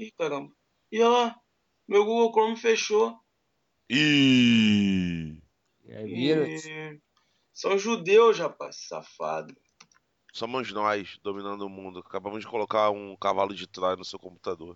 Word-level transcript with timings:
Ih, 0.00 0.10
caramba. 0.12 0.50
E 0.90 0.98
lá, 1.02 1.36
meu 1.86 2.04
Google 2.06 2.32
Chrome 2.32 2.56
fechou. 2.56 3.18
E 3.88 5.36
É 5.86 6.02
vírus. 6.04 6.64
E... 6.64 7.00
São 7.52 7.76
judeus, 7.76 8.38
rapaz, 8.38 8.76
safado. 8.88 9.54
somos 10.32 10.72
nós 10.72 11.18
dominando 11.22 11.62
o 11.62 11.68
mundo. 11.68 11.98
Acabamos 12.00 12.40
de 12.40 12.46
colocar 12.46 12.88
um 12.90 13.14
cavalo 13.16 13.54
de 13.54 13.66
Troia 13.66 13.96
no 13.96 14.04
seu 14.04 14.18
computador. 14.18 14.74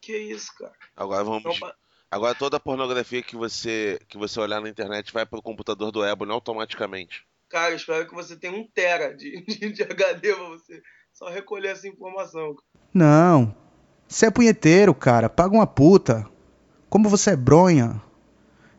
Que 0.00 0.16
isso, 0.18 0.52
cara? 0.58 0.74
Agora 0.96 1.22
vamos. 1.22 1.58
Pa- 1.60 1.76
Agora 2.10 2.34
toda 2.34 2.56
a 2.56 2.60
pornografia 2.60 3.22
que 3.22 3.36
você 3.36 3.98
que 4.08 4.16
você 4.18 4.38
olhar 4.40 4.60
na 4.60 4.68
internet 4.68 5.12
vai 5.12 5.24
pro 5.26 5.42
computador 5.42 5.90
do 5.92 6.04
Ebony 6.04 6.32
automaticamente. 6.32 7.24
Cara, 7.48 7.74
espero 7.74 8.06
que 8.08 8.14
você 8.14 8.36
tenha 8.36 8.52
um 8.52 8.66
tera 8.68 9.14
de, 9.16 9.40
de, 9.44 9.72
de 9.72 9.82
HD 9.82 10.34
pra 10.34 10.48
você 10.48 10.82
só 11.12 11.28
recolher 11.28 11.68
essa 11.68 11.86
informação. 11.88 12.56
Não. 12.92 13.54
Você 14.08 14.26
é 14.26 14.30
punheteiro, 14.30 14.94
cara. 14.94 15.28
Paga 15.28 15.54
uma 15.54 15.66
puta. 15.66 16.26
Como 16.88 17.08
você 17.08 17.30
é 17.30 17.36
bronha. 17.36 18.00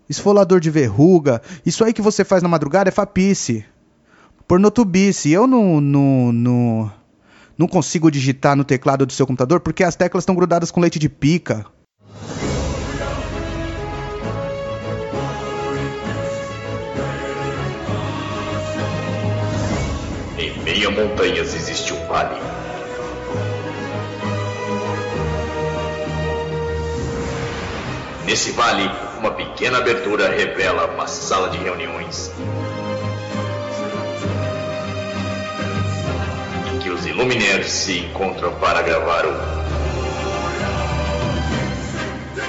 Esfolador 0.09 0.59
de 0.59 0.70
verruga. 0.70 1.41
Isso 1.66 1.83
aí 1.83 1.93
que 1.93 2.02
você 2.02 2.23
faz 2.23 2.43
na 2.43 2.49
madrugada 2.49 2.89
é 2.89 2.91
fapice. 2.91 3.66
Pornotubice. 4.47 5.31
Eu 5.31 5.47
não, 5.47 5.81
não, 5.81 6.31
não, 6.31 6.91
não 7.57 7.67
consigo 7.67 8.11
digitar 8.11 8.55
no 8.55 8.63
teclado 8.63 9.05
do 9.05 9.13
seu 9.13 9.25
computador 9.25 9.59
porque 9.59 9.83
as 9.83 9.95
teclas 9.95 10.21
estão 10.21 10.35
grudadas 10.35 10.71
com 10.71 10.80
leite 10.80 10.99
de 10.99 11.09
pica. 11.09 11.66
Em 20.38 20.63
meio 20.63 20.89
a 20.89 20.91
montanhas 20.91 21.55
existe 21.55 21.94
um 21.94 22.07
vale. 22.07 22.55
Nesse 28.25 28.52
vale, 28.53 28.89
uma 29.20 29.29
pequena 29.31 29.77
abertura 29.77 30.30
revela 30.30 30.88
uma 30.88 31.05
sala 31.05 31.47
de 31.50 31.59
reuniões. 31.59 32.31
Em 36.73 36.80
que 36.80 36.89
os 36.89 37.05
Illuminaires 37.05 37.69
se 37.69 38.00
encontram 38.00 38.52
para 38.55 38.81
gravar 38.81 39.27
o 39.27 39.33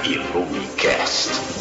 Illumicast. 0.03 1.56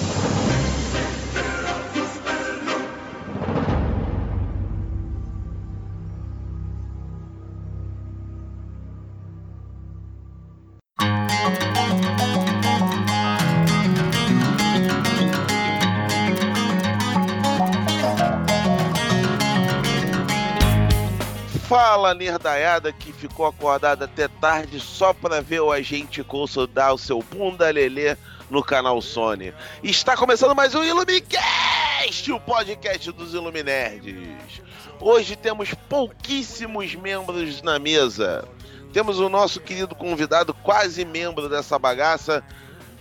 Fala, 21.86 22.14
nerdaiada 22.14 22.92
que 22.92 23.12
ficou 23.12 23.46
acordada 23.46 24.06
até 24.06 24.26
tarde 24.26 24.80
só 24.80 25.14
pra 25.14 25.40
ver 25.40 25.60
o 25.60 25.70
agente 25.70 26.24
Coulson 26.24 26.66
dar 26.66 26.92
o 26.92 26.98
seu 26.98 27.22
bunda 27.22 27.70
lelê 27.70 28.16
no 28.50 28.60
canal 28.60 29.00
Sony. 29.00 29.54
Está 29.84 30.16
começando 30.16 30.52
mais 30.52 30.74
um 30.74 30.82
Illumicast, 30.82 32.32
o 32.32 32.40
podcast 32.40 33.12
dos 33.12 33.34
Illuminerds. 33.34 34.60
Hoje 35.00 35.36
temos 35.36 35.74
pouquíssimos 35.88 36.96
membros 36.96 37.62
na 37.62 37.78
mesa. 37.78 38.48
Temos 38.92 39.20
o 39.20 39.28
nosso 39.28 39.60
querido 39.60 39.94
convidado, 39.94 40.52
quase 40.52 41.04
membro 41.04 41.48
dessa 41.48 41.78
bagaça, 41.78 42.42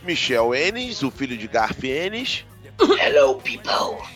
Michel 0.03 0.53
Enes, 0.53 1.01
o 1.01 1.09
filho 1.09 1.35
de 1.35 1.47
Garf 1.47 1.83
Enes. 1.83 2.45
Hello, 2.79 3.41
people. 3.41 4.07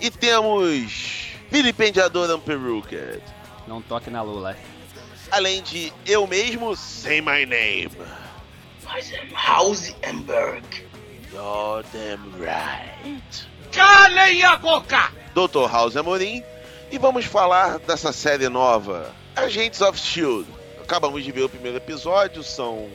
E 0.00 0.10
temos 0.10 1.28
Vilipendiador 1.48 2.28
Unperuced. 2.34 3.22
Não 3.70 3.80
toque 3.80 4.10
na 4.10 4.20
Lula. 4.20 4.56
Além 5.30 5.62
de 5.62 5.92
eu 6.04 6.26
mesmo, 6.26 6.74
Say 6.74 7.20
My 7.20 7.46
Name. 7.46 7.92
Mas 8.82 9.12
é 9.12 9.28
Hausenberg. 9.32 10.66
You're 11.32 11.86
damn 11.92 12.32
right. 12.36 13.48
Calem 13.70 14.42
a 14.42 14.56
boca! 14.56 15.12
Dr. 15.36 15.70
House 15.70 15.96
Amorim. 15.96 16.42
E 16.90 16.98
vamos 16.98 17.26
falar 17.26 17.78
dessa 17.78 18.12
série 18.12 18.48
nova, 18.48 19.14
Agents 19.36 19.80
of 19.80 19.96
S.H.I.E.L.D. 19.96 20.50
Acabamos 20.82 21.22
de 21.22 21.30
ver 21.30 21.44
o 21.44 21.48
primeiro 21.48 21.76
episódio, 21.76 22.42
são 22.42 22.90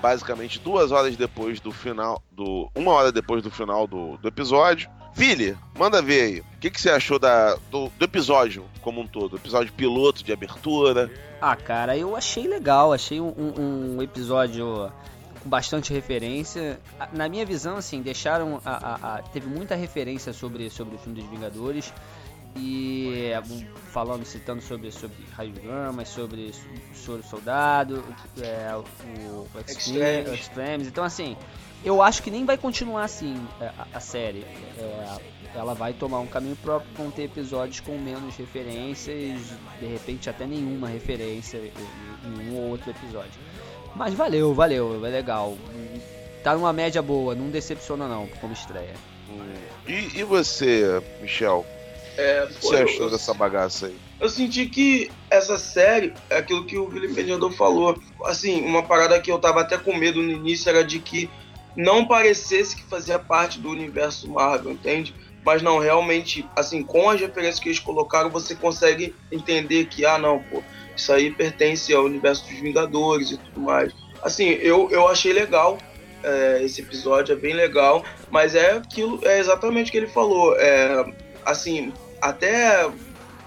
basicamente 0.00 0.60
duas 0.60 0.92
horas 0.92 1.16
depois 1.16 1.58
do 1.58 1.72
final, 1.72 2.22
do 2.30 2.70
uma 2.76 2.92
hora 2.92 3.10
depois 3.10 3.42
do 3.42 3.50
final 3.50 3.88
do, 3.88 4.16
do 4.18 4.28
episódio. 4.28 4.88
Vili, 5.14 5.56
manda 5.78 6.00
ver 6.00 6.22
aí. 6.22 6.40
O 6.40 6.44
que, 6.60 6.70
que 6.70 6.80
você 6.80 6.90
achou 6.90 7.18
da, 7.18 7.56
do, 7.70 7.88
do 7.98 8.04
episódio 8.04 8.64
como 8.80 9.00
um 9.00 9.06
todo? 9.06 9.36
Episódio 9.36 9.72
piloto 9.72 10.24
de 10.24 10.32
abertura. 10.32 11.10
Ah, 11.40 11.54
cara, 11.56 11.96
eu 11.96 12.16
achei 12.16 12.46
legal, 12.48 12.92
achei 12.92 13.20
um, 13.20 13.28
um- 13.36 13.96
um 13.96 14.02
episódio 14.02 14.90
com 15.42 15.48
bastante 15.48 15.92
referência. 15.92 16.80
A- 16.98 17.08
Na 17.12 17.28
minha 17.28 17.44
visão, 17.44 17.76
assim, 17.76 18.00
deixaram. 18.00 18.60
A, 18.64 18.70
a- 18.70 19.16
a- 19.18 19.22
teve 19.22 19.46
muita 19.48 19.74
referência 19.74 20.32
sobre, 20.32 20.70
sobre 20.70 20.94
o 20.96 20.98
filme 20.98 21.20
dos 21.20 21.28
Vingadores. 21.30 21.92
E 22.54 23.32
um, 23.50 23.64
falando, 23.92 24.24
citando 24.26 24.60
sobre, 24.60 24.92
sobre 24.92 25.16
Raio 25.34 25.52
Gama, 25.54 26.04
sobre 26.04 26.52
o 26.92 26.94
Soro 26.96 27.22
Soldado, 27.22 28.04
é, 28.38 28.70
o, 28.76 28.80
o 28.80 29.48
Extreme- 29.66 29.98
Extremes. 30.20 30.40
Extremes. 30.40 30.86
Então, 30.86 31.02
assim, 31.02 31.34
eu 31.84 32.02
acho 32.02 32.22
que 32.22 32.30
nem 32.30 32.44
vai 32.44 32.56
continuar 32.56 33.04
assim 33.04 33.36
é, 33.60 33.66
a, 33.66 33.86
a 33.94 34.00
série. 34.00 34.44
É, 34.78 35.16
ela 35.54 35.74
vai 35.74 35.92
tomar 35.92 36.18
um 36.20 36.26
caminho 36.26 36.56
próprio, 36.56 36.88
vão 36.96 37.10
ter 37.10 37.24
episódios 37.24 37.80
com 37.80 37.98
menos 37.98 38.34
referências, 38.36 39.40
de 39.78 39.86
repente 39.86 40.30
até 40.30 40.46
nenhuma 40.46 40.88
referência 40.88 41.58
em, 41.58 42.50
um 42.50 42.56
ou 42.56 42.70
outro 42.70 42.90
episódio. 42.90 43.32
Mas 43.94 44.14
valeu, 44.14 44.54
valeu, 44.54 45.04
é 45.04 45.10
legal. 45.10 45.56
Tá 46.42 46.54
numa 46.54 46.72
média 46.72 47.02
boa, 47.02 47.34
não 47.34 47.50
decepciona 47.50 48.08
não 48.08 48.26
como 48.40 48.52
estreia. 48.52 48.94
E, 49.86 50.18
e 50.20 50.24
você, 50.24 51.02
Michel? 51.20 51.66
É, 52.16 52.44
O 52.44 52.48
que 52.48 52.54
pô, 52.60 52.68
você 52.68 52.76
achou 52.76 53.06
eu- 53.06 53.10
dessa 53.10 53.32
bagaça 53.34 53.86
aí? 53.86 53.96
Eu 54.20 54.28
senti 54.28 54.66
que 54.66 55.10
essa 55.28 55.58
série 55.58 56.14
é 56.30 56.36
aquilo 56.36 56.64
que 56.64 56.78
o 56.78 56.88
Felipe 56.90 57.12
Mediador 57.14 57.50
falou. 57.52 57.98
Assim, 58.24 58.62
uma 58.64 58.82
parada 58.82 59.18
que 59.20 59.30
eu 59.32 59.38
tava 59.38 59.60
até 59.62 59.76
com 59.76 59.96
medo 59.96 60.22
no 60.22 60.30
início 60.30 60.68
era 60.68 60.84
de 60.84 60.98
que 61.00 61.28
não 61.76 62.06
parecesse 62.06 62.76
que 62.76 62.82
fazia 62.84 63.18
parte 63.18 63.58
do 63.58 63.70
universo 63.70 64.30
Marvel, 64.30 64.72
entende? 64.72 65.14
Mas 65.44 65.60
não, 65.62 65.78
realmente, 65.78 66.48
assim, 66.54 66.82
com 66.82 67.10
as 67.10 67.20
referências 67.20 67.58
que 67.58 67.68
eles 67.68 67.80
colocaram, 67.80 68.30
você 68.30 68.54
consegue 68.54 69.14
entender 69.30 69.86
que, 69.86 70.06
ah, 70.06 70.18
não, 70.18 70.38
pô, 70.40 70.62
isso 70.96 71.12
aí 71.12 71.30
pertence 71.32 71.92
ao 71.92 72.04
universo 72.04 72.44
dos 72.48 72.60
Vingadores 72.60 73.32
e 73.32 73.38
tudo 73.38 73.60
mais. 73.60 73.92
Assim, 74.22 74.50
eu, 74.50 74.88
eu 74.90 75.08
achei 75.08 75.32
legal 75.32 75.78
é, 76.22 76.60
esse 76.62 76.80
episódio, 76.80 77.32
é 77.32 77.36
bem 77.36 77.54
legal, 77.54 78.04
mas 78.30 78.54
é 78.54 78.72
aquilo, 78.72 79.18
é 79.26 79.40
exatamente 79.40 79.88
o 79.88 79.90
que 79.90 79.96
ele 79.98 80.06
falou. 80.06 80.54
É, 80.56 81.04
assim, 81.44 81.92
até 82.20 82.88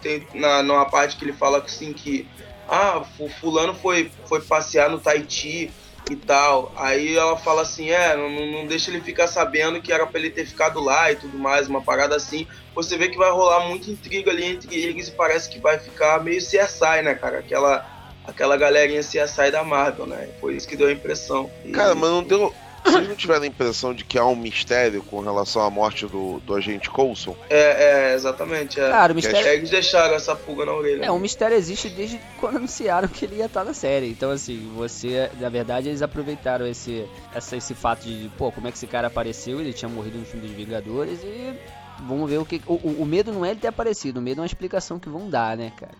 tem 0.02 0.28
na, 0.34 0.62
numa 0.62 0.86
parte 0.86 1.16
que 1.16 1.24
ele 1.24 1.32
fala 1.32 1.60
assim 1.60 1.94
que 1.94 2.28
ah, 2.68 3.06
fu- 3.16 3.30
fulano 3.30 3.74
foi, 3.74 4.12
foi 4.28 4.42
passear 4.42 4.90
no 4.90 5.00
Tahiti 5.00 5.72
e 6.10 6.16
tal. 6.16 6.72
Aí 6.76 7.16
ela 7.18 7.36
fala 7.38 7.62
assim, 7.64 7.90
é, 7.90 8.16
não, 8.16 8.30
não- 8.30 8.68
deixa 8.68 8.92
ele 8.92 9.02
ficar 9.02 9.28
sabendo 9.28 9.82
que 9.82 9.92
era 9.92 10.06
pra 10.06 10.20
ele 10.20 10.30
ter 10.30 10.46
ficado 10.46 10.80
lá 10.80 11.12
e 11.12 11.16
tudo 11.16 11.38
mais, 11.38 11.68
uma 11.68 11.82
parada 11.82 12.16
assim. 12.16 12.48
Você 12.76 12.98
vê 12.98 13.10
que 13.10 13.18
vai 13.18 13.32
rolar 13.32 13.68
muita 13.68 13.90
intriga 13.90 14.32
ali 14.32 14.46
entre 14.46 14.76
eles 14.76 15.08
e 15.08 15.12
parece 15.12 15.50
que 15.50 15.60
vai 15.60 15.80
ficar 15.80 16.24
meio 16.24 16.40
CSI, 16.40 17.02
né, 17.04 17.16
cara? 17.16 17.40
Aquela, 17.40 17.86
aquela 18.28 18.58
galerinha 18.58 19.02
CSI 19.02 19.50
da 19.52 19.64
Marvel, 19.64 20.06
né? 20.06 20.30
Foi 20.40 20.56
isso 20.56 20.68
que 20.68 20.76
deu 20.76 20.88
a 20.88 20.92
impressão. 20.92 21.50
E- 21.64 21.72
Cara, 21.72 21.96
mas 21.96 22.10
não 22.10 22.24
deu. 22.24 22.54
Vocês 22.86 23.08
não 23.10 23.16
tiveram 23.16 23.44
a 23.44 23.48
impressão 23.48 23.94
de 23.94 24.04
que 24.06 24.18
há 24.18 24.26
um 24.26 24.36
mistério 24.36 25.02
com 25.04 25.20
relação 25.20 25.62
à 25.64 25.70
morte 25.70 26.06
do, 26.06 26.40
do 26.42 26.54
agente 26.56 26.90
Coulson? 26.90 27.36
É, 27.50 28.12
é, 28.12 28.14
exatamente. 28.16 28.80
É. 28.80 28.90
Cara, 28.90 29.12
o 29.12 29.16
mistério. 29.16 29.48
É, 29.48 29.56
eles 29.56 29.70
deixaram 29.70 30.14
essa 30.16 30.36
pulga 30.36 30.66
na 30.66 30.74
orelha. 30.74 31.04
É, 31.06 31.12
o 31.12 31.18
mistério 31.20 31.58
existe 31.58 31.90
desde 31.90 32.20
quando 32.40 32.58
anunciaram 32.58 33.08
que 33.08 33.26
ele 33.26 33.38
ia 33.38 33.46
estar 33.46 33.64
na 33.64 33.74
série. 33.74 34.10
Então, 34.10 34.30
assim, 34.32 34.72
você. 34.76 35.30
Na 35.40 35.50
verdade, 35.50 35.90
eles 35.90 36.02
aproveitaram 36.02 36.68
esse, 36.68 37.06
essa, 37.34 37.58
esse 37.58 37.74
fato 37.74 38.04
de, 38.06 38.30
pô, 38.38 38.52
como 38.52 38.68
é 38.68 38.72
que 38.72 38.78
esse 38.78 38.88
cara 38.88 39.08
apareceu? 39.08 39.60
Ele 39.60 39.74
tinha 39.74 39.90
morrido 39.90 40.18
no 40.20 40.26
filme 40.26 40.48
dos 40.48 40.56
Vingadores 40.56 41.20
e. 41.24 41.54
Vamos 42.08 42.30
ver 42.30 42.38
o 42.40 42.46
que. 42.46 42.62
O, 42.68 42.74
o- 42.74 43.02
o 43.02 43.06
medo 43.06 43.32
não 43.32 43.46
é 43.46 43.52
ele 43.52 43.60
ter 43.60 43.70
aparecido, 43.70 44.20
o 44.20 44.22
medo 44.22 44.40
é 44.40 44.42
uma 44.42 44.46
explicação 44.46 45.00
que 45.00 45.08
vão 45.10 45.30
dar, 45.30 45.56
né, 45.58 45.72
cara? 45.80 45.94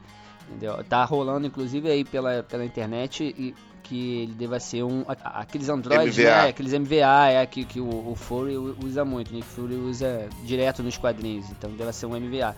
Entendeu? 0.50 0.84
Tá 0.84 1.04
rolando, 1.06 1.48
inclusive, 1.48 1.90
aí 1.90 2.04
pela, 2.04 2.44
pela 2.44 2.64
internet 2.66 3.24
e 3.38 3.56
que 3.86 4.24
ele 4.24 4.34
deva 4.34 4.60
ser 4.60 4.84
um. 4.84 5.06
Aqueles 5.08 5.70
androides, 5.70 6.18
MVA. 6.18 6.24
né? 6.24 6.48
Aqueles 6.50 6.74
MVA, 6.74 7.28
é 7.30 7.46
que, 7.46 7.64
que 7.64 7.80
o, 7.80 8.12
o 8.12 8.16
Fury 8.16 8.58
usa 8.58 9.06
muito. 9.06 9.30
O 9.32 9.34
Nick 9.34 9.48
Fury 9.48 9.76
usa 9.76 10.28
direto 10.44 10.84
nos 10.84 10.98
quadrinhos, 10.98 11.50
então 11.52 11.72
deve 11.72 11.94
ser 11.94 12.06
um 12.06 12.20
MVA 12.20 12.56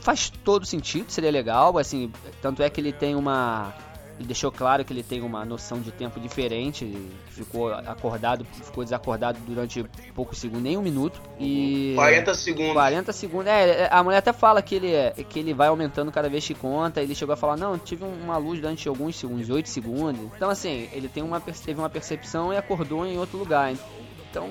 faz 0.00 0.30
todo 0.30 0.64
sentido, 0.64 1.10
seria 1.10 1.30
legal, 1.30 1.76
assim, 1.76 2.10
tanto 2.40 2.62
é 2.62 2.70
que 2.70 2.80
ele 2.80 2.92
tem 2.92 3.14
uma 3.14 3.74
Ele 4.18 4.26
deixou 4.26 4.50
claro 4.50 4.84
que 4.84 4.92
ele 4.92 5.02
tem 5.02 5.22
uma 5.22 5.44
noção 5.44 5.80
de 5.80 5.92
tempo 5.92 6.18
diferente, 6.18 6.92
ficou 7.28 7.72
acordado, 7.72 8.44
ficou 8.44 8.82
desacordado 8.82 9.38
durante 9.46 9.84
poucos 10.12 10.38
segundos, 10.38 10.62
nem 10.62 10.76
um 10.76 10.82
minuto. 10.82 11.20
E 11.38 11.92
40 11.94 12.34
segundos. 12.34 12.72
40 12.72 13.12
segundos. 13.12 13.46
É, 13.46 13.88
a 13.90 14.02
mulher 14.02 14.18
até 14.18 14.32
fala 14.32 14.60
que 14.60 14.74
ele, 14.74 14.92
é, 14.92 15.12
que 15.28 15.38
ele 15.38 15.54
vai 15.54 15.68
aumentando 15.68 16.10
cada 16.10 16.28
vez 16.28 16.44
que 16.44 16.54
conta. 16.54 17.00
Ele 17.00 17.14
chegou 17.14 17.32
a 17.32 17.36
falar: 17.36 17.56
Não, 17.56 17.78
tive 17.78 18.04
uma 18.04 18.36
luz 18.38 18.60
durante 18.60 18.88
alguns 18.88 19.16
segundos, 19.16 19.48
8 19.48 19.68
segundos. 19.68 20.20
Então, 20.34 20.50
assim, 20.50 20.88
ele 20.92 21.08
tem 21.08 21.22
uma, 21.22 21.40
teve 21.40 21.78
uma 21.78 21.88
percepção 21.88 22.52
e 22.52 22.56
acordou 22.56 23.06
em 23.06 23.18
outro 23.18 23.38
lugar. 23.38 23.72
Então, 23.72 23.86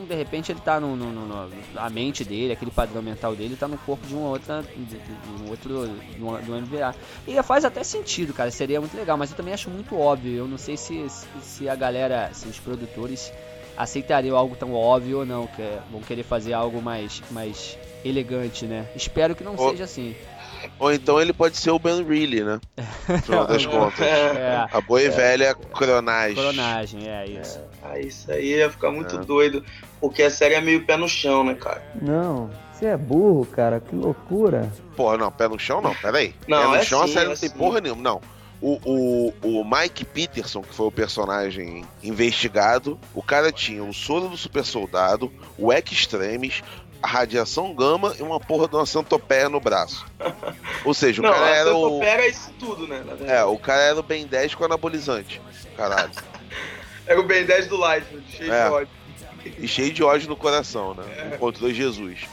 de 0.08 0.16
repente, 0.16 0.52
ele 0.52 0.60
tá 0.60 0.80
no, 0.80 0.96
no, 0.96 1.12
no, 1.12 1.52
a 1.76 1.90
mente 1.90 2.24
dele, 2.24 2.54
aquele 2.54 2.72
padrão 2.72 3.02
mental 3.02 3.36
dele, 3.36 3.56
tá 3.56 3.68
no 3.68 3.78
corpo 3.78 4.06
de 4.08 4.14
uma 4.14 4.30
outra. 4.30 4.64
de, 4.64 4.86
de 4.86 5.44
um 5.44 5.50
outro. 5.50 5.70
do, 5.70 6.42
do 6.46 6.62
MVA. 6.62 6.96
E 7.28 7.42
faz 7.44 7.64
até 7.64 7.84
sentido, 7.84 8.34
cara, 8.34 8.50
seria 8.52 8.80
muito 8.80 8.96
legal, 8.98 9.18
mas 9.18 9.32
eu 9.32 9.38
também 9.38 9.54
acho 9.54 9.70
muito 9.70 9.98
óbvio. 9.98 10.36
Eu 10.36 10.48
não 10.48 10.58
sei 10.58 10.78
se, 10.78 11.06
se 11.42 11.70
a 11.70 11.76
galera, 11.76 12.30
se 12.34 12.48
os 12.48 12.60
produtores 12.60 13.32
aceitariam 13.78 14.36
algo 14.36 14.56
tão 14.56 14.74
óbvio 14.74 15.20
ou 15.20 15.26
não, 15.26 15.46
que 15.48 15.62
é, 15.62 15.80
vão 15.92 16.02
querer 16.02 16.24
fazer 16.24 16.54
algo 16.54 16.82
mais, 16.82 17.22
mais 17.30 17.78
elegante, 18.04 18.66
né? 18.66 18.88
Espero 18.96 19.36
que 19.36 19.44
não 19.44 19.56
seja 19.58 19.84
assim. 19.84 20.16
Ou 20.80 20.92
então 20.92 21.22
ele 21.22 21.32
pode 21.32 21.56
ser 21.58 21.70
o 21.70 21.78
Ben 21.80 22.04
Reilly, 22.04 22.44
né? 22.44 22.60
No 23.08 23.22
final 23.22 23.46
das 23.48 23.66
contas. 23.66 24.02
É, 24.02 24.68
A 24.72 24.82
boa 24.82 25.02
e 25.02 25.10
velha 25.10 25.54
cronagem. 25.54 26.36
coronagem, 26.36 27.08
é 27.08 27.28
isso. 27.28 27.60
Ah, 27.84 28.00
isso 28.00 28.32
aí 28.32 28.56
ia 28.56 28.70
ficar 28.70 28.92
muito 28.92 29.16
É. 29.16 29.20
doido. 29.20 29.64
Porque 30.00 30.24
a 30.24 30.30
série 30.30 30.56
é 30.56 30.62
meio 30.62 30.86
pé 30.86 30.98
no 30.98 31.08
chão, 31.08 31.44
né, 31.44 31.54
cara? 31.56 31.84
Não, 32.02 32.50
você 32.74 32.88
é 32.88 32.98
burro, 32.98 33.46
cara, 33.46 33.80
que 33.80 33.96
loucura. 33.96 34.72
Porra, 34.96 35.18
não, 35.18 35.32
pé 35.32 35.48
no 35.48 35.58
chão 35.60 35.82
não, 35.82 35.94
peraí. 35.96 36.34
Não, 36.48 36.58
pé 36.60 36.68
no 36.68 36.76
é 36.76 36.84
chão 36.84 37.02
a 37.02 37.08
sim, 37.08 37.14
série 37.14 37.26
é 37.26 37.30
não 37.30 37.36
tem 37.36 37.50
sim. 37.50 37.58
porra 37.58 37.80
nenhuma, 37.82 38.02
não. 38.02 38.22
O, 38.60 38.80
o, 39.44 39.60
o 39.60 39.64
Mike 39.64 40.04
Peterson, 40.04 40.64
que 40.64 40.74
foi 40.74 40.88
o 40.88 40.92
personagem 40.92 41.86
investigado, 42.04 43.00
o 43.14 43.22
cara 43.22 43.52
tinha 43.52 43.84
o 43.84 43.94
soro 43.94 44.28
do 44.30 44.36
super 44.36 44.66
soldado, 44.66 45.32
o 45.60 45.72
Extremis, 45.72 46.64
a 47.02 47.08
radiação 47.08 47.74
gama 47.76 48.16
e 48.18 48.24
uma 48.24 48.40
porra 48.40 48.68
de 48.68 48.76
uma 48.76 48.86
centopeia 48.88 49.48
no 49.48 49.60
braço. 49.60 50.06
Ou 50.84 50.94
seja, 50.94 51.22
o 51.22 51.24
não, 51.26 51.32
cara 51.32 51.46
a 51.46 51.50
era 51.56 51.76
o. 51.76 52.00
pega 52.00 52.28
isso 52.28 52.52
tudo, 52.60 52.88
né? 52.88 53.04
É, 53.28 53.44
o 53.44 53.58
cara 53.60 53.82
era 53.82 54.00
o 54.00 54.04
Ben 54.04 54.26
10 54.26 54.56
com 54.56 54.66
anabolizante. 54.66 55.40
Caralho. 55.76 56.12
Era 57.08 57.20
o 57.20 57.24
Ben 57.24 57.46
10 57.46 57.68
do 57.68 57.76
Life, 57.78 58.08
cheio 58.30 58.52
É. 58.54 58.66
de 58.66 58.72
ódio. 58.74 58.90
E 59.60 59.68
cheio 59.68 59.94
de 59.94 60.04
ódio 60.04 60.28
no 60.28 60.36
coração, 60.36 60.94
né? 60.94 61.04
Encontrou 61.34 61.72
Jesus. 61.74 62.26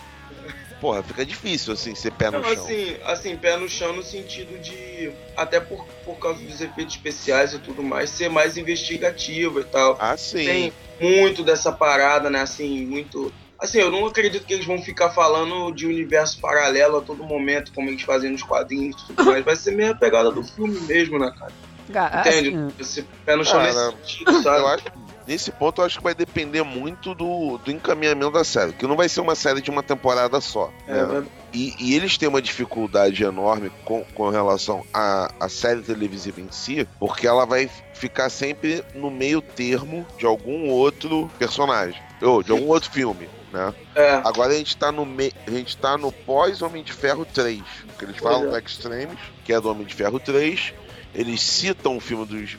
Porra, 0.81 1.03
fica 1.03 1.25
difícil 1.25 1.73
assim 1.73 1.95
ser 1.95 2.11
pé 2.13 2.31
no 2.31 2.41
Não, 2.41 2.53
chão. 2.55 2.65
assim, 2.65 2.97
assim, 3.05 3.37
pé 3.37 3.57
no 3.57 3.69
chão 3.69 3.93
no 3.95 4.03
sentido 4.03 4.59
de. 4.61 5.13
Até 5.37 5.61
por, 5.61 5.87
por 6.05 6.19
causa 6.19 6.43
dos 6.43 6.61
efeitos 6.61 6.95
especiais 6.97 7.55
e 7.55 7.59
tudo 7.59 7.83
mais, 7.83 8.11
ser 8.11 8.29
mais 8.29 8.57
investigativo 8.57 9.61
e 9.61 9.65
tal. 9.65 9.97
Ah, 9.99 10.17
sim. 10.17 10.45
Tem 10.45 10.73
muito 11.01 11.43
dessa 11.43 11.73
parada, 11.73 12.29
né? 12.29 12.41
Assim, 12.41 12.85
muito. 12.85 13.33
Assim, 13.59 13.79
eu 13.79 13.91
não 13.91 14.05
acredito 14.05 14.45
que 14.45 14.53
eles 14.53 14.67
vão 14.67 14.83
ficar 14.83 15.11
falando 15.11 15.71
de 15.73 15.87
universo 15.87 16.39
paralelo 16.41 16.99
a 16.99 17.01
todo 17.01 17.23
momento, 17.25 17.73
como 17.73 17.89
eles 17.89 18.03
fazem 18.03 18.31
nos 18.33 18.43
quadrinhos 18.43 19.01
e 19.05 19.07
tudo 19.07 19.25
mais. 19.25 19.45
Vai 19.45 19.57
ser 19.57 19.71
meio 19.71 19.93
a 19.93 19.97
pegada 19.97 20.31
do 20.31 20.43
filme 20.43 20.79
mesmo, 20.81 21.19
né, 21.19 21.33
cara? 21.39 21.53
Cara, 21.93 22.21
Entende? 22.21 22.49
assim, 22.49 22.73
Esse 22.79 23.03
pé 23.25 23.37
no 23.37 23.45
chão 23.45 23.55
Cara, 23.61 23.67
nesse 23.73 23.97
sentido, 24.17 24.43
sabe? 24.43 24.59
Eu 24.59 24.67
acho, 24.69 24.85
nesse 25.27 25.51
ponto, 25.53 25.81
eu 25.81 25.87
acho 25.87 25.99
que 25.99 26.05
vai 26.05 26.15
depender 26.15 26.63
muito 26.63 27.15
do, 27.15 27.59
do 27.59 27.71
encaminhamento 27.71 28.31
da 28.33 28.45
série. 28.45 28.73
Que 28.73 28.87
não 28.87 28.97
vai 28.97 29.09
ser 29.09 29.21
uma 29.21 29.35
série 29.35 29.61
de 29.61 29.71
uma 29.71 29.83
temporada 29.83 30.41
só. 30.41 30.71
É, 30.87 30.95
né? 30.95 31.05
vai- 31.05 31.25
E, 31.53 31.75
e 31.79 31.95
eles 31.95 32.17
têm 32.19 32.29
uma 32.29 32.41
dificuldade 32.43 33.23
enorme 33.23 33.71
com, 33.85 34.03
com 34.15 34.29
relação 34.31 34.85
à, 34.93 35.31
à 35.41 35.49
série 35.49 35.83
televisiva 35.83 36.41
em 36.41 36.51
si, 36.51 36.89
porque 36.99 37.27
ela 37.27 37.45
vai 37.47 37.71
ficar 37.93 38.29
sempre 38.31 38.83
no 38.95 39.11
meio 39.11 39.41
termo 39.41 40.07
de 40.19 40.27
algum 40.27 40.69
outro 40.71 41.31
personagem. 41.39 42.01
Ou 42.23 42.43
de 42.43 42.51
algum 42.53 42.69
outro 42.69 42.91
filme, 42.91 43.29
né? 43.53 43.75
é. 43.95 44.15
Agora 44.25 44.53
a 44.53 44.57
gente 44.57 44.77
tá 44.77 44.91
no, 44.91 45.05
me... 45.05 45.31
a 45.47 45.51
gente 45.51 45.77
tá 45.77 45.99
no 45.99 46.11
pós-Homem 46.11 46.83
de 46.83 46.93
Ferro 46.93 47.25
3. 47.27 47.63
Que 47.99 48.05
eles 48.07 48.17
falam 48.17 48.41
Pois 48.41 48.51
do 48.51 48.57
é. 48.57 48.61
Extremes, 48.61 49.19
que 49.45 49.53
é 49.53 49.61
do 49.61 49.71
Homem 49.71 49.85
de 49.87 49.95
Ferro 49.95 50.19
3. 50.19 50.73
Eles 51.15 51.41
citam 51.43 51.97
o 51.97 52.01
filme 52.01 52.25
dos, 52.27 52.57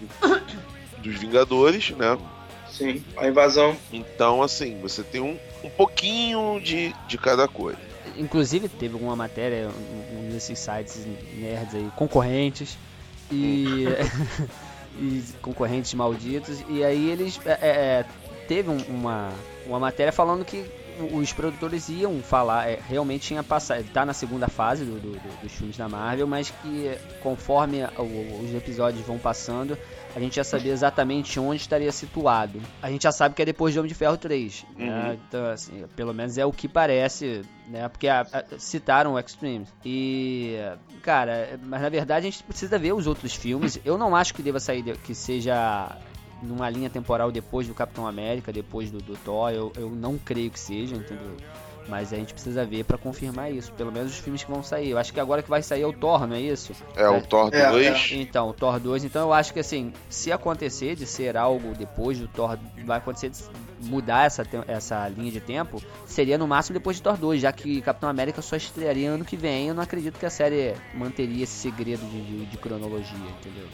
dos 1.00 1.16
Vingadores, 1.20 1.92
né? 1.92 2.18
Sim, 2.72 3.04
a 3.18 3.28
invasão. 3.28 3.76
Então, 3.92 4.42
assim, 4.42 4.80
você 4.82 5.04
tem 5.04 5.22
um, 5.22 5.38
um 5.64 5.70
pouquinho 5.70 6.60
de, 6.62 6.94
de 7.08 7.18
cada 7.18 7.48
coisa. 7.48 7.78
Inclusive 8.18 8.68
teve 8.70 8.94
alguma 8.94 9.16
matéria, 9.16 9.70
um 9.70 10.26
um 10.26 10.30
desses 10.30 10.58
sites 10.60 11.06
nerds 11.38 11.76
aí, 11.76 11.90
concorrentes 11.96 12.78
e, 13.32 13.86
e 15.00 15.24
concorrentes 15.42 15.94
malditos, 15.94 16.64
e 16.70 16.84
aí 16.84 17.10
eles 17.10 17.40
é, 17.46 17.52
é, 17.62 18.06
teve 18.48 18.70
um- 18.70 18.84
uma, 18.88 19.32
uma 19.66 19.80
matéria 19.80 20.12
falando 20.14 20.46
que 20.46 20.64
os 21.12 21.34
produtores 21.34 21.90
iam 21.90 22.22
falar, 22.22 22.68
é, 22.70 22.80
realmente 22.88 23.28
tinha 23.28 23.44
passado, 23.44 23.84
tá 23.94 24.06
na 24.06 24.14
segunda 24.14 24.48
fase 24.48 24.86
do, 24.86 25.00
do- 25.00 25.12
do- 25.12 25.42
dos 25.42 25.52
filmes 25.52 25.76
da 25.78 25.88
Marvel, 25.90 26.28
mas 26.28 26.50
que 26.50 26.98
conforme 27.22 27.80
os 28.44 28.54
episódios 28.54 29.06
vão 29.06 29.18
passando, 29.18 29.78
a 30.16 30.20
gente 30.20 30.36
já 30.38 30.44
sabia 30.46 30.72
exatamente 30.72 31.40
onde 31.40 31.62
estaria 31.62 31.92
situado. 31.92 32.62
A 32.82 32.90
gente 32.90 33.04
já 33.04 33.12
sabe 33.12 33.36
que 33.36 33.42
é 33.42 33.46
depois 33.46 33.74
de 33.74 33.80
Homem 33.80 33.90
de 33.90 33.96
Ferro 33.96 34.16
3, 34.18 34.66
né? 34.78 34.86
Uhum. 35.10 35.14
Então, 35.28 35.46
assim, 35.48 35.84
pelo 35.96 36.14
menos 36.14 36.38
é 36.38 36.46
o 36.46 36.52
que 36.54 36.68
parece, 36.70 37.42
né? 37.68 37.88
Porque 37.90 38.08
a- 38.08 38.26
a- 38.32 38.44
citaram 38.58 39.14
o 39.16 39.20
Extremes. 39.20 39.68
E, 39.84 40.56
cara, 41.04 41.60
mas 41.64 41.82
na 41.82 41.90
verdade 41.90 42.28
a 42.28 42.32
gente 42.32 42.42
precisa 42.44 42.80
ver 42.80 42.94
os 42.94 43.08
outros 43.08 43.34
filmes. 43.36 43.78
Eu 43.84 43.98
não 43.98 44.16
acho 44.16 44.34
que 44.34 44.42
deva 44.42 44.60
sair, 44.60 44.82
de- 44.82 44.94
que 44.94 45.14
seja 45.14 45.98
numa 46.46 46.70
linha 46.70 46.90
temporal 46.90 47.32
depois 47.32 47.68
do 47.68 47.74
Capitão 47.74 48.08
América, 48.08 48.52
depois 48.54 48.92
do, 48.92 49.00
do 49.00 49.16
Thor. 49.18 49.52
Eu, 49.52 49.72
eu 49.76 49.90
não 49.90 50.18
creio 50.18 50.50
que 50.52 50.60
seja, 50.60 50.96
entendeu? 50.96 51.36
Mas 51.88 52.12
a 52.12 52.16
gente 52.16 52.34
precisa 52.34 52.66
ver 52.66 52.84
pra 52.84 52.98
confirmar 52.98 53.52
isso. 53.52 53.72
Pelo 53.74 53.92
menos 53.92 54.12
os 54.12 54.18
filmes 54.18 54.44
que 54.44 54.50
vão 54.50 54.64
sair. 54.64 54.90
Eu 54.90 54.98
acho 54.98 55.14
que 55.14 55.20
agora 55.20 55.44
que 55.44 55.50
vai 55.52 55.62
sair 55.62 55.84
é 55.84 55.86
o 55.86 55.94
Thor, 55.94 56.26
não 56.26 56.36
é 56.36 56.42
isso? 56.42 56.74
É, 56.96 57.08
o 57.08 57.22
Thor 57.22 57.54
É, 57.54 57.70
2. 57.70 58.10
Então, 58.14 58.50
o 58.50 58.54
Thor 58.54 58.80
2, 58.80 59.04
então 59.04 59.22
eu 59.22 59.32
acho 59.32 59.54
que 59.54 59.60
assim, 59.60 59.94
se 60.10 60.32
acontecer 60.32 60.96
de 60.96 61.06
ser 61.06 61.38
algo 61.38 61.76
depois 61.78 62.18
do 62.18 62.28
Thor, 62.28 62.58
vai 62.84 62.98
acontecer 62.98 63.30
de 63.30 63.38
mudar 63.88 64.26
essa, 64.26 64.44
essa 64.68 65.08
linha 65.10 65.32
de 65.32 65.40
tempo, 65.40 65.80
seria 66.08 66.40
no 66.40 66.48
máximo 66.48 66.74
depois 66.74 66.96
de 66.98 67.04
Thor 67.04 67.18
2, 67.18 67.40
já 67.44 67.52
que 67.52 67.80
Capitão 67.84 68.10
América 68.10 68.42
só 68.42 68.56
estrearia 68.56 69.12
ano 69.12 69.24
que 69.24 69.38
vem. 69.38 69.68
Eu 69.68 69.76
não 69.76 69.84
acredito 69.84 70.18
que 70.18 70.26
a 70.26 70.30
série 70.32 70.74
manteria 70.96 71.44
esse 71.44 71.54
segredo 71.54 72.04
de, 72.10 72.20
de- 72.20 72.46
de 72.48 72.58
cronologia, 72.58 73.16
entendeu? 73.40 73.68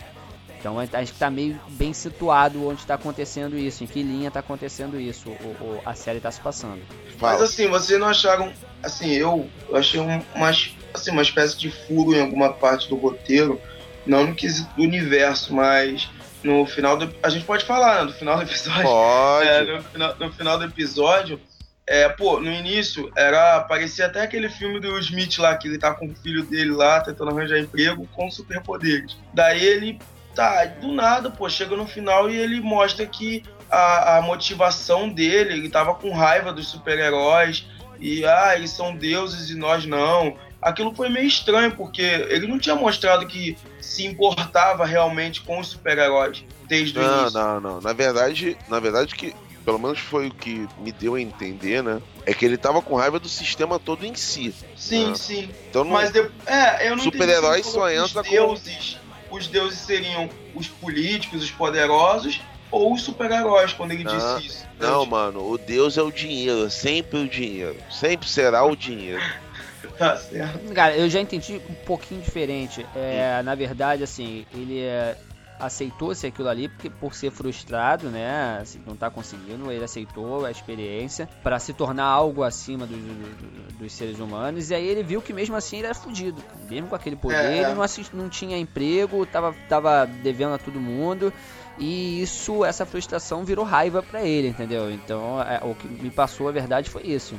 Então 0.61 0.77
a 0.77 0.85
gente 0.85 1.13
tá 1.13 1.29
meio 1.31 1.59
bem 1.69 1.91
situado 1.91 2.67
onde 2.67 2.81
está 2.81 2.93
acontecendo 2.93 3.57
isso, 3.57 3.83
em 3.83 3.87
que 3.87 4.03
linha 4.03 4.27
está 4.27 4.41
acontecendo 4.41 4.99
isso, 4.99 5.27
o, 5.29 5.33
o- 5.59 5.81
a 5.83 5.95
série 5.95 6.17
está 6.17 6.29
se 6.29 6.39
passando. 6.39 6.79
Mas 7.19 7.41
assim, 7.41 7.67
vocês 7.67 7.99
não 7.99 8.07
acharam. 8.07 8.53
Assim, 8.83 9.09
eu, 9.11 9.49
eu 9.67 9.75
achei 9.75 9.99
um- 9.99 10.21
uma, 10.35 10.49
assim, 10.93 11.09
uma 11.11 11.23
espécie 11.23 11.57
de 11.57 11.71
furo 11.71 12.13
em 12.15 12.21
alguma 12.21 12.53
parte 12.53 12.87
do 12.87 12.95
roteiro, 12.95 13.59
não 14.05 14.27
no 14.27 14.35
quesito 14.35 14.69
do 14.75 14.83
universo, 14.83 15.51
mas 15.51 16.07
no 16.43 16.63
final 16.67 16.95
do. 16.95 17.11
A 17.23 17.29
gente 17.29 17.43
pode 17.45 17.65
falar, 17.65 17.95
né? 18.01 18.03
No 18.11 18.13
final 18.13 18.37
do 18.37 18.43
episódio. 18.43 18.83
Pode. 18.83 19.47
É, 19.49 19.63
no, 19.63 19.81
final, 19.83 20.15
no 20.19 20.31
final 20.31 20.57
do 20.59 20.65
episódio, 20.65 21.41
é, 21.87 22.07
pô, 22.07 22.39
no 22.39 22.51
início 22.51 23.11
era. 23.17 23.61
Parecia 23.61 24.05
até 24.05 24.21
aquele 24.21 24.47
filme 24.49 24.79
do 24.79 24.89
Will 24.89 24.99
Smith 24.99 25.39
lá, 25.39 25.55
que 25.57 25.67
ele 25.67 25.79
tá 25.79 25.91
com 25.93 26.05
o 26.05 26.15
filho 26.15 26.43
dele 26.43 26.71
lá, 26.71 27.01
tentando 27.01 27.31
arranjar 27.31 27.57
emprego 27.57 28.07
com 28.13 28.29
superpoderes. 28.29 29.17
Daí 29.33 29.65
ele. 29.65 29.99
Tá, 30.35 30.65
do 30.65 30.91
nada, 30.93 31.29
pô, 31.29 31.49
chega 31.49 31.75
no 31.75 31.85
final 31.85 32.29
e 32.29 32.37
ele 32.37 32.61
mostra 32.61 33.05
que 33.05 33.43
a, 33.69 34.17
a 34.17 34.21
motivação 34.21 35.09
dele, 35.09 35.53
ele 35.53 35.69
tava 35.69 35.93
com 35.95 36.11
raiva 36.13 36.53
dos 36.53 36.67
super-heróis, 36.69 37.65
e 37.99 38.25
ah, 38.25 38.53
eles 38.55 38.71
são 38.71 38.95
deuses 38.95 39.49
e 39.49 39.55
nós 39.55 39.85
não. 39.85 40.35
Aquilo 40.61 40.93
foi 40.93 41.09
meio 41.09 41.27
estranho, 41.27 41.71
porque 41.75 42.01
ele 42.01 42.47
não 42.47 42.57
tinha 42.59 42.75
mostrado 42.75 43.25
que 43.27 43.57
se 43.81 44.05
importava 44.05 44.85
realmente 44.85 45.41
com 45.41 45.59
os 45.59 45.67
super-heróis 45.67 46.43
desde 46.67 46.97
o 46.97 47.01
Não, 47.01 47.21
início. 47.21 47.39
não, 47.39 47.59
não. 47.59 47.81
Na 47.81 47.93
verdade, 47.93 48.57
na 48.69 48.79
verdade 48.79 49.13
que 49.15 49.35
pelo 49.65 49.77
menos 49.77 49.99
foi 49.99 50.27
o 50.27 50.33
que 50.33 50.67
me 50.79 50.91
deu 50.91 51.13
a 51.15 51.21
entender, 51.21 51.83
né? 51.83 52.01
É 52.25 52.33
que 52.33 52.43
ele 52.45 52.57
tava 52.57 52.81
com 52.81 52.95
raiva 52.95 53.19
do 53.19 53.29
sistema 53.29 53.77
todo 53.79 54.03
em 54.05 54.15
si. 54.15 54.55
Sim, 54.75 55.11
Ah. 55.11 55.15
sim. 55.15 55.49
Então 55.69 55.83
não, 55.83 55.91
Mas 55.91 56.11
de... 56.11 56.19
é, 56.47 56.87
eu 56.87 56.95
não 56.95 57.03
Super-herói 57.03 57.59
entendi 57.59 57.67
se 57.67 57.73
só 57.73 57.89
entra 57.91 58.23
com- 58.23 58.29
deuses, 58.29 58.97
os 59.31 59.47
deuses 59.47 59.79
seriam 59.79 60.29
os 60.53 60.67
políticos, 60.67 61.41
os 61.43 61.51
poderosos 61.51 62.41
ou 62.69 62.93
os 62.93 63.01
super-heróis 63.01 63.73
quando 63.73 63.91
ele 63.91 64.03
Ah, 64.07 64.11
disse 64.37 64.47
isso. 64.47 64.65
não, 64.79 65.05
mano, 65.05 65.49
o 65.49 65.57
Deus 65.57 65.97
é 65.97 66.01
o 66.01 66.11
dinheiro, 66.11 66.65
é 66.65 66.69
sempre 66.69 67.19
o 67.19 67.27
dinheiro. 67.27 67.75
Sempre 67.89 68.27
será 68.29 68.63
o 68.63 68.75
dinheiro. 68.75 69.21
Tá 69.97 70.15
certo. 70.15 70.73
Cara, 70.73 70.95
eu 70.95 71.07
já 71.09 71.19
entendi 71.19 71.59
um 71.69 71.73
pouquinho 71.85 72.21
diferente. 72.21 72.85
É, 72.95 73.41
na 73.43 73.53
verdade, 73.55 74.03
assim, 74.03 74.45
ele 74.53 74.79
é. 74.79 75.15
Aceitou-se 75.61 76.25
aquilo 76.25 76.49
ali 76.49 76.67
porque 76.67 76.89
por 76.89 77.13
ser 77.13 77.31
frustrado, 77.31 78.09
né, 78.09 78.59
assim, 78.61 78.81
não 78.85 78.95
tá 78.95 79.09
conseguindo, 79.09 79.71
ele 79.71 79.83
aceitou 79.83 80.45
a 80.45 80.51
experiência 80.51 81.29
para 81.43 81.59
se 81.59 81.73
tornar 81.73 82.05
algo 82.05 82.43
acima 82.43 82.85
dos, 82.85 82.97
dos, 82.97 83.73
dos, 83.77 83.93
seres 83.93 84.19
humanos 84.19 84.69
e 84.69 84.75
aí 84.75 84.87
ele 84.87 85.03
viu 85.03 85.21
que 85.21 85.33
mesmo 85.33 85.55
assim 85.55 85.77
ele 85.77 85.87
era 85.87 85.95
fudido, 85.95 86.43
mesmo 86.69 86.87
com 86.87 86.95
aquele 86.95 87.15
poder, 87.15 87.37
é. 87.37 87.57
ele 87.59 87.73
não, 87.73 87.81
assist, 87.81 88.15
não 88.15 88.29
tinha 88.29 88.57
emprego, 88.57 89.25
tava, 89.25 89.55
tava 89.69 90.05
devendo 90.05 90.55
a 90.55 90.57
todo 90.57 90.79
mundo 90.79 91.31
e 91.77 92.21
isso, 92.21 92.65
essa 92.65 92.85
frustração 92.85 93.43
virou 93.43 93.65
raiva 93.65 94.03
para 94.03 94.21
ele, 94.21 94.49
entendeu? 94.49 94.91
Então, 94.91 95.41
é, 95.41 95.59
o 95.63 95.73
que 95.73 95.87
me 95.87 96.11
passou 96.11 96.47
a 96.47 96.51
verdade 96.51 96.89
foi 96.89 97.03
isso. 97.03 97.35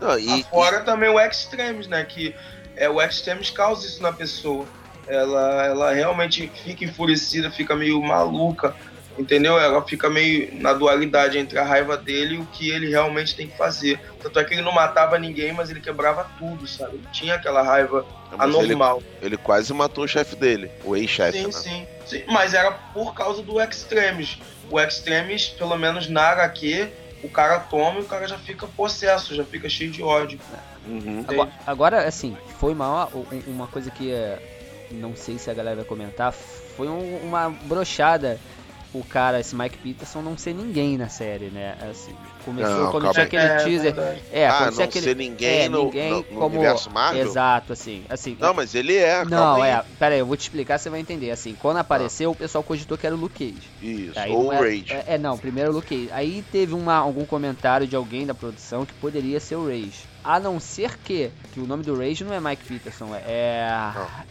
Não, 0.00 0.18
e, 0.18 0.42
Fora 0.44 0.80
e... 0.80 0.84
também 0.84 1.08
o 1.08 1.18
Extremes, 1.18 1.86
né? 1.86 2.04
Que 2.04 2.34
é, 2.76 2.88
o 2.88 3.00
Extremes 3.00 3.50
causa 3.50 3.86
isso 3.86 4.02
na 4.02 4.12
pessoa. 4.12 4.66
Ela, 5.12 5.66
ela 5.66 5.92
realmente 5.92 6.50
fica 6.64 6.84
enfurecida, 6.84 7.50
fica 7.50 7.76
meio 7.76 8.00
maluca, 8.00 8.74
entendeu? 9.18 9.58
Ela 9.58 9.82
fica 9.82 10.08
meio 10.08 10.48
na 10.60 10.72
dualidade 10.72 11.38
entre 11.38 11.58
a 11.58 11.64
raiva 11.64 11.96
dele 11.96 12.36
e 12.36 12.38
o 12.38 12.46
que 12.46 12.70
ele 12.70 12.88
realmente 12.88 13.34
tem 13.34 13.46
que 13.46 13.56
fazer. 13.56 14.00
Tanto 14.22 14.38
é 14.38 14.44
que 14.44 14.54
ele 14.54 14.62
não 14.62 14.72
matava 14.72 15.18
ninguém, 15.18 15.52
mas 15.52 15.70
ele 15.70 15.80
quebrava 15.80 16.28
tudo, 16.38 16.66
sabe? 16.66 16.94
Ele 16.94 17.06
tinha 17.12 17.34
aquela 17.34 17.62
raiva 17.62 18.06
mas 18.30 18.40
anormal. 18.40 19.02
Ele, 19.20 19.26
ele, 19.26 19.36
quase 19.36 19.72
matou 19.72 20.04
o 20.04 20.08
chefe 20.08 20.36
dele, 20.36 20.70
o 20.84 20.96
ex-chefe. 20.96 21.38
Sim, 21.38 21.46
né? 21.46 21.52
sim, 21.52 21.86
sim. 22.06 22.24
Mas 22.26 22.54
era 22.54 22.70
por 22.70 23.14
causa 23.14 23.42
do 23.42 23.60
Extremes. 23.60 24.38
O 24.70 24.80
Extremes, 24.80 25.48
pelo 25.48 25.76
menos 25.76 26.08
na 26.08 26.30
HQ, 26.30 26.88
o 27.22 27.28
cara 27.28 27.60
toma 27.60 28.00
e 28.00 28.02
o 28.02 28.06
cara 28.06 28.26
já 28.26 28.38
fica 28.38 28.66
possesso, 28.66 29.34
já 29.34 29.44
fica 29.44 29.68
cheio 29.68 29.90
de 29.90 30.02
ódio. 30.02 30.40
Uhum. 30.86 31.24
Agora, 31.28 31.52
agora, 31.66 32.08
assim, 32.08 32.36
foi 32.58 32.72
uma, 32.72 33.08
uma 33.46 33.66
coisa 33.68 33.90
que 33.90 34.10
é, 34.10 34.61
não 34.92 35.16
sei 35.16 35.38
se 35.38 35.50
a 35.50 35.54
galera 35.54 35.76
vai 35.76 35.84
comentar, 35.84 36.32
foi 36.32 36.88
um, 36.88 37.16
uma 37.18 37.50
brochada 37.50 38.38
o 38.94 39.02
cara, 39.02 39.40
esse 39.40 39.56
Mike 39.56 39.78
Peterson, 39.78 40.20
não 40.20 40.36
ser 40.36 40.54
ninguém 40.54 40.98
na 40.98 41.08
série, 41.08 41.46
né? 41.46 41.76
Assim, 41.90 42.14
começou 42.44 42.84
não, 42.84 42.90
quando 42.90 43.10
tinha 43.12 43.24
aquele 43.24 43.42
é, 43.42 43.56
teaser. 43.56 43.94
É, 44.30 44.46
ah, 44.46 44.58
quando 44.58 44.76
não 44.76 44.84
aquele, 44.84 45.04
ser 45.04 45.16
ninguém, 45.16 45.60
é, 45.60 45.68
no, 45.68 45.84
ninguém 45.84 46.10
no, 46.10 46.16
no 46.18 46.24
como 46.24 46.56
universo 46.56 46.90
Marvel? 46.90 47.26
Exato, 47.26 47.72
assim, 47.72 48.04
assim. 48.08 48.36
Não, 48.38 48.52
mas 48.52 48.74
ele 48.74 48.96
é. 48.96 49.24
Não, 49.24 49.64
é. 49.64 49.82
Pera 49.98 50.14
aí, 50.14 50.20
eu 50.20 50.26
vou 50.26 50.36
te 50.36 50.42
explicar, 50.42 50.78
você 50.78 50.90
vai 50.90 51.00
entender. 51.00 51.30
Assim, 51.30 51.56
quando 51.58 51.78
apareceu, 51.78 52.30
ah. 52.30 52.32
o 52.32 52.36
pessoal 52.36 52.62
cogitou 52.62 52.98
que 52.98 53.06
era 53.06 53.16
o 53.16 53.18
Luke 53.18 53.50
Cage. 53.50 53.68
Isso. 53.80 54.18
Aí 54.18 54.30
ou 54.30 54.46
o 54.46 54.50
Rage. 54.50 54.92
É, 54.92 55.14
é, 55.14 55.18
não, 55.18 55.38
primeiro 55.38 55.70
o 55.70 55.74
Luke 55.74 55.88
Cage. 55.88 56.10
Aí 56.12 56.44
teve 56.52 56.74
uma, 56.74 56.96
algum 56.96 57.24
comentário 57.24 57.86
de 57.86 57.96
alguém 57.96 58.26
da 58.26 58.34
produção 58.34 58.84
que 58.84 58.92
poderia 58.94 59.40
ser 59.40 59.56
o 59.56 59.66
Rage. 59.66 60.11
A 60.24 60.38
não 60.38 60.60
ser 60.60 60.96
que, 60.98 61.30
que 61.52 61.60
o 61.60 61.66
nome 61.66 61.82
do 61.82 61.96
Rage 61.96 62.24
não 62.24 62.32
é 62.32 62.40
Mike 62.40 62.64
Peterson, 62.64 63.14
é, 63.14 63.66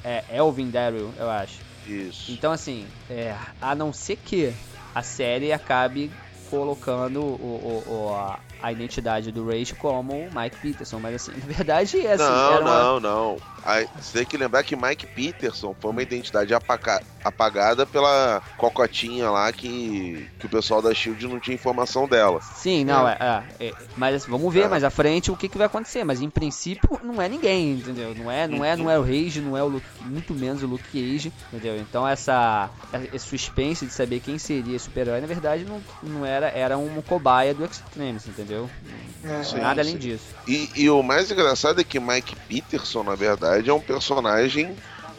é 0.04 0.24
Elvin 0.30 0.70
Daryl, 0.70 1.14
eu 1.18 1.30
acho. 1.30 1.60
Isso. 1.86 2.32
Então, 2.32 2.52
assim, 2.52 2.86
é, 3.10 3.36
a 3.60 3.76
não 3.76 3.92
ser 3.92 4.16
que 4.16 4.54
a 4.94 5.02
série 5.02 5.52
acabe 5.52 6.12
colocando 6.50 7.22
o, 7.22 7.84
o, 7.88 7.94
o 7.94 8.16
a, 8.16 8.40
a, 8.62 8.72
identidade 8.72 9.32
do 9.32 9.46
Rage 9.48 9.74
como 9.76 10.28
Mike 10.34 10.58
Peterson, 10.62 11.00
mas 11.00 11.16
assim, 11.16 11.32
na 11.40 11.46
verdade 11.46 12.06
é 12.06 12.14
assim. 12.14 12.24
Não, 12.24 12.64
não, 12.64 12.92
uma... 12.94 13.00
não. 13.00 13.38
Aí, 13.64 13.88
você 14.00 14.20
tem 14.20 14.26
que 14.26 14.38
lembrar 14.38 14.64
que 14.64 14.76
Mike 14.76 15.06
Peterson 15.08 15.76
foi 15.80 15.92
uma 15.92 16.02
identidade 16.02 16.54
apaga 16.54 17.02
apagada 17.24 17.86
pela 17.86 18.42
cocotinha 18.58 19.30
lá 19.30 19.52
que, 19.52 20.28
que 20.40 20.46
o 20.48 20.50
pessoal 20.50 20.82
da 20.82 20.94
Shield 20.94 21.28
não 21.28 21.40
tinha 21.40 21.54
informação 21.54 22.08
dela. 22.08 22.42
Sim, 22.42 22.84
não, 22.84 23.08
é, 23.08 23.44
é, 23.60 23.68
é 23.68 23.74
mas 23.96 24.16
assim, 24.16 24.32
vamos 24.32 24.52
ver 24.52 24.66
é. 24.66 24.68
mais 24.68 24.84
à 24.84 24.90
frente 24.90 25.30
o 25.30 25.38
que, 25.38 25.48
que 25.48 25.58
vai 25.58 25.68
acontecer. 25.68 26.04
Mas 26.04 26.22
em 26.22 26.30
princípio 26.30 27.00
não 27.04 27.22
é 27.22 27.30
ninguém, 27.30 27.74
entendeu? 27.74 28.16
Não 28.16 28.32
é, 28.32 28.48
não 28.48 28.66
é, 28.66 28.76
não 28.76 28.90
é 28.90 28.98
o 28.98 29.04
Rage, 29.04 29.42
não 29.42 29.56
é 29.56 29.64
o 29.64 29.68
Luke, 29.68 29.86
muito 30.02 30.34
menos 30.34 30.64
o 30.64 30.68
Luke 30.68 30.84
Cage, 30.86 31.32
entendeu? 31.54 31.78
Então 31.78 32.08
essa 32.08 32.70
esse 33.14 33.28
suspense 33.28 33.86
de 33.86 33.94
saber 33.94 34.20
quem 34.20 34.38
seria 34.38 34.80
super-herói, 34.80 35.22
na 35.22 35.28
verdade 35.28 35.64
não, 35.64 35.82
não 36.02 36.26
era, 36.26 36.50
era 36.50 36.78
um 36.78 37.02
cobaia 37.02 37.54
do 37.54 37.64
Extremes, 37.64 38.28
entendeu? 38.28 38.51
Sim, 39.44 39.58
Nada 39.60 39.82
além 39.82 39.98
disso. 39.98 40.26
E, 40.48 40.70
e 40.76 40.90
o 40.90 41.04
mais 41.04 41.30
engraçado 41.30 41.80
é 41.80 41.84
que 41.84 42.00
Mike 42.00 42.36
Peterson, 42.48 43.04
na 43.04 43.16
verdade 43.16 43.32
verdade, 43.42 43.70
é 43.70 43.74
um 43.74 43.80
personagem 43.80 44.76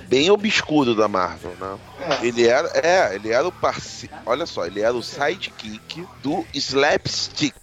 bem 0.09 0.31
obscuro 0.31 0.95
da 0.95 1.09
Marvel, 1.09 1.55
né? 1.59 1.79
É. 2.01 2.27
Ele 2.27 2.47
era, 2.47 2.69
é, 2.75 3.15
ele 3.15 3.31
era 3.31 3.47
o 3.47 3.53
parceiro, 3.53 4.15
olha 4.27 4.47
só, 4.47 4.67
ele 4.67 4.81
era 4.81 4.95
o 4.95 5.03
sidekick 5.03 6.07
do 6.23 6.45
Slapstick. 6.53 7.57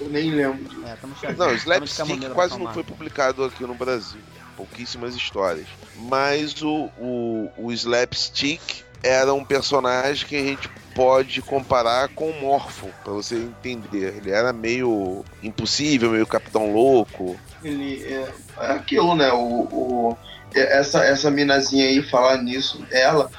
Eu 0.00 0.08
nem 0.08 0.30
lembro. 0.30 0.84
É, 1.22 1.32
não, 1.32 1.52
Slapstick 1.54 2.30
quase 2.34 2.58
não 2.58 2.72
foi 2.72 2.84
publicado 2.84 3.44
aqui 3.44 3.64
no 3.64 3.74
Brasil. 3.74 4.20
Pouquíssimas 4.56 5.14
histórias. 5.14 5.66
Mas 5.96 6.62
o, 6.62 6.90
o, 6.98 7.50
o 7.58 7.72
Slapstick 7.72 8.84
era 9.06 9.32
um 9.32 9.44
personagem 9.44 10.26
que 10.26 10.36
a 10.36 10.42
gente 10.42 10.68
pode 10.94 11.42
comparar 11.42 12.08
com 12.08 12.30
o 12.30 12.40
Morpho, 12.40 12.88
para 13.04 13.12
você 13.12 13.36
entender. 13.36 14.16
Ele 14.16 14.30
era 14.30 14.52
meio 14.52 15.24
impossível, 15.42 16.10
meio 16.10 16.26
Capitão 16.26 16.72
Louco. 16.72 17.38
Ele 17.62 18.02
é, 18.02 18.28
é 18.60 18.72
aquilo, 18.72 19.14
né? 19.14 19.30
O, 19.32 19.38
o, 19.38 20.18
essa, 20.54 21.04
essa 21.04 21.30
minazinha 21.30 21.86
aí, 21.86 22.02
falar 22.02 22.38
nisso, 22.38 22.84
ela, 22.90 23.30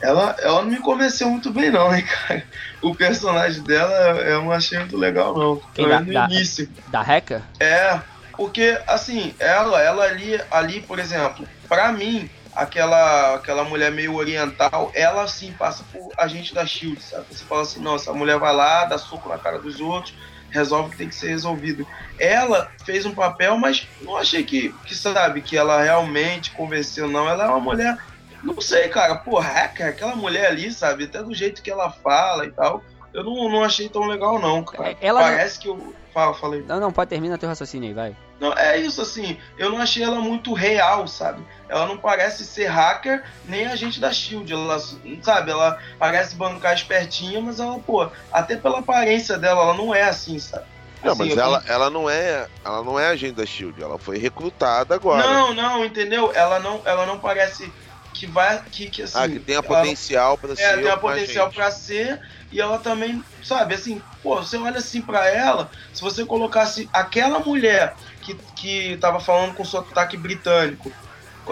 ela, 0.00 0.36
ela 0.38 0.62
não 0.62 0.70
me 0.70 0.78
convenceu 0.78 1.28
muito 1.28 1.50
bem, 1.50 1.70
não, 1.70 1.94
hein, 1.94 2.04
cara. 2.26 2.44
O 2.80 2.94
personagem 2.94 3.62
dela 3.64 4.20
eu 4.20 4.42
não 4.42 4.52
achei 4.52 4.78
muito 4.78 4.96
legal, 4.96 5.36
não. 5.36 5.60
Da, 5.86 6.00
no 6.00 6.12
da, 6.12 6.24
início. 6.26 6.68
Da 6.88 7.02
Hacker? 7.02 7.42
É, 7.58 8.00
porque, 8.36 8.80
assim, 8.86 9.34
ela, 9.38 9.82
ela 9.82 10.04
ali, 10.04 10.40
ali, 10.50 10.80
por 10.80 10.98
exemplo, 10.98 11.46
pra 11.68 11.92
mim, 11.92 12.30
aquela, 12.54 13.34
aquela 13.34 13.64
mulher 13.64 13.90
meio 13.90 14.14
oriental, 14.14 14.90
ela 14.94 15.26
sim 15.26 15.52
passa 15.52 15.84
por 15.92 16.12
agente 16.16 16.54
da 16.54 16.66
Shield, 16.66 17.02
sabe? 17.02 17.26
Você 17.30 17.44
fala 17.44 17.62
assim, 17.62 17.80
nossa, 17.80 18.10
a 18.10 18.14
mulher 18.14 18.38
vai 18.38 18.54
lá, 18.54 18.84
dá 18.84 18.98
soco 18.98 19.28
na 19.28 19.38
cara 19.38 19.58
dos 19.58 19.80
outros, 19.80 20.14
resolve 20.50 20.88
o 20.88 20.90
que 20.90 20.98
tem 20.98 21.08
que 21.08 21.14
ser 21.14 21.28
resolvido. 21.28 21.86
Ela 22.18 22.70
fez 22.84 23.06
um 23.06 23.14
papel, 23.14 23.56
mas 23.56 23.86
não 24.02 24.16
achei 24.16 24.42
que, 24.42 24.74
que 24.84 24.94
sabe, 24.94 25.42
que 25.42 25.56
ela 25.56 25.82
realmente 25.82 26.50
convenceu, 26.52 27.08
não. 27.08 27.28
Ela 27.28 27.44
é 27.44 27.48
uma 27.48 27.60
mulher, 27.60 27.98
não 28.42 28.60
sei, 28.60 28.88
cara, 28.88 29.14
pô, 29.16 29.38
hacker, 29.38 29.88
aquela 29.88 30.16
mulher 30.16 30.46
ali, 30.46 30.72
sabe? 30.72 31.04
Até 31.04 31.22
do 31.22 31.34
jeito 31.34 31.62
que 31.62 31.70
ela 31.70 31.90
fala 31.90 32.46
e 32.46 32.50
tal, 32.50 32.82
eu 33.12 33.24
não, 33.24 33.48
não 33.48 33.64
achei 33.64 33.88
tão 33.88 34.06
legal, 34.06 34.38
não, 34.38 34.62
cara. 34.62 34.96
Ela 35.00 35.20
Parece 35.20 35.56
não... 35.56 35.62
que 35.62 35.68
eu. 35.68 35.94
Fala, 36.12 36.34
falei. 36.34 36.64
Não, 36.66 36.80
não, 36.80 36.92
pode 36.92 37.08
terminar 37.08 37.38
teu 37.38 37.48
raciocínio 37.48 37.88
aí, 37.88 37.94
vai. 37.94 38.16
Não, 38.40 38.52
é 38.54 38.78
isso, 38.78 39.00
assim, 39.00 39.36
eu 39.58 39.70
não 39.70 39.78
achei 39.78 40.02
ela 40.02 40.20
muito 40.20 40.52
real, 40.54 41.06
sabe? 41.06 41.42
Ela 41.68 41.86
não 41.86 41.96
parece 41.98 42.44
ser 42.44 42.66
hacker 42.66 43.22
nem 43.44 43.66
agente 43.66 44.00
da 44.00 44.12
Shield. 44.12 44.52
Ela, 44.52 44.80
sabe, 45.22 45.50
ela 45.50 45.78
parece 45.98 46.34
bancar 46.34 46.74
espertinha, 46.74 47.40
mas 47.40 47.60
ela, 47.60 47.78
pô, 47.78 48.08
até 48.32 48.56
pela 48.56 48.80
aparência 48.80 49.38
dela, 49.38 49.62
ela 49.62 49.74
não 49.74 49.94
é 49.94 50.02
assim, 50.02 50.38
sabe? 50.38 50.64
Não, 51.02 51.12
assim, 51.12 51.28
mas 51.28 51.36
ela, 51.36 51.62
ela 51.66 51.90
não 51.90 52.10
é, 52.10 52.46
ela 52.64 52.82
não 52.82 52.98
é 52.98 53.06
agente 53.08 53.34
da 53.34 53.46
Shield, 53.46 53.80
ela 53.82 53.98
foi 53.98 54.18
recrutada 54.18 54.94
agora. 54.94 55.22
Não, 55.22 55.54
não, 55.54 55.84
entendeu? 55.84 56.32
Ela 56.34 56.58
não, 56.58 56.80
ela 56.84 57.06
não 57.06 57.18
parece 57.18 57.70
que 58.12 58.26
vai 58.26 58.62
que, 58.70 58.90
que 58.90 59.02
assim, 59.02 59.18
Ah, 59.18 59.28
que 59.28 59.38
tem 59.38 59.56
a 59.56 59.62
potencial 59.62 60.36
para 60.36 60.52
é, 60.52 60.56
ser. 60.56 60.62
É, 60.62 60.76
tem 60.76 60.90
a 60.90 60.96
potencial 60.96 61.50
para 61.50 61.70
ser 61.70 62.20
e 62.52 62.60
ela 62.60 62.78
também, 62.78 63.22
sabe, 63.42 63.74
assim, 63.74 64.02
pô, 64.22 64.36
você 64.36 64.56
olha 64.56 64.78
assim 64.78 65.00
para 65.00 65.28
ela, 65.28 65.70
se 65.92 66.02
você 66.02 66.24
colocasse 66.24 66.88
aquela 66.92 67.38
mulher 67.38 67.94
que, 68.22 68.34
que 68.56 68.96
tava 68.98 69.20
falando 69.20 69.54
com 69.54 69.64
sotaque 69.64 70.16
britânico, 70.16 70.92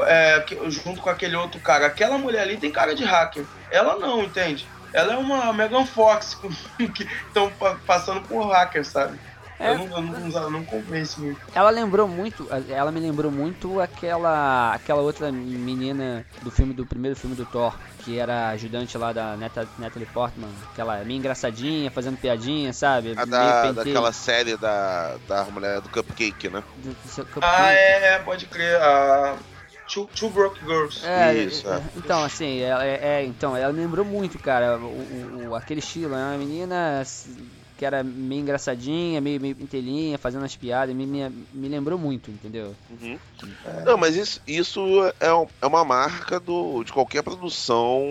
é, 0.07 0.45
junto 0.69 1.01
com 1.01 1.11
aquele 1.11 1.37
outro 1.37 1.61
cara, 1.61 1.87
aquela 1.87 2.19
mulher 2.19 2.43
ali 2.43 2.57
tem 2.57 2.71
cara 2.71 2.95
de 2.95 3.05
hacker. 3.05 3.45
Ela 3.71 3.97
não, 3.97 4.23
entende? 4.23 4.67
Ela 4.93 5.15
é 5.15 5.17
uma 5.17 5.53
Megan 5.53 5.85
Fox 5.85 6.37
que 6.95 7.09
estão 7.27 7.53
passando 7.87 8.23
por 8.23 8.49
hacker, 8.49 8.85
sabe? 8.85 9.19
É, 9.59 9.73
eu, 9.73 9.79
não, 9.79 10.15
eu 10.15 10.31
não, 10.31 10.51
não 10.51 10.65
convence 10.65 11.21
muito. 11.21 11.41
Ela 11.55 11.71
lembrou 11.71 12.07
muito, 12.07 12.47
ela 12.69 12.93
me 12.93 13.01
lembrou 13.01 13.31
muito 13.31 13.81
aquela 13.81 14.73
aquela 14.75 15.03
outra 15.03 15.33
menina 15.33 16.25
do 16.43 16.51
filme 16.51 16.73
do 16.73 16.87
primeiro 16.87 17.17
filme 17.17 17.35
do 17.35 17.45
Thor, 17.45 17.75
que 18.05 18.19
era 18.19 18.51
ajudante 18.51 18.97
lá 18.97 19.13
da 19.13 19.37
Neta, 19.37 19.69
Natalie 19.79 20.07
Portman, 20.07 20.49
aquela 20.73 21.03
meio 21.05 21.19
engraçadinha, 21.19 21.91
fazendo 21.91 22.17
piadinha, 22.19 22.73
sabe? 22.73 23.15
A 23.17 23.25
da, 23.25 23.73
daquela 23.73 24.13
série 24.13 24.57
da, 24.57 25.17
da 25.27 25.45
mulher 25.47 25.81
do 25.81 25.89
Cupcake, 25.89 26.49
né? 26.49 26.63
Do, 26.77 26.91
do 26.91 27.27
Cupcake. 27.27 27.41
Ah, 27.43 27.73
é, 27.73 28.15
é, 28.15 28.19
pode 28.21 28.47
crer. 28.47 28.81
A 28.81 29.37
Two, 29.89 30.09
Two 30.15 30.31
Broke 30.31 30.61
Girls. 30.61 31.05
É, 31.05 31.35
Isso, 31.35 31.67
é. 31.67 31.83
Então, 31.97 32.23
assim, 32.23 32.61
é, 32.61 32.69
é, 32.69 33.01
é, 33.03 33.25
então, 33.25 33.57
ela 33.57 33.73
me 33.73 33.81
lembrou 33.81 34.05
muito, 34.05 34.39
cara, 34.39 34.77
o, 34.77 35.49
o, 35.49 35.55
aquele 35.55 35.81
estilo, 35.81 36.15
é 36.15 36.19
uma 36.19 36.37
menina 36.37 37.03
que 37.79 37.87
era 37.87 38.03
meio 38.03 38.43
engraçadinha, 38.43 39.21
meio, 39.21 39.41
meio 39.41 39.57
intelinha, 39.61 40.19
fazendo 40.19 40.45
as 40.45 40.57
piadas, 40.57 40.95
me, 40.95 41.07
me, 41.07 41.31
me 41.55 41.69
lembrou 41.69 41.97
muito, 41.97 42.29
entendeu? 42.29 42.75
Uhum. 42.91 43.17
É. 43.65 43.85
Não, 43.85 43.97
mas 43.97 44.17
isso, 44.17 44.43
isso 44.49 44.81
é, 45.21 45.29
é 45.63 45.67
uma 45.67 45.85
marca 45.85 46.41
do, 46.41 46.83
de 46.83 46.93
qualquer 46.93 47.23
produção 47.23 48.03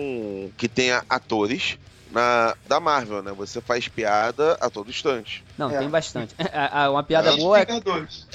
que 0.56 0.68
tenha 0.68 1.04
atores 1.06 1.78
na, 2.10 2.56
da 2.66 2.80
Marvel, 2.80 3.22
né? 3.22 3.30
Você 3.36 3.60
faz 3.60 3.86
piada 3.86 4.56
a 4.58 4.70
todo 4.70 4.88
instante. 4.88 5.44
Não, 5.58 5.70
é. 5.70 5.78
tem 5.78 5.90
bastante. 5.90 6.34
uma 6.90 7.02
piada 7.02 7.36
boa 7.36 7.58
é, 7.58 7.66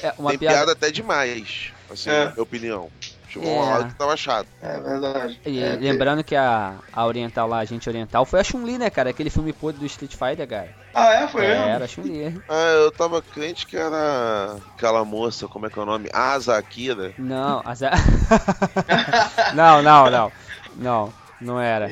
é 0.03 0.13
uma 0.19 0.29
tem 0.29 0.39
piada... 0.39 0.55
piada... 0.55 0.71
até 0.73 0.91
demais, 0.91 1.73
assim, 1.89 2.11
é. 2.11 2.25
na 2.25 2.31
minha 2.31 2.43
opinião. 2.43 2.91
Chegou 3.27 3.51
uma 3.51 3.65
É. 3.65 3.73
hora 3.73 3.83
que 3.85 3.95
tava 3.95 4.15
chato. 4.15 4.47
É 4.61 4.79
verdade. 4.79 5.41
E 5.47 5.59
É, 5.59 5.75
lembrando 5.77 6.23
que 6.23 6.35
a, 6.35 6.75
a 6.93 7.05
Oriental 7.07 7.47
lá, 7.47 7.57
a 7.57 7.65
gente 7.65 7.89
Oriental, 7.89 8.23
foi 8.23 8.39
a 8.39 8.43
Chun-Li, 8.43 8.77
né, 8.77 8.91
cara? 8.91 9.09
Aquele 9.09 9.31
filme 9.31 9.51
podre 9.51 9.79
do 9.79 9.85
Street 9.87 10.11
Fighter, 10.11 10.47
cara. 10.47 10.82
Ah, 10.93 11.13
é? 11.13 11.27
Foi 11.27 11.45
É, 11.45 11.69
era 11.75 11.85
a 11.85 11.87
Chun-Li. 11.87 12.43
Ah, 12.47 12.71
eu 12.83 12.91
tava 12.91 13.21
crente 13.21 13.65
que 13.65 13.75
era 13.77 14.57
aquela 14.75 15.03
moça, 15.05 15.47
como 15.47 15.65
é 15.65 15.69
que 15.69 15.79
é 15.79 15.81
o 15.81 15.85
nome? 15.85 16.09
Asa 16.13 16.57
Akira. 16.57 17.15
Não, 17.17 17.61
a 17.65 17.75
Za- 17.75 17.91
não, 19.53 19.81
não, 19.81 20.09
não. 20.09 20.33
Não, 20.75 21.13
não 21.39 21.59
era. 21.59 21.89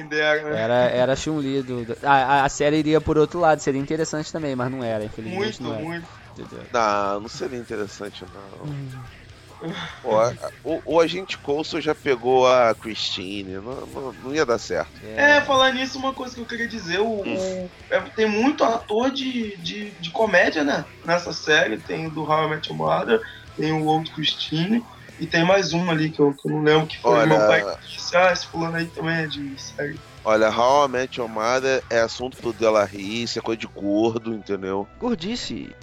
Né? 0.49 0.59
Era, 0.63 0.73
era 0.89 1.13
a 1.13 1.15
Chun-Li 1.15 1.61
do. 1.63 1.85
a, 2.03 2.41
a- 2.41 2.45
a 2.45 2.49
série 2.49 2.77
iria 2.79 2.99
por 2.99 3.17
outro 3.17 3.39
lado, 3.39 3.59
seria 3.61 3.79
interessante 3.79 4.31
também, 4.31 4.55
mas 4.55 4.71
não 4.71 4.83
era, 4.83 5.05
infelizmente 5.05 5.61
Muito, 5.61 5.63
não 5.63 5.73
era. 5.73 5.85
muito. 5.85 6.69
Não, 6.73 7.21
não 7.21 7.29
seria 7.29 7.59
interessante, 7.59 8.25
não. 8.25 9.07
Pô, 10.01 10.17
o, 10.63 10.95
o 10.95 10.99
agente 10.99 11.37
Coulson 11.37 11.79
já 11.79 11.93
pegou 11.93 12.47
a 12.47 12.73
Christine, 12.75 13.53
não, 13.55 13.85
não, 13.85 14.13
não 14.13 14.33
ia 14.33 14.45
dar 14.45 14.57
certo. 14.57 14.99
É, 15.03 15.41
falar 15.41 15.73
nisso, 15.73 15.97
uma 15.99 16.13
coisa 16.13 16.33
que 16.33 16.41
eu 16.41 16.47
queria 16.47 16.67
dizer, 16.67 16.99
o, 16.99 17.07
o- 17.07 17.69
é, 17.91 18.01
tem 18.15 18.27
muito 18.27 18.63
ator 18.63 19.11
de, 19.11 19.55
de, 19.61 19.91
de 19.99 20.11
comédia, 20.11 20.63
né? 20.63 20.85
Nessa 21.05 21.31
série, 21.33 21.81
tem 21.83 22.07
o 22.07 22.11
do 22.11 22.23
How 22.23 22.45
I 22.45 22.49
Met 22.49 22.69
Your 22.69 22.77
Mother, 22.77 23.19
tem 23.55 23.71
o 23.71 23.85
outro 23.85 24.11
Christine, 24.13 24.81
e 25.19 25.27
tem 25.27 25.45
mais 25.45 25.73
um 25.73 25.89
ali 25.89 26.11
que 26.11 26.21
eu, 26.21 26.33
que 26.35 26.47
eu 26.47 26.51
não 26.53 26.63
lembro, 26.63 26.87
que 26.87 26.97
foi 26.99 27.17
Olha- 27.17 27.27
meu 27.27 27.45
pai 27.45 27.61
que 27.63 27.71
disse, 27.95 28.15
ah, 28.17 28.31
esse 28.31 28.47
fulano 28.47 28.77
aí 28.77 28.89
também 28.91 29.15
é 29.23 29.27
de 29.27 29.55
série. 29.59 29.99
Olha, 30.23 30.49
How 30.49 30.85
I 30.85 30.87
Met 30.87 31.19
Your 31.19 31.29
Mother 31.29 31.83
é 31.89 31.99
assunto 31.99 32.37
pro 32.37 32.53
Delarry, 32.53 33.23
isso 33.23 33.39
é 33.39 33.41
coisa 33.41 33.59
de 33.59 33.67
gordo, 33.67 34.33
entendeu? 34.33 34.87
Gordice. 34.99 35.75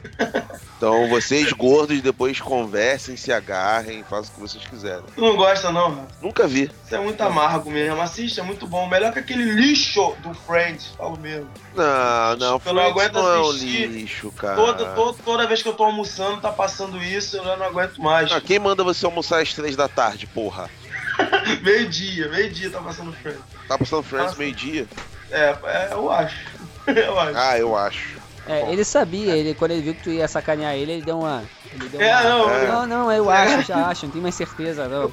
Então 0.76 1.08
vocês 1.08 1.52
gordos 1.52 2.00
depois 2.00 2.40
conversem, 2.40 3.16
se 3.16 3.32
agarrem, 3.32 4.04
façam 4.04 4.30
o 4.30 4.34
que 4.34 4.40
vocês 4.40 4.64
quiserem. 4.64 5.02
Tu 5.12 5.20
não 5.20 5.34
gosta 5.34 5.72
não, 5.72 5.90
Rafa? 5.90 6.06
Nunca 6.22 6.46
vi. 6.46 6.70
Isso 6.84 6.94
é 6.94 7.00
muito 7.00 7.20
amargo 7.20 7.68
mesmo, 7.68 8.00
assiste, 8.00 8.38
é 8.38 8.42
muito 8.44 8.66
bom, 8.66 8.86
melhor 8.86 9.12
que 9.12 9.18
aquele 9.18 9.44
lixo 9.44 10.14
do 10.22 10.32
Friends, 10.32 10.92
falo 10.96 11.18
mesmo. 11.18 11.48
Não, 11.74 12.36
não, 12.36 12.46
Eu 12.46 12.50
não 12.50 12.60
Friends 12.60 12.90
aguento 12.90 13.12
não 13.14 13.28
é 13.28 13.40
um 13.40 13.52
lixo, 13.52 14.30
cara. 14.30 14.54
Toda, 14.54 14.84
toda, 14.90 15.18
toda 15.24 15.46
vez 15.48 15.62
que 15.62 15.68
eu 15.68 15.74
tô 15.74 15.82
almoçando, 15.82 16.40
tá 16.40 16.52
passando 16.52 17.02
isso, 17.02 17.36
eu 17.38 17.44
já 17.44 17.56
não 17.56 17.66
aguento 17.66 18.00
mais. 18.00 18.30
Ah, 18.30 18.40
quem 18.40 18.60
manda 18.60 18.84
você 18.84 19.04
almoçar 19.04 19.42
às 19.42 19.52
três 19.52 19.74
da 19.74 19.88
tarde, 19.88 20.28
porra? 20.28 20.70
meio-dia, 21.62 22.28
meio-dia 22.28 22.70
tá 22.70 22.80
passando 22.80 23.12
Friends. 23.12 23.40
Tá 23.66 23.78
passando 23.78 24.02
Friends 24.02 24.26
Nossa. 24.26 24.38
meio-dia? 24.38 24.86
É, 25.30 25.56
é, 25.64 25.88
eu 25.92 26.10
acho. 26.10 26.36
eu 26.86 27.20
acho. 27.20 27.36
Ah, 27.38 27.58
eu 27.58 27.76
acho. 27.76 28.18
É, 28.46 28.72
ele 28.72 28.82
sabia, 28.82 29.36
ele, 29.36 29.54
quando 29.54 29.72
ele 29.72 29.82
viu 29.82 29.94
que 29.94 30.02
tu 30.04 30.10
ia 30.10 30.26
sacanear 30.26 30.74
ele, 30.74 30.92
ele 30.92 31.02
deu 31.02 31.18
uma. 31.18 31.44
Ele 31.72 31.88
deu 31.90 32.00
É, 32.00 32.12
uma... 32.12 32.22
não, 32.22 32.50
É. 32.50 32.66
Não, 32.66 32.86
não, 32.86 33.12
eu 33.12 33.28
acho, 33.28 33.62
já 33.68 33.86
acho, 33.88 34.06
não 34.06 34.12
tenho 34.12 34.22
mais 34.22 34.34
certeza, 34.34 34.88
não. 34.88 35.12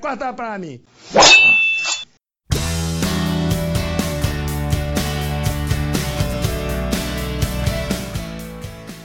Corta 0.00 0.32
pra 0.32 0.58
mim. 0.58 0.80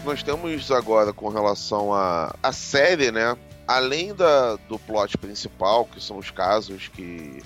Nós 0.07 0.23
temos 0.23 0.71
agora 0.71 1.11
com 1.11 1.27
relação 1.27 1.93
à 1.93 2.33
a, 2.41 2.53
série, 2.53 3.11
né? 3.11 3.35
Além 3.67 4.15
da, 4.15 4.55
do 4.55 4.79
plot 4.79 5.17
principal, 5.17 5.83
que 5.83 6.01
são 6.01 6.17
os 6.17 6.31
casos 6.31 6.87
que, 6.87 7.43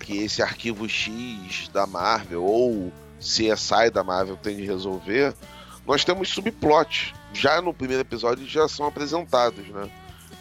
que 0.00 0.16
esse 0.22 0.40
arquivo 0.40 0.88
X 0.88 1.68
da 1.68 1.86
Marvel 1.86 2.44
ou 2.44 2.90
CSI 3.20 3.90
da 3.92 4.02
Marvel 4.02 4.38
tem 4.38 4.56
de 4.56 4.64
resolver, 4.64 5.34
nós 5.86 6.02
temos 6.02 6.30
subplots. 6.30 7.12
Já 7.34 7.60
no 7.60 7.74
primeiro 7.74 8.00
episódio 8.00 8.46
já 8.46 8.66
são 8.66 8.86
apresentados, 8.86 9.68
né? 9.68 9.90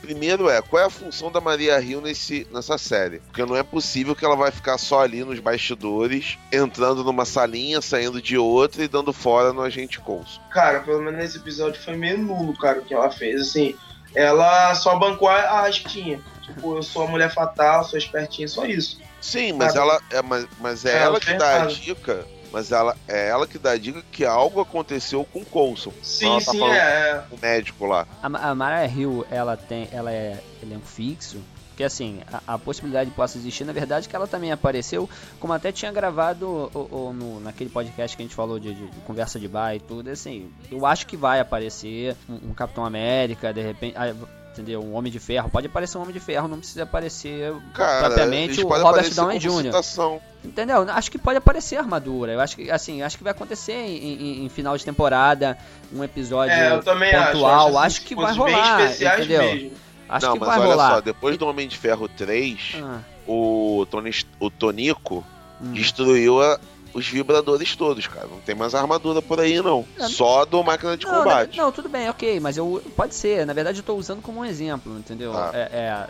Primeiro 0.02 0.50
é, 0.50 0.62
qual 0.62 0.82
é 0.82 0.86
a 0.86 0.90
função 0.90 1.32
da 1.32 1.40
Maria 1.40 1.80
Hill 1.80 2.02
nesse, 2.02 2.48
nessa 2.52 2.78
série? 2.78 3.20
Porque 3.20 3.46
não 3.46 3.56
é 3.56 3.64
possível 3.64 4.16
que 4.16 4.26
ela 4.26 4.36
vai 4.36 4.52
ficar 4.52 4.78
só 4.78 5.02
ali 5.02 5.24
nos 5.24 5.40
bastidores, 5.40 6.40
entrando 6.52 7.04
numa 7.04 7.24
salinha, 7.24 7.82
saindo 7.82 8.22
de 8.22 8.38
outra 8.38 8.84
e 8.84 8.88
dando 8.88 9.14
fora 9.14 9.54
no 9.54 9.62
agente 9.62 10.00
Coulson. 10.00 10.42
Cara, 10.50 10.80
pelo 10.80 11.02
menos 11.02 11.20
nesse 11.20 11.38
episódio 11.38 11.82
foi 11.82 11.96
meio 11.96 12.18
nulo, 12.18 12.58
cara, 12.58 12.80
o 12.80 12.82
que 12.82 12.94
ela 12.94 13.12
fez. 13.12 13.42
Assim, 13.42 13.76
ela 14.16 14.74
só 14.76 14.98
bancou 14.98 15.30
a 15.30 15.62
a 15.62 15.70
espinha. 15.70 16.20
Tipo, 16.42 16.78
eu 16.78 16.84
sou 16.84 17.04
a 17.04 17.08
mulher 17.08 17.34
fatal, 17.34 17.84
sou 17.84 17.98
espertinha, 17.98 18.48
só 18.48 18.66
isso. 18.66 19.00
Sim, 19.22 19.54
mas 19.54 19.74
Sabe? 19.74 19.88
ela 19.88 20.02
é, 20.10 20.22
mas, 20.22 20.48
mas 20.60 20.86
é 20.86 20.98
É, 20.98 21.02
ela 21.04 21.20
que 21.20 21.34
dá 21.36 21.64
a 21.64 21.66
dica, 21.68 22.26
mas 22.52 22.72
ela 22.72 22.96
é 23.08 23.30
ela 23.30 23.48
que 23.48 23.58
dá 23.58 23.72
a 23.72 23.78
dica 23.78 24.04
que 24.12 24.26
algo 24.26 24.60
aconteceu 24.62 25.26
com 25.32 25.40
o 25.40 25.46
Coulson, 25.46 25.92
Sim, 26.02 26.26
Ela 26.28 26.42
tá 26.42 26.52
sim, 26.52 26.60
falando- 26.60 26.76
é. 26.76 26.80
é. 26.80 27.24
o 27.32 27.40
médico 27.42 27.86
lá. 27.86 28.08
A, 28.22 28.50
a 28.50 28.56
Mara 28.56 28.86
Hill, 28.86 29.26
ela 29.32 29.56
tem. 29.58 29.88
Ela 29.92 30.12
é 30.12 30.38
elenco 30.62 30.86
fixo. 30.86 31.38
Porque 31.70 31.86
assim, 31.86 32.20
a, 32.32 32.54
a 32.56 32.58
possibilidade 32.60 33.10
possa 33.12 33.38
existir, 33.38 33.64
na 33.64 33.72
verdade, 33.72 34.08
que 34.10 34.16
ela 34.16 34.28
também 34.28 34.52
apareceu, 34.52 35.10
como 35.40 35.54
até 35.54 35.72
tinha 35.72 35.92
gravado 35.92 36.70
o, 36.74 36.80
o- 37.10 37.14
no, 37.14 37.40
naquele 37.40 37.70
podcast 37.70 38.16
que 38.16 38.22
a 38.22 38.26
gente 38.26 38.36
falou 38.36 38.60
de, 38.60 38.74
de- 38.76 38.88
de 38.88 39.00
conversa 39.02 39.40
de 39.40 39.48
bar 39.48 39.74
e 39.74 39.80
tudo, 39.80 40.10
assim, 40.10 40.52
eu 40.70 40.86
acho 40.86 41.08
que 41.08 41.16
vai 41.16 41.40
aparecer 41.40 42.16
um, 42.30 42.50
um 42.50 42.54
Capitão 42.54 42.86
América, 42.86 43.54
de 43.54 43.62
repente. 43.62 43.96
ah, 43.98 44.14
Entendeu? 44.52 44.82
Um 44.84 44.94
Homem 44.96 45.10
de 45.10 45.18
Ferro. 45.18 45.50
Pode 45.50 45.68
aparecer 45.68 45.98
um 45.98 46.02
Homem 46.02 46.12
de 46.14 46.20
Ferro, 46.20 46.46
não 46.50 46.58
precisa 46.58 46.84
aparecer 46.84 47.54
Cara, 47.74 48.08
propriamente 48.08 48.62
o 48.62 48.68
Robert 48.68 49.10
Downey 49.14 49.40
Jr. 49.40 49.62
citação. 49.62 50.22
Entendeu? 50.44 50.82
Acho 50.90 51.12
que 51.12 51.18
pode 51.20 51.38
aparecer 51.38 51.78
armadura. 51.78 52.32
Eu 52.34 52.40
acho 52.40 52.56
que 52.56 52.72
assim, 52.72 53.02
acho 53.04 53.18
que 53.18 53.24
vai 53.24 53.32
acontecer 53.32 53.74
em, 53.74 53.98
em- 54.42 54.46
em 54.46 54.50
final 54.50 54.76
de 54.76 54.84
temporada, 54.84 55.58
um 55.94 56.04
episódio 56.04 56.54
É, 56.54 56.72
eu 56.74 56.84
também 56.84 57.14
acho. 57.14 57.34
pontual. 57.34 57.68
assim, 57.78 57.78
Acho, 57.86 58.02
que 58.02 58.16
vai 58.16 58.36
coisas 58.36 58.44
bem 58.46 58.56
rolar, 58.56 58.92
entendeu? 58.92 59.42
mesmo. 59.44 59.72
Acho 60.10 60.26
não, 60.26 60.34
que 60.34 60.40
mas 60.40 60.50
vai 60.50 60.60
olha 60.60 60.68
rolar. 60.70 60.90
só, 60.96 61.02
depois 61.02 61.38
do 61.38 61.48
Homem 61.48 61.68
de 61.68 61.78
Ferro 61.78 62.08
3, 62.10 62.74
Ah, 62.84 63.00
o 63.28 63.86
Tony, 63.90 64.12
o 64.40 64.50
Tonico 64.50 65.24
hum. 65.62 65.72
destruiu 65.74 66.42
a- 66.42 66.60
os 66.94 67.08
vibradores 67.08 67.76
todos, 67.76 68.06
cara. 68.08 68.28
Não 68.28 68.40
tem 68.40 68.54
mais 68.56 68.76
armadura 68.76 69.22
por 69.22 69.40
aí 69.40 69.62
não. 69.62 69.86
Não. 69.98 70.10
Só 70.10 70.44
do 70.44 70.62
máquina 70.64 70.98
de 70.98 71.06
Não, 71.06 71.20
combate. 71.20 71.56
Não, 71.58 71.72
tudo 71.72 71.88
bem, 71.88 72.10
ok, 72.10 72.40
mas 72.42 72.58
eu 72.58 72.84
pode 72.98 73.16
ser. 73.16 73.46
Na 73.46 73.54
verdade, 73.54 73.80
eu 73.80 73.84
tô 73.84 73.96
usando 73.96 74.22
como 74.22 74.42
um 74.42 74.46
exemplo, 74.46 74.98
entendeu? 74.98 75.32
Ah. 75.38 75.52
É, 75.54 75.60
é, 75.72 76.08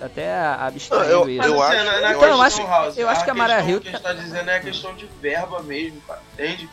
até 0.00 0.32
abstraindo 0.58 1.04
Não, 1.12 1.20
eu- 1.22 1.28
isso. 1.28 1.38
Mas 1.38 1.46
eu 1.50 1.62
assim, 1.62 1.76
acho- 1.76 1.84
não 1.84 1.92
é 1.92 1.96
eu 2.14 2.18
questão, 2.18 2.42
acho- 2.42 2.66
House, 2.66 2.98
eu 2.98 3.08
acho 3.08 3.24
que 3.24 3.30
a 3.30 3.34
Mara 3.34 3.60
Hill 3.62 3.80
que 3.80 3.88
a 3.88 3.92
gente 3.92 4.02
tá 4.02 4.12
dizendo 4.12 4.50
é 4.50 4.56
a 4.56 4.60
questão 4.60 4.94
de 4.94 5.06
verba 5.20 5.62
mesmo, 5.62 6.00
cara, 6.06 6.20
entende? 6.34 6.68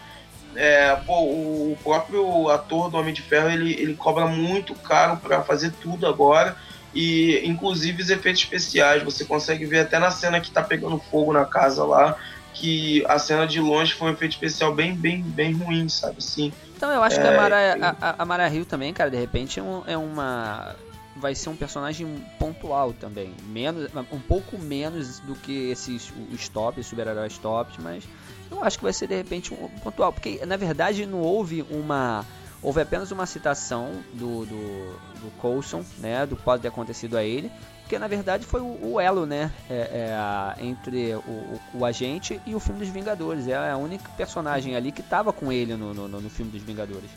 É, 0.55 0.95
pô, 1.05 1.21
o 1.23 1.77
próprio 1.83 2.49
ator 2.49 2.89
do 2.89 2.97
Homem 2.97 3.13
de 3.13 3.21
Ferro, 3.21 3.49
ele, 3.49 3.73
ele 3.73 3.93
cobra 3.95 4.25
muito 4.25 4.73
caro 4.73 5.17
pra 5.17 5.41
fazer 5.43 5.71
tudo 5.81 6.07
agora. 6.07 6.55
E 6.93 7.41
inclusive 7.45 8.01
os 8.01 8.09
efeitos 8.09 8.41
especiais, 8.41 9.03
você 9.03 9.25
consegue 9.25 9.65
ver 9.65 9.79
até 9.81 9.99
na 9.99 10.11
cena 10.11 10.39
que 10.39 10.49
tá 10.49 10.63
pegando 10.63 10.97
fogo 11.11 11.33
na 11.33 11.43
casa 11.43 11.83
lá, 11.83 12.15
que 12.53 13.05
a 13.09 13.19
cena 13.19 13.45
de 13.45 13.59
longe 13.59 13.93
foi 13.93 14.07
um 14.09 14.13
efeito 14.13 14.31
especial 14.31 14.73
bem, 14.73 14.95
bem, 14.95 15.21
bem 15.21 15.51
ruim, 15.51 15.89
sabe 15.89 16.15
assim? 16.19 16.53
Então 16.77 16.89
eu 16.89 17.03
acho 17.03 17.19
que 17.19 17.27
É, 17.27 17.33
a 17.33 17.35
Mara, 17.37 17.75
eu- 17.77 17.83
a, 17.83 17.95
a- 18.01 18.15
a 18.19 18.25
Mara 18.25 18.49
Hill 18.49 18.65
também, 18.65 18.93
cara, 18.93 19.11
de 19.11 19.17
repente 19.17 19.59
é, 19.59 19.63
um- 19.63 19.83
é 19.85 19.97
uma. 19.97 20.73
Vai 21.15 21.33
ser 21.33 21.49
um 21.49 21.55
personagem 21.55 22.05
pontual 22.37 22.91
também. 22.91 23.33
Menos, 23.47 23.89
um 24.11 24.19
pouco 24.19 24.57
menos 24.57 25.19
do 25.19 25.33
que 25.33 25.69
esses 25.69 26.11
os 26.33 26.49
tops, 26.49 26.85
super-heróis 26.87 27.37
tops, 27.37 27.77
mas 27.79 28.03
eu 28.51 28.61
acho 28.63 28.77
que 28.77 28.83
vai 28.83 28.91
ser 28.93 29.07
de 29.07 29.15
repente 29.15 29.53
um 29.53 29.69
pontual. 29.79 30.11
Porque 30.11 30.45
na 30.45 30.57
verdade 30.57 31.05
não 31.05 31.19
houve 31.21 31.61
uma. 31.69 32.25
Houve 32.61 32.81
apenas 32.81 33.11
uma 33.11 33.25
citação 33.27 33.91
do, 34.13 34.45
do, 34.45 34.93
do 35.21 35.31
Coulson, 35.39 35.85
né? 35.99 36.25
Do 36.25 36.35
que 36.35 36.41
pode 36.41 36.61
ter 36.63 36.67
acontecido 36.67 37.15
a 37.15 37.23
ele. 37.23 37.51
Porque 37.81 37.99
na 37.99 38.07
verdade 38.07 38.43
foi 38.45 38.59
o, 38.61 38.93
o 38.93 38.99
elo, 38.99 39.25
né? 39.27 39.51
É, 39.69 40.09
é, 40.57 40.63
entre 40.65 41.13
o, 41.13 41.19
o, 41.19 41.61
o 41.75 41.85
agente 41.85 42.41
e 42.45 42.55
o 42.55 42.59
filme 42.59 42.79
dos 42.79 42.89
Vingadores. 42.89 43.47
É 43.47 43.69
a 43.71 43.77
única 43.77 44.09
personagem 44.17 44.75
ali 44.75 44.91
que 44.91 45.03
tava 45.03 45.31
com 45.31 45.51
ele 45.51 45.75
no, 45.75 45.93
no- 45.93 46.07
no 46.07 46.29
filme 46.29 46.51
dos 46.51 46.63
Vingadores. 46.63 47.09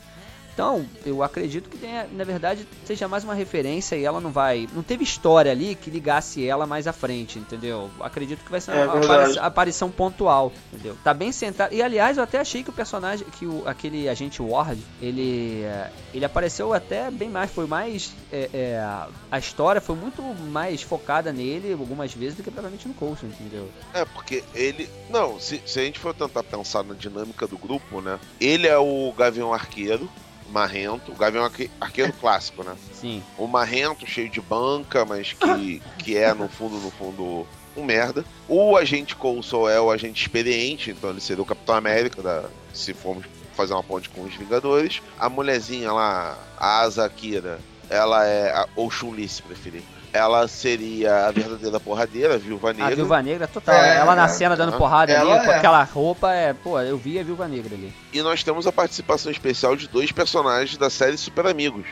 Então, 0.59 0.85
eu 1.05 1.23
acredito 1.23 1.69
que 1.69 1.77
tenha, 1.77 2.05
na 2.11 2.25
verdade 2.25 2.67
seja 2.83 3.07
mais 3.07 3.23
uma 3.23 3.33
referência 3.33 3.95
e 3.95 4.03
ela 4.03 4.19
não 4.19 4.29
vai. 4.29 4.67
Não 4.73 4.83
teve 4.83 5.05
história 5.05 5.49
ali 5.53 5.73
que 5.73 5.89
ligasse 5.89 6.45
ela 6.45 6.67
mais 6.67 6.85
à 6.85 6.91
frente, 6.91 7.39
entendeu? 7.39 7.89
Acredito 8.01 8.43
que 8.43 8.51
vai 8.51 8.59
ser 8.59 8.71
É 8.71 8.83
uma 8.83 8.97
apari- 9.01 9.39
aparição 9.39 9.89
pontual, 9.89 10.51
entendeu? 10.73 10.97
Tá 11.01 11.13
bem 11.13 11.31
centrado. 11.31 11.73
E 11.73 11.81
aliás, 11.81 12.17
eu 12.17 12.23
até 12.25 12.39
achei 12.41 12.61
que 12.61 12.69
o 12.69 12.73
personagem, 12.73 13.25
que 13.39 13.45
o, 13.45 13.63
aquele 13.65 14.09
agente 14.09 14.41
Ward, 14.41 14.81
ele, 15.01 15.61
eh, 15.63 15.89
ele 16.13 16.25
apareceu 16.25 16.73
até 16.73 17.09
bem 17.09 17.29
mais. 17.29 17.49
Foi 17.51 17.65
mais. 17.65 18.11
é, 18.29 18.49
é, 18.53 18.83
a 19.31 19.39
história 19.39 19.79
foi 19.79 19.95
muito 19.95 20.21
mais 20.21 20.81
focada 20.81 21.31
nele 21.31 21.71
algumas 21.71 22.13
vezes 22.13 22.35
do 22.35 22.43
que 22.43 22.51
propriamente 22.51 22.85
no 22.85 22.93
Coulson, 22.95 23.27
entendeu? 23.27 23.69
É, 23.93 24.03
porque 24.03 24.43
ele. 24.53 24.89
Não, 25.09 25.39
se, 25.39 25.61
se 25.65 25.79
a 25.79 25.83
gente 25.83 25.99
for 25.99 26.13
tentar 26.13 26.43
pensar 26.43 26.83
na 26.83 26.95
dinâmica 26.95 27.47
do 27.47 27.57
grupo, 27.57 28.01
né? 28.01 28.19
Ele 28.41 28.67
é 28.67 28.77
o 28.77 29.13
Gavião 29.17 29.53
Arqueiro, 29.53 30.09
marrento, 30.49 31.11
o 31.11 31.15
Gavião 31.15 31.43
Arque- 31.43 31.69
Arqueiro 31.79 32.13
clássico, 32.13 32.63
né? 32.63 32.75
Sim. 32.93 33.23
O 33.37 33.47
marrento, 33.47 34.05
cheio 34.07 34.29
de 34.29 34.41
banca, 34.41 35.05
mas 35.05 35.33
que, 35.33 35.81
que 35.99 36.17
é, 36.17 36.33
no 36.33 36.47
fundo, 36.49 36.75
no 36.77 36.91
fundo, 36.91 37.47
um 37.77 37.83
merda. 37.83 38.25
O 38.47 38.75
agente 38.75 39.15
Coulson 39.15 39.69
é 39.69 39.79
o 39.79 39.89
agente 39.91 40.21
experiente, 40.21 40.91
então 40.91 41.09
ele 41.11 41.21
seria 41.21 41.43
o 41.43 41.45
Capitão 41.45 41.75
América, 41.75 42.21
da, 42.21 42.45
se 42.73 42.93
formos 42.93 43.25
fazer 43.55 43.73
uma 43.73 43.83
ponte 43.83 44.09
com 44.09 44.23
os 44.23 44.33
Vingadores. 44.35 45.01
A 45.19 45.29
mulherzinha 45.29 45.91
lá, 45.91 46.37
a 46.57 46.79
Asa 46.81 47.05
Akira, 47.05 47.59
ela 47.89 48.25
é. 48.25 48.51
a- 48.51 48.67
Ou 48.75 48.89
Chun-Li, 48.89 49.27
se 49.27 49.41
preferir. 49.41 49.83
Ela 50.11 50.47
seria 50.47 51.27
a 51.27 51.31
verdadeira 51.31 51.79
porradeira, 51.79 52.35
a 52.35 52.37
Viúva 52.37 52.71
A 52.71 52.73
Negra. 52.73 52.95
Viúva 52.95 53.21
Negra, 53.21 53.47
total. 53.47 53.75
É, 53.75 53.97
ela 53.97 54.15
na 54.15 54.27
cena 54.27 54.55
dando 54.55 54.77
porrada 54.77 55.19
ali, 55.19 55.29
ela 55.29 55.43
com 55.43 55.51
é. 55.51 55.57
aquela 55.57 55.83
roupa, 55.83 56.33
é. 56.33 56.53
Pô, 56.53 56.79
eu 56.81 56.97
vi 56.97 57.19
a 57.19 57.23
Viúva 57.23 57.47
Negra 57.47 57.75
ali. 57.75 57.93
E 58.11 58.21
nós 58.21 58.43
temos 58.43 58.65
a 58.65 58.71
participação 58.71 59.31
especial 59.31 59.75
de 59.75 59.87
dois 59.87 60.11
personagens 60.11 60.77
da 60.77 60.89
série 60.89 61.17
Super 61.17 61.45
Amigos. 61.47 61.85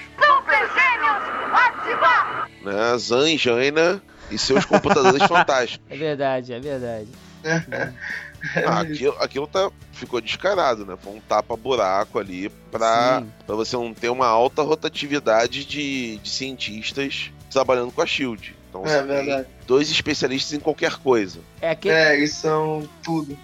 Né? 2.63 2.97
Zan 2.97 3.29
e 3.29 3.37
Jaina 3.37 4.01
e 4.29 4.37
seus 4.37 4.65
computadores 4.65 5.23
fantásticos. 5.27 5.85
É 5.89 5.95
verdade, 5.95 6.53
é 6.53 6.59
verdade. 6.59 7.07
Ah, 8.65 8.81
aquilo, 8.81 9.15
aquilo 9.19 9.47
tá, 9.47 9.71
ficou 9.91 10.21
descarado, 10.21 10.85
né? 10.85 10.97
Foi 11.01 11.13
um 11.13 11.19
tapa-buraco 11.19 12.19
ali 12.19 12.49
pra, 12.71 13.21
Sim. 13.21 13.31
pra 13.45 13.55
você 13.55 13.75
não 13.75 13.93
ter 13.93 14.09
uma 14.09 14.27
alta 14.27 14.61
rotatividade 14.61 15.65
de, 15.65 16.17
de 16.17 16.29
cientistas 16.29 17.31
trabalhando 17.49 17.91
com 17.91 18.01
a 18.01 18.05
SHIELD. 18.05 18.55
Então 18.69 18.85
É 18.85 19.01
verdade. 19.01 19.47
dois 19.65 19.89
especialistas 19.89 20.53
em 20.53 20.59
qualquer 20.59 20.95
coisa. 20.97 21.39
É 21.61 21.73
que 21.73 21.89
É, 21.89 22.15
eles 22.15 22.33
são 22.33 22.87
tudo. 23.03 23.37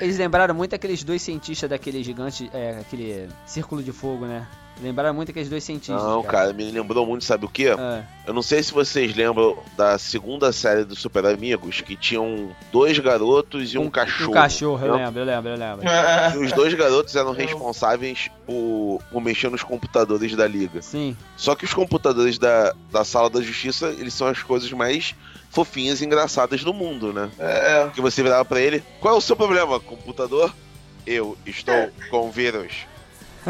eles 0.00 0.18
lembraram 0.18 0.54
muito 0.54 0.74
aqueles 0.74 1.02
dois 1.04 1.22
cientistas 1.22 1.70
daquele 1.70 2.02
gigante, 2.02 2.50
é, 2.52 2.78
aquele 2.80 3.28
círculo 3.46 3.82
de 3.82 3.92
fogo, 3.92 4.26
né? 4.26 4.46
Lembraram 4.82 5.14
muito 5.14 5.30
aqueles 5.30 5.48
dois 5.48 5.62
cientistas. 5.62 6.02
Não, 6.02 6.22
cara, 6.22 6.52
me 6.52 6.68
lembrou 6.70 7.06
muito, 7.06 7.24
sabe 7.24 7.44
o 7.44 7.48
quê? 7.48 7.68
Ah, 7.78 8.02
Eu 8.26 8.34
não 8.34 8.42
sei 8.42 8.62
se 8.62 8.72
vocês 8.72 9.14
lembram 9.14 9.56
da 9.76 9.96
segunda 9.98 10.52
série 10.52 10.84
do 10.84 10.96
Super 10.96 11.24
Amigos, 11.26 11.80
que 11.80 11.96
tinham 11.96 12.50
dois 12.72 12.98
garotos 12.98 13.72
e 13.72 13.78
um, 13.78 13.88
cachorro. 13.88 14.30
Um 14.30 14.34
cachorro, 14.34 14.84
eu 14.86 14.96
lembro, 14.96 15.20
eu 15.20 15.24
lembro, 15.24 15.50
eu 15.52 15.56
lembro. 15.56 15.84
E 16.34 16.38
os 16.38 16.52
dois 16.52 16.74
garotos 16.74 17.14
eram 17.14 17.32
responsáveis 17.32 18.28
por, 18.46 19.00
por 19.10 19.20
mexer 19.20 19.50
nos 19.50 19.62
computadores 19.62 20.34
da 20.34 20.46
liga. 20.46 20.82
Sim, 20.82 21.16
Só 21.36 21.54
que 21.54 21.64
os 21.64 21.72
computadores 21.72 22.38
da, 22.38 22.74
da 22.90 23.04
sala 23.04 23.30
da 23.30 23.40
justiça, 23.40 23.86
eles 23.98 24.12
são 24.14 24.26
as 24.26 24.42
coisas 24.42 24.70
mais 24.72 25.14
fofinhas 25.50 26.00
e 26.00 26.04
engraçadas 26.04 26.64
do 26.64 26.74
mundo, 26.74 27.12
né? 27.12 27.30
É, 27.38 27.88
Que 27.94 28.00
você 28.00 28.22
virava 28.24 28.44
pra 28.44 28.60
ele, 28.60 28.82
qual 29.00 29.14
é 29.14 29.18
o 29.18 29.20
seu 29.20 29.36
problema, 29.36 29.78
computador? 29.78 30.52
Eu 31.06 31.36
estou 31.46 31.90
com 32.10 32.30
vírus. 32.30 32.72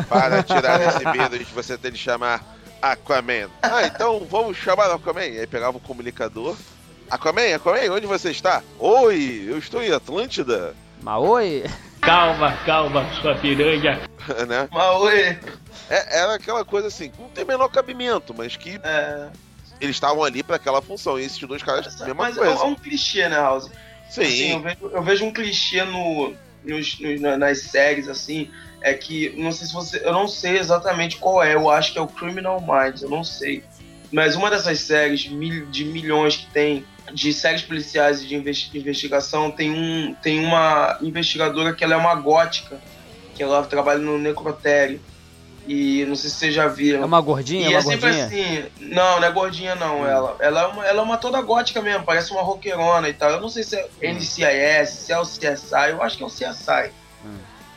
Para 0.08 0.42
tirar 0.42 0.80
esse 0.80 1.04
vírus, 1.10 1.48
você 1.50 1.76
tem 1.78 1.92
de 1.92 1.98
chamar 1.98 2.42
Aquaman. 2.82 3.48
Ah, 3.62 3.84
então 3.86 4.26
vamos 4.30 4.56
chamar 4.56 4.90
Aquaman. 4.90 5.24
E 5.26 5.38
aí 5.40 5.46
pegava 5.46 5.76
o 5.76 5.80
comunicador. 5.80 6.56
Aquaman, 7.10 7.54
Aquaman, 7.54 7.90
onde 7.92 8.06
você 8.06 8.30
está? 8.30 8.62
Oi, 8.78 9.44
eu 9.48 9.58
estou 9.58 9.82
em 9.82 9.92
Atlântida. 9.92 10.74
Maoi? 11.02 11.64
Calma, 12.00 12.52
calma, 12.66 13.06
sua 13.20 13.34
piranha. 13.36 14.00
né? 14.48 14.68
mas 14.72 15.00
oi. 15.00 15.38
É- 15.90 16.18
era 16.20 16.34
aquela 16.34 16.64
coisa 16.64 16.88
assim, 16.88 17.10
que 17.10 17.20
não 17.20 17.28
tem 17.28 17.44
menor 17.44 17.68
cabimento, 17.68 18.34
mas 18.36 18.56
que 18.56 18.80
É, 18.82 19.28
eles 19.80 19.96
estavam 19.96 20.24
ali 20.24 20.42
pra 20.42 20.56
aquela 20.56 20.80
função. 20.82 21.18
E 21.18 21.24
esses 21.24 21.38
dois 21.46 21.62
caras, 21.62 21.86
mesma 22.00 22.14
mas 22.14 22.36
é, 22.36 22.40
coisa. 22.40 22.62
é 22.62 22.64
um 22.64 22.74
clichê, 22.74 23.28
né, 23.28 23.36
House? 23.36 23.70
Assim, 24.08 24.24
Sim. 24.24 24.52
eu, 24.52 24.60
vejo, 24.60 24.78
eu 24.92 25.02
vejo 25.02 25.24
um 25.24 25.32
clichê 25.32 25.82
no, 25.84 26.34
nos- 26.64 27.00
nos- 27.00 27.20
na- 27.20 27.36
nas 27.36 27.58
séries, 27.62 28.08
assim, 28.08 28.50
é 28.84 28.92
que, 28.92 29.32
não 29.38 29.50
sei 29.50 29.66
se 29.66 29.72
você, 29.72 30.02
eu 30.04 30.12
não 30.12 30.28
sei 30.28 30.58
exatamente 30.58 31.16
qual 31.16 31.42
é, 31.42 31.54
eu 31.54 31.70
acho 31.70 31.90
que 31.94 31.98
é 31.98 32.02
o 32.02 32.06
Criminal 32.06 32.60
Minds, 32.60 33.00
eu 33.02 33.08
não 33.08 33.24
sei. 33.24 33.64
Mas 34.12 34.36
uma 34.36 34.50
dessas 34.50 34.78
séries 34.80 35.20
de 35.20 35.84
milhões 35.86 36.36
que 36.36 36.46
tem, 36.52 36.84
de 37.10 37.32
séries 37.32 37.62
policiais 37.62 38.20
e 38.22 38.26
de 38.26 38.34
investi- 38.36 38.76
investigação, 38.78 39.50
tem, 39.50 39.70
um, 39.72 40.14
tem 40.22 40.38
uma 40.44 40.98
investigadora 41.00 41.72
que 41.72 41.82
ela 41.82 41.94
é 41.94 41.96
uma 41.96 42.14
gótica, 42.14 42.78
que 43.34 43.42
ela 43.42 43.64
trabalha 43.64 43.98
no 44.00 44.18
necrotério. 44.18 45.00
E 45.66 46.04
não 46.04 46.14
sei 46.14 46.28
se 46.28 46.36
vocês 46.36 46.54
já 46.54 46.68
viram. 46.68 47.00
É 47.02 47.06
uma 47.06 47.22
gordinha? 47.22 47.70
E 47.70 47.72
É 47.74 47.76
é 47.78 47.80
sempre 47.80 48.00
gordinha? 48.12 48.26
assim. 48.26 48.64
Não, 48.80 49.18
não 49.18 49.24
é 49.26 49.30
gordinha, 49.32 49.74
não. 49.74 50.02
Hum. 50.02 50.06
Ela, 50.06 50.36
ela, 50.38 50.60
é 50.60 50.66
uma, 50.66 50.86
ela 50.86 51.00
é 51.00 51.02
uma 51.02 51.16
toda 51.16 51.40
gótica 51.40 51.80
mesmo, 51.80 52.04
parece 52.04 52.30
uma 52.32 52.42
roqueirona 52.42 53.08
e 53.08 53.14
tal. 53.14 53.30
Eu 53.30 53.40
não 53.40 53.48
sei 53.48 53.62
se 53.62 53.74
é 53.76 53.88
NCIS, 54.12 54.90
se 54.90 55.10
é 55.12 55.18
o 55.18 55.22
CSI, 55.22 55.88
eu 55.90 56.02
acho 56.02 56.18
que 56.18 56.22
é 56.22 56.26
o 56.26 56.28
CSI. 56.28 56.92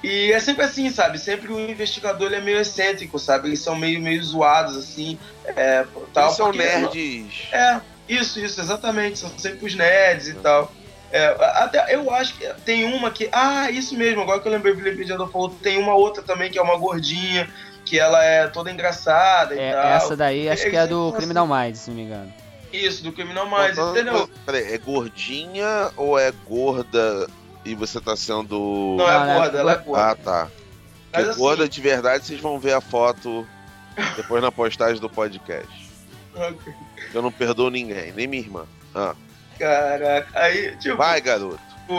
E 0.04 0.32
é 0.32 0.40
sempre 0.40 0.64
assim, 0.64 0.90
sabe? 0.92 1.18
Sempre 1.18 1.52
o 1.52 1.60
investigador 1.60 2.28
ele 2.28 2.36
é 2.36 2.42
meio 2.42 2.60
excêntrico, 2.60 3.18
sabe? 3.18 3.50
Eles 3.50 3.60
são 3.60 3.76
meio, 3.76 4.00
meio 4.00 4.24
zoados, 4.24 4.78
assim. 4.78 5.18
É, 5.46 5.86
tal, 6.14 6.26
Eles 6.26 6.38
são 6.38 6.46
porque- 6.52 6.64
nerds. 6.64 7.34
É, 7.52 7.82
isso, 8.08 8.40
isso, 8.40 8.62
exatamente. 8.62 9.18
São 9.20 9.32
sempre 9.38 9.66
os 9.66 9.74
nerds 9.76 10.28
e 10.30 10.34
tal. 10.36 10.72
É, 11.12 11.36
até 11.56 11.96
eu 11.96 12.12
acho 12.14 12.36
que 12.38 12.46
tem 12.66 12.84
uma 12.84 13.10
que. 13.10 13.28
Ah, 13.32 13.72
isso 13.72 13.96
mesmo, 13.96 14.22
agora 14.22 14.40
que 14.40 14.48
eu 14.48 14.52
lembrei, 14.52 14.74
o 14.74 14.78
Felipe 14.78 15.06
Diador 15.06 15.32
falou, 15.32 15.50
tem 15.50 15.78
uma 15.80 15.96
outra 15.96 16.22
também 16.22 16.52
que 16.52 16.60
é 16.60 16.62
uma 16.62 16.78
gordinha, 16.78 17.50
que 17.86 17.98
ela 17.98 18.24
é 18.24 18.46
toda 18.48 18.70
engraçada 18.70 19.56
e 19.56 19.60
É, 19.60 19.72
tal. 19.72 19.84
essa 19.86 20.16
daí 20.18 20.50
acho 20.50 20.70
que 20.70 20.76
é 20.76 20.86
do 20.86 21.08
Eles- 21.08 21.18
Criminal 21.18 21.48
Minds, 21.48 21.80
se 21.80 21.90
não 21.90 21.98
me 21.98 22.04
engano. 22.04 22.32
Isso, 22.74 23.02
do 23.02 23.14
Criminal 23.14 23.50
Minds, 23.50 23.78
entendeu? 23.78 24.30
Peraí, 24.46 24.74
é 24.74 24.78
gordinha 24.78 25.90
ou 25.96 26.20
é 26.20 26.32
gorda 26.46 27.28
e 27.67 27.75
você 27.75 27.99
tá 28.01 28.15
sendo. 28.15 28.95
Não, 28.97 29.10
é 29.10 29.27
Não, 29.27 29.39
gorda, 29.39 29.58
ela 29.60 29.71
é 29.73 29.77
gorda. 29.77 30.06
Ah, 30.12 30.15
tá. 30.15 30.43
Mas 30.43 31.12
Porque 31.12 31.30
assim- 31.30 31.39
gorda 31.39 31.69
de 31.69 31.82
verdade, 31.82 32.25
vocês 32.25 32.39
vão 32.39 32.60
ver 32.60 32.73
a 32.73 32.82
foto 32.82 33.47
depois 34.15 34.41
na 34.41 34.51
postagem 34.51 34.99
do 35.01 35.10
podcast. 35.10 35.88
Eu 37.13 37.21
não 37.21 37.32
perdoo 37.32 37.69
ninguém, 37.69 38.12
nem 38.13 38.27
minha 38.27 38.41
irmã. 38.43 38.65
Ah, 38.93 39.15
Caraca, 39.58 40.27
aí, 40.39 40.75
tipo, 40.77 40.95
vai, 40.97 41.19
garoto. 41.19 41.60
o, 41.88 41.93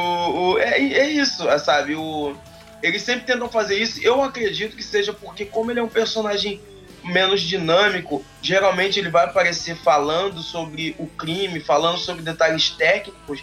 o- 0.53 0.59
é, 0.59 0.79
é 0.79 1.11
isso, 1.11 1.45
sabe? 1.59 1.97
O, 1.97 2.37
eles 2.83 3.03
sempre 3.03 3.27
tentam 3.27 3.49
fazer 3.49 3.77
isso. 3.77 4.01
Eu 4.01 4.23
acredito 4.23 4.77
que 4.77 4.83
seja 4.83 5.13
porque, 5.13 5.45
como 5.45 5.71
ele 5.73 5.81
é 5.81 5.83
um 5.83 5.89
personagem 5.89 6.61
menos 7.03 7.41
dinâmico, 7.41 8.25
geralmente 8.41 8.99
ele 9.01 9.11
vai 9.11 9.25
aparecer 9.25 9.77
falando 9.77 10.41
sobre 10.41 10.95
o 10.99 11.07
crime, 11.07 11.59
falando 11.59 11.99
sobre 11.99 12.23
detalhes 12.23 12.71
técnicos. 12.71 13.43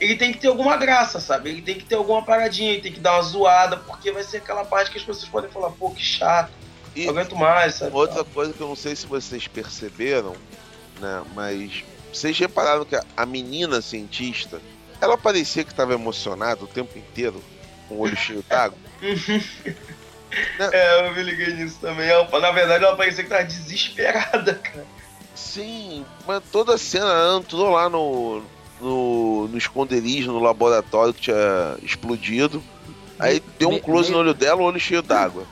Ele 0.00 0.16
tem 0.16 0.32
que 0.32 0.38
ter 0.40 0.48
alguma 0.48 0.76
graça, 0.76 1.18
sabe? 1.20 1.48
Ele 1.50 1.62
tem 1.62 1.74
que 1.76 1.84
ter 1.84 1.94
alguma 1.94 2.22
paradinha, 2.22 2.72
ele 2.72 2.82
tem 2.82 2.92
que 2.92 3.00
dar 3.00 3.14
uma 3.14 3.22
zoada, 3.22 3.76
porque 3.78 4.12
vai 4.12 4.22
ser 4.22 4.38
aquela 4.38 4.64
parte 4.64 4.90
que 4.90 4.98
as 4.98 5.04
pessoas 5.04 5.28
podem 5.28 5.50
falar, 5.50 5.70
pô, 5.70 5.90
que 5.90 6.02
chato, 6.02 6.50
E 6.94 7.04
não 7.04 7.10
aguento 7.12 7.34
mais, 7.36 7.76
sabe? 7.76 7.94
outra 7.94 8.22
coisa 8.24 8.52
que 8.52 8.60
eu 8.60 8.68
não 8.68 8.76
sei 8.76 8.94
se 8.94 9.06
vocês 9.06 9.48
perceberam, 9.48 10.34
né? 11.00 11.22
Mas 11.34 11.82
vocês 12.12 12.38
repararam 12.38 12.84
que 12.84 12.94
a- 13.16 13.26
menina 13.26 13.80
cientista, 13.80 14.60
ela 15.00 15.16
parecia 15.16 15.64
que 15.64 15.70
estava 15.72 15.94
emocionada 15.94 16.62
o 16.64 16.68
tempo 16.68 16.98
inteiro, 16.98 17.42
com 17.88 17.94
o 17.96 18.00
olho 18.00 18.16
cheio 18.16 18.44
d'água. 18.48 18.78
É, 20.72 21.06
eu 21.08 21.14
me 21.14 21.22
liguei 21.22 21.54
nisso 21.54 21.78
também. 21.80 22.08
Na 22.40 22.50
verdade, 22.50 22.84
ela 22.84 22.96
parecia 22.96 23.22
que 23.24 23.30
tava 23.30 23.44
desesperada, 23.44 24.54
cara. 24.62 24.84
Sim, 25.34 26.04
mas 26.26 26.42
toda 26.50 26.74
a 26.74 26.78
cena 26.78 27.06
ela 27.06 27.38
entrou 27.38 27.70
lá 27.70 27.88
no, 27.88 28.42
no, 28.80 29.48
no 29.48 29.58
esconderijo, 29.58 30.32
no 30.32 30.40
laboratório 30.40 31.14
que 31.14 31.22
tinha 31.22 31.76
explodido. 31.82 32.62
Aí 33.18 33.42
deu 33.58 33.70
um 33.70 33.78
close 33.78 34.10
meio- 34.10 34.22
no 34.22 34.28
olho 34.28 34.34
dela, 34.34 34.60
o 34.60 34.64
olho 34.64 34.78
cheio 34.80 35.02
d'água. 35.02 35.44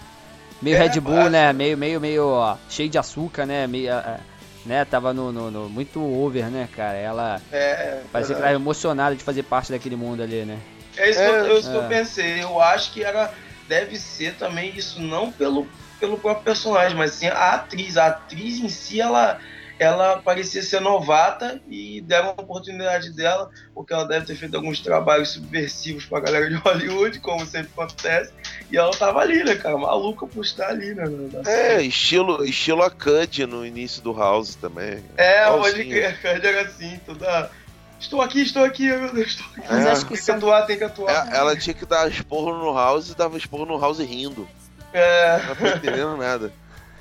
Meio 0.61 0.77
É, 0.77 0.81
Red 0.87 1.01
Bull, 1.01 1.15
mas- 1.15 1.33
né? 1.33 1.53
Meio, 1.53 1.77
meio, 1.77 2.01
meio, 2.01 2.27
ó, 2.27 2.57
cheio 2.69 2.89
de 2.89 2.99
açúcar, 2.99 3.47
né? 3.47 3.67
Meio, 3.67 3.93
ah, 3.93 4.19
ah, 4.19 4.21
né? 4.67 4.85
Tava 4.85 5.13
no, 5.15 5.33
no- 5.33 5.51
no- 5.51 5.69
muito 5.69 6.01
over, 6.03 6.47
né, 6.51 6.69
cara? 6.75 6.97
Ela 6.97 7.41
É, 7.51 8.03
parecia 8.13 8.37
que 8.37 8.43
emocionada 8.43 9.17
de 9.17 9.23
fazer 9.23 9.43
parte 9.43 9.73
daquele 9.73 9.97
mundo 9.97 10.23
ali, 10.23 10.45
né? 10.45 10.59
É 10.97 11.11
isso, 11.11 11.19
que, 11.19 11.25
eu, 11.27 11.35
é 11.35 11.59
isso 11.59 11.71
que 11.71 11.77
É. 11.77 11.81
eu 11.81 11.89
pensei. 11.89 12.43
Eu 12.43 12.61
acho 12.61 12.93
que 12.93 13.03
era 13.03 13.33
deve 13.69 13.97
ser 13.97 14.37
também 14.37 14.77
isso 14.77 15.01
não 15.01 15.33
pelo, 15.33 15.67
pelo 15.99 16.19
próprio 16.19 16.45
personagem, 16.45 16.97
mas 16.97 17.13
sim 17.15 17.27
a 17.29 17.55
atriz. 17.55 17.97
A 17.97 18.07
atriz 18.09 18.59
em 18.59 18.69
si, 18.69 19.01
ela, 19.01 19.39
ela 19.79 20.19
parecia 20.19 20.63
ser 20.63 20.81
novata 20.81 21.61
e 21.69 22.01
deram 22.03 22.29
a 22.37 22.41
oportunidade 22.41 23.11
dela, 23.13 23.51
porque 23.75 23.93
ela 23.93 24.05
deve 24.07 24.27
ter 24.27 24.37
feito 24.37 24.57
alguns 24.57 24.81
trabalhos 24.81 25.31
subversivos 25.31 26.07
pra 26.07 26.21
galera 26.21 26.49
de 26.49 26.55
Hollywood, 26.57 27.19
como 27.21 27.45
sempre 27.45 27.71
acontece. 27.77 28.33
E 28.71 28.77
ela 28.77 28.93
tava 28.93 29.21
ali, 29.21 29.43
né, 29.43 29.57
cara? 29.57 29.77
Maluca 29.77 30.27
por 30.27 30.45
estar 30.45 30.69
ali, 30.69 30.95
né? 30.95 31.05
É, 31.47 31.83
estilo, 31.83 32.45
estilo 32.45 32.83
a 32.83 32.91
Cud 32.91 33.47
no 33.47 33.67
início 33.67 34.01
do 34.01 34.13
House 34.17 34.55
também. 34.55 35.03
É, 35.17 35.45
pode 35.47 35.57
igualzinho. 35.81 35.91
crer, 35.91 36.21
cara, 36.21 36.49
era 36.49 36.63
assim, 36.63 37.01
toda. 37.05 37.51
Estou 37.99 38.21
aqui, 38.21 38.43
estou 38.43 38.63
aqui, 38.65 38.87
meu 38.89 39.13
Deus, 39.13 39.29
estou 39.31 39.47
aqui. 39.57 39.63
Mas 39.71 39.87
É. 39.87 39.91
acho 39.91 40.07
que 40.07 40.15
Tem 40.15 40.25
que 40.25 40.31
atuar, 40.31 40.63
tem 40.67 40.77
que 40.79 40.85
atuar. 40.85 41.33
É, 41.33 41.37
ela 41.37 41.57
tinha 41.57 41.75
que 41.75 41.87
dar 41.87 42.09
esporro 42.11 42.57
no 42.57 42.75
House 42.75 43.11
e 43.11 43.15
dava 43.17 43.37
esporro 43.37 43.65
no 43.67 43.81
House 43.81 43.99
rindo. 43.99 44.47
É. 44.93 45.41
Não 45.49 45.57
tô 45.57 45.67
entendendo 45.67 46.17
nada. 46.17 46.53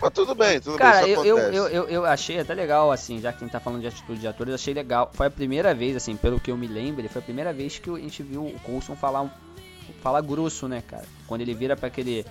Mas 0.03 0.13
tudo 0.13 0.35
bem, 0.35 0.59
tudo 0.59 0.77
Cara, 0.77 1.03
bem, 1.03 1.13
isso 1.13 1.25
eu, 1.25 1.37
eu, 1.37 1.67
eu, 1.67 1.83
eu 1.89 2.05
achei 2.05 2.39
até 2.39 2.53
legal, 2.53 2.91
assim, 2.91 3.19
já 3.21 3.31
que 3.31 3.37
a 3.37 3.39
gente 3.41 3.51
tá 3.51 3.59
falando 3.59 3.81
de 3.81 3.87
atitude 3.87 4.19
de 4.19 4.27
atores, 4.27 4.53
achei 4.53 4.73
legal. 4.73 5.09
Foi 5.13 5.27
a 5.27 5.31
primeira 5.31 5.73
vez, 5.73 5.95
assim, 5.95 6.15
pelo 6.17 6.39
que 6.39 6.51
eu 6.51 6.57
me 6.57 6.67
lembro, 6.67 7.07
foi 7.09 7.21
a 7.21 7.25
primeira 7.25 7.53
vez 7.53 7.79
que 7.79 7.89
a 7.89 7.97
gente 7.97 8.21
viu 8.21 8.45
o 8.45 8.59
Coulson 8.63 8.95
falar, 8.95 9.21
um- 9.21 9.29
falar 10.01 10.21
grosso, 10.21 10.67
né, 10.67 10.83
cara? 10.85 11.05
Quando 11.27 11.41
ele 11.41 11.53
vira 11.53 11.75
pra 11.75 11.87
aquele. 11.87 12.25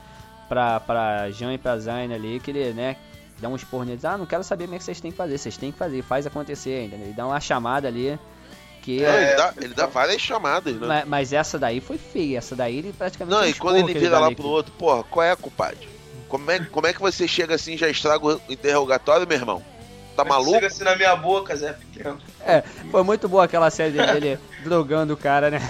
pra, 0.49 0.81
pra 0.81 1.31
Jean 1.31 1.55
e 1.55 1.59
pra 1.59 1.79
Zayn 1.79 2.13
ali, 2.13 2.39
que 2.39 2.51
ele, 2.51 2.75
né, 2.75 2.97
dá 3.41 3.51
esporro 3.51 3.85
neles. 3.85 4.05
Ah, 4.05 4.19
não 4.19 4.27
quero 4.27 4.45
saber 4.45 4.65
como 4.65 4.75
é 4.75 4.79
que 4.79 4.85
vocês 4.85 5.01
têm 5.01 5.11
que 5.11 5.17
fazer, 5.17 5.39
vocês 5.39 5.57
têm 5.57 5.73
que 5.73 5.79
fazer, 5.79 6.03
faz 6.03 6.27
acontecer, 6.27 6.85
entendeu? 6.85 7.07
Ele 7.07 7.15
dá 7.15 7.27
uma 7.27 7.41
chamada 7.41 7.89
ali. 7.89 8.19
Que 8.83 9.01
Não, 9.01 9.15
ele, 9.15 9.37
dá, 9.37 9.55
ele 9.59 9.75
dá 9.75 9.87
várias 9.87 10.21
chamadas, 10.21 10.75
né? 10.75 10.87
mas, 10.87 11.05
mas 11.07 11.33
essa 11.33 11.57
daí 11.57 11.81
foi 11.81 11.97
feia, 11.97 12.39
essa 12.39 12.57
daí 12.57 12.79
ele 12.79 12.93
praticamente. 12.93 13.35
Não, 13.39 13.47
e 13.47 13.55
quando 13.55 13.77
ele 13.77 13.95
vira 13.95 14.19
lá 14.19 14.31
pro 14.33 14.49
outro, 14.49 14.73
porra, 14.73 15.05
qual 15.05 15.25
é, 15.25 15.37
compadre? 15.37 15.89
Como 16.33 16.51
é, 16.51 16.59
como 16.61 16.87
é 16.87 16.95
que 16.95 17.01
você 17.01 17.29
chega 17.29 17.57
assim 17.57 17.75
e 17.75 17.77
já 17.77 17.91
estraga 17.91 18.25
o 18.27 18.41
interrogatório, 18.49 19.29
meu 19.29 19.37
irmão? 19.37 19.63
Tá 20.17 20.25
maluco? 20.25 20.53
Chega 20.53 20.67
assim 20.67 20.83
na 20.83 20.97
minha 20.97 21.15
boca, 21.15 21.55
Zé 21.55 21.75
Pequeno. 21.75 22.19
É, 22.41 22.63
foi 22.91 23.03
muito 23.03 23.29
boa 23.29 23.45
aquela 23.45 23.69
série 23.71 23.91
dele, 23.93 24.13
dele 24.21 24.39
drogando 24.65 25.13
o 25.13 25.17
cara, 25.17 25.51
né? 25.51 25.61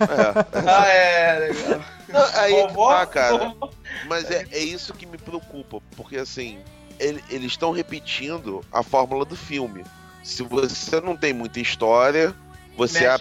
É. 0.00 0.66
Ah, 0.66 0.86
é, 0.88 1.38
legal. 1.40 1.80
Não, 2.08 2.26
aí 2.40 2.54
é 2.54 2.66
Vovó? 2.66 2.88
tá, 2.94 3.04
cara. 3.06 3.36
Vovó? 3.36 3.70
Mas 4.06 4.30
é, 4.30 4.46
é 4.52 4.58
isso 4.58 4.94
que 4.94 5.04
me 5.04 5.18
preocupa, 5.18 5.80
porque 5.94 6.16
assim, 6.16 6.60
ele- 6.98 7.22
eles 7.28 7.52
estão 7.52 7.70
repetindo 7.70 8.62
a 8.72 8.82
fórmula 8.82 9.26
do 9.26 9.36
filme. 9.36 9.84
Se 10.24 10.42
você 10.42 10.98
não 10.98 11.14
tem 11.14 11.34
muita 11.34 11.60
história, 11.60 12.34
você, 12.74 13.04
a- 13.06 13.20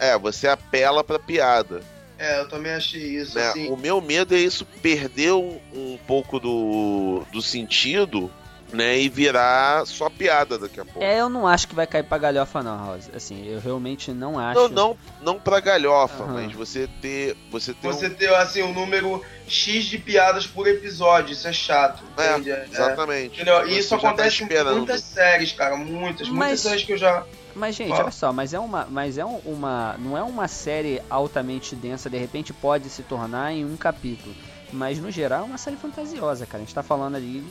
é, 0.00 0.18
você 0.18 0.48
apela 0.48 1.04
pra 1.04 1.20
piada. 1.20 1.80
É, 2.18 2.40
eu 2.40 2.48
também 2.48 2.72
achei 2.72 3.02
isso, 3.02 3.36
né? 3.36 3.48
assim. 3.48 3.68
O 3.68 3.76
meu 3.76 4.00
medo 4.00 4.34
é 4.34 4.38
isso 4.38 4.64
perder 4.82 5.32
um, 5.32 5.60
um 5.74 5.98
pouco 6.06 6.40
do, 6.40 7.22
do 7.30 7.42
sentido, 7.42 8.30
né? 8.72 8.98
E 8.98 9.08
virar 9.08 9.86
só 9.86 10.08
piada 10.10 10.58
daqui 10.58 10.80
a 10.80 10.84
pouco. 10.84 11.02
É, 11.02 11.20
eu 11.20 11.28
não 11.28 11.46
acho 11.46 11.68
que 11.68 11.74
vai 11.74 11.86
cair 11.86 12.02
pra 12.02 12.18
galhofa, 12.18 12.62
não, 12.62 12.86
Rosa. 12.86 13.10
Assim, 13.14 13.46
eu 13.46 13.60
realmente 13.60 14.12
não 14.12 14.38
acho. 14.38 14.60
Não, 14.60 14.68
não, 14.68 14.96
não 15.20 15.38
pra 15.40 15.60
galhofa, 15.60 16.24
Aham. 16.24 16.32
mas 16.34 16.52
você 16.52 16.88
ter. 17.00 17.36
Você 17.50 17.72
ter 17.74 17.86
Você 17.86 18.06
um- 18.08 18.14
ter, 18.14 18.34
assim, 18.34 18.62
um 18.62 18.72
número 18.72 19.22
X 19.48 19.84
de 19.84 19.98
piadas 19.98 20.46
por 20.46 20.66
episódio, 20.66 21.32
isso 21.32 21.46
é 21.48 21.52
chato, 21.52 22.02
É, 22.16 22.32
entende? 22.32 22.50
É, 22.50 22.66
Exatamente. 22.70 23.34
Entendeu? 23.36 23.66
E 23.68 23.78
isso 23.78 23.90
tá 23.90 23.96
acontece 23.96 24.42
em 24.42 24.46
esperando. 24.46 24.76
muitas 24.76 25.02
séries, 25.02 25.52
cara, 25.52 25.76
muitas, 25.76 26.28
muitas 26.28 26.28
Mas- 26.30 26.60
séries 26.60 26.82
que 26.84 26.92
eu 26.92 26.98
já... 26.98 27.24
Mas, 27.54 27.74
gente, 27.74 27.92
olha 27.92 28.10
só, 28.10 28.34
mas 28.34 28.52
é 28.52 28.58
uma. 28.58 28.86
Mas 28.90 29.16
é 29.16 29.24
um- 29.24 29.40
uma. 29.46 29.96
Não 29.98 30.14
é 30.14 30.22
uma 30.22 30.46
série 30.46 31.00
altamente 31.08 31.74
densa, 31.74 32.10
de 32.10 32.18
repente 32.18 32.52
pode 32.52 32.90
se 32.90 33.02
tornar 33.02 33.50
em 33.50 33.64
um 33.64 33.78
capítulo. 33.78 34.34
Mas 34.70 34.98
no 34.98 35.10
geral 35.10 35.40
é 35.40 35.44
uma 35.44 35.56
série 35.56 35.76
fantasiosa, 35.76 36.44
cara. 36.44 36.58
A 36.62 36.66
gente 36.66 36.74
tá 36.74 36.82
falando 36.82 37.14
ali 37.14 37.42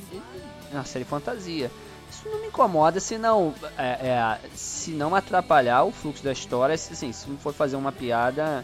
de 0.66 0.76
de 0.76 0.76
uma 0.76 0.86
série 0.86 1.06
fantasia. 1.06 1.72
Isso 2.10 2.30
não 2.30 2.40
me 2.40 2.48
incomoda 2.48 3.00
se 3.00 3.18
não, 3.18 3.54
é, 3.78 4.08
é, 4.08 4.40
se 4.54 4.92
não 4.92 5.16
atrapalhar 5.16 5.84
o 5.84 5.92
fluxo 5.92 6.24
da 6.24 6.32
história, 6.32 6.78
se, 6.78 6.94
assim, 6.94 7.12
se 7.12 7.30
não 7.30 7.38
for 7.38 7.54
fazer 7.54 7.76
uma 7.76 7.92
piada 7.92 8.64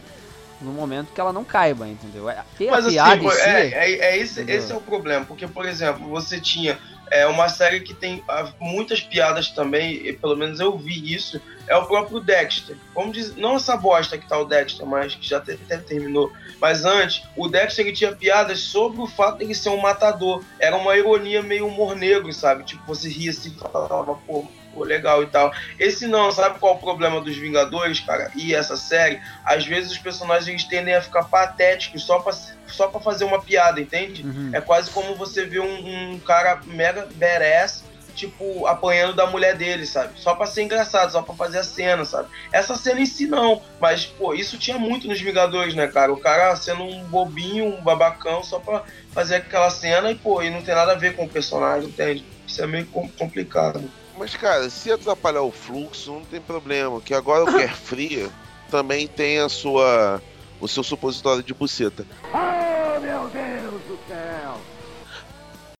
no 0.61 0.71
momento 0.71 1.11
que 1.11 1.19
ela 1.19 1.33
não 1.33 1.43
caiba, 1.43 1.87
entendeu? 1.87 2.29
É, 2.29 2.43
Ter 2.57 2.69
Mas 2.69 2.85
a 2.85 2.87
assim, 2.87 2.95
piada 2.95 3.21
pô, 3.21 3.31
si, 3.31 3.41
é, 3.41 3.67
é, 3.67 3.91
é 3.91 4.17
esse, 4.17 4.41
esse 4.41 4.71
é 4.71 4.75
o 4.75 4.81
problema, 4.81 5.25
porque, 5.25 5.47
por 5.47 5.65
exemplo, 5.65 6.07
você 6.07 6.39
tinha 6.39 6.77
é, 7.09 7.25
uma 7.27 7.49
série 7.49 7.81
que 7.81 7.93
tem 7.93 8.23
ah, 8.27 8.53
muitas 8.59 9.01
piadas 9.01 9.49
também, 9.49 10.07
e 10.07 10.13
pelo 10.13 10.35
menos 10.35 10.59
eu 10.59 10.77
vi 10.77 11.13
isso, 11.13 11.41
é 11.71 11.77
o 11.77 11.85
próprio 11.85 12.19
Dexter. 12.19 12.75
Vamos 12.93 13.13
dizer, 13.13 13.39
não 13.39 13.55
essa 13.55 13.77
bosta 13.77 14.17
que 14.17 14.27
tá 14.27 14.37
o 14.37 14.43
Dexter, 14.43 14.85
mas 14.85 15.15
que 15.15 15.25
já 15.25 15.37
até, 15.37 15.53
até 15.53 15.77
terminou. 15.77 16.29
Mas 16.59 16.83
antes, 16.83 17.23
o 17.37 17.47
Dexter 17.47 17.85
ele 17.85 17.95
tinha 17.95 18.13
piadas 18.13 18.59
sobre 18.59 18.99
o 18.99 19.07
fato 19.07 19.37
de 19.37 19.45
ele 19.45 19.55
ser 19.55 19.69
um 19.69 19.79
matador. 19.79 20.43
Era 20.59 20.75
uma 20.75 20.97
ironia 20.97 21.41
meio 21.41 21.65
humor 21.65 21.95
negro, 21.95 22.31
sabe? 22.33 22.65
Tipo, 22.65 22.83
você 22.85 23.07
ria 23.07 23.31
assim 23.31 23.55
e 23.55 23.71
falava, 23.71 24.15
pô, 24.27 24.45
pô, 24.73 24.83
legal 24.83 25.23
e 25.23 25.27
tal. 25.27 25.53
Esse 25.79 26.07
não, 26.07 26.29
sabe 26.29 26.59
qual 26.59 26.73
é 26.73 26.75
o 26.75 26.79
problema 26.79 27.21
dos 27.21 27.37
Vingadores, 27.37 28.01
cara? 28.01 28.29
E 28.35 28.53
essa 28.53 28.75
série? 28.75 29.21
Às 29.45 29.65
vezes 29.65 29.93
os 29.93 29.97
personagens 29.97 30.49
eles 30.49 30.65
tendem 30.65 30.93
a 30.93 31.01
ficar 31.01 31.23
patéticos 31.23 32.03
só 32.03 32.19
pra, 32.19 32.33
só 32.67 32.89
pra 32.89 32.99
fazer 32.99 33.23
uma 33.23 33.41
piada, 33.41 33.79
entende? 33.79 34.23
Uhum. 34.23 34.49
É 34.51 34.59
quase 34.59 34.91
como 34.91 35.15
você 35.15 35.45
vê 35.45 35.61
um, 35.61 36.11
um 36.11 36.19
cara 36.19 36.59
mega 36.65 37.07
badass, 37.15 37.85
tipo, 38.15 38.65
apanhando 38.67 39.15
da 39.15 39.25
mulher 39.27 39.55
dele, 39.57 39.85
sabe? 39.85 40.19
Só 40.19 40.35
pra 40.35 40.45
ser 40.45 40.63
engraçado, 40.63 41.11
só 41.11 41.21
pra 41.21 41.33
fazer 41.35 41.59
a 41.59 41.63
cena, 41.63 42.05
sabe? 42.05 42.29
Essa 42.51 42.75
cena 42.75 42.99
em 42.99 43.05
si 43.05 43.25
não, 43.27 43.61
mas, 43.79 44.05
pô, 44.05 44.33
isso 44.33 44.57
tinha 44.57 44.77
muito 44.77 45.07
nos 45.07 45.19
Vingadores, 45.21 45.73
né, 45.75 45.87
cara? 45.87 46.11
O 46.13 46.17
cara 46.17 46.55
sendo 46.55 46.83
um 46.83 47.03
bobinho, 47.05 47.65
um 47.65 47.81
babacão, 47.81 48.43
só 48.43 48.59
pra 48.59 48.83
fazer 49.11 49.35
aquela 49.35 49.69
cena 49.69 50.11
e, 50.11 50.15
pô, 50.15 50.41
e 50.41 50.49
não 50.49 50.61
tem 50.61 50.75
nada 50.75 50.91
a 50.93 50.95
ver 50.95 51.15
com 51.15 51.25
o 51.25 51.29
personagem, 51.29 51.89
entende? 51.89 52.25
Isso 52.47 52.61
é 52.61 52.67
meio 52.67 52.85
com- 52.87 53.07
complicado. 53.09 53.83
Mas, 54.17 54.35
cara, 54.35 54.69
se 54.69 54.91
atrapalhar 54.91 55.41
o 55.41 55.51
fluxo, 55.51 56.11
não 56.11 56.25
tem 56.25 56.39
problema. 56.41 57.01
Que 57.01 57.13
agora 57.13 57.43
o 57.43 57.47
Carefree 57.51 58.29
também 58.69 59.07
tem 59.07 59.39
a 59.39 59.49
sua. 59.49 60.21
o 60.59 60.67
seu 60.67 60.83
supositório 60.83 61.41
de 61.41 61.53
buceta. 61.53 62.05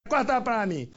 Corta 0.10 0.42
pra 0.42 0.66
mim. 0.66 0.90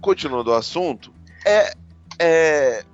Continuando 0.00 0.50
o 0.50 0.54
assunto, 0.54 1.12
é. 1.44 1.72
É. 2.18 2.84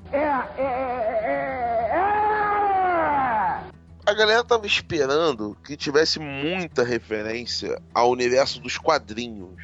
A 4.07 4.13
galera 4.13 4.45
tava 4.45 4.67
esperando 4.67 5.57
que 5.65 5.77
tivesse 5.77 6.19
muita 6.21 6.85
referência 6.85 7.81
ao 7.95 8.11
universo 8.11 8.61
dos 8.61 8.77
quadrinhos. 8.77 9.57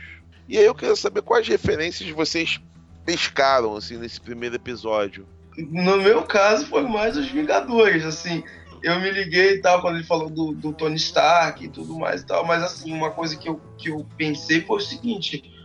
E 0.49 0.59
aí 0.59 0.65
eu 0.65 0.75
queria 0.75 0.97
saber 0.97 1.23
quais 1.23 1.47
referências 1.47 2.09
vocês 2.11 2.59
pescaram, 3.05 3.77
assim, 3.77 3.97
nesse 3.97 4.21
primeiro 4.21 4.57
episódio. 4.57 5.27
No 5.57 5.99
meu 5.99 6.23
caso, 6.23 6.67
foi 6.67 6.83
mais 6.83 7.17
os 7.17 7.31
Vingadores, 7.31 8.05
assim. 8.05 8.43
Eu 8.83 8.99
me 8.99 9.11
liguei 9.11 9.55
e 9.55 9.59
tal, 9.59 9.83
quando 9.83 9.97
ele 9.97 10.05
falou 10.05 10.31
do, 10.31 10.53
do 10.53 10.73
Tony 10.73 10.97
Stark 10.97 11.63
e 11.63 11.69
tudo 11.69 11.99
mais 11.99 12.23
e 12.23 12.27
tal, 12.27 12.47
mas 12.47 12.63
assim, 12.63 12.93
uma 12.93 13.11
coisa 13.11 13.37
que 13.37 13.49
eu, 13.49 13.61
que 13.77 13.91
eu 13.91 14.07
pensei 14.17 14.63
foi 14.63 14.79
o 14.79 14.81
seguinte: 14.81 15.60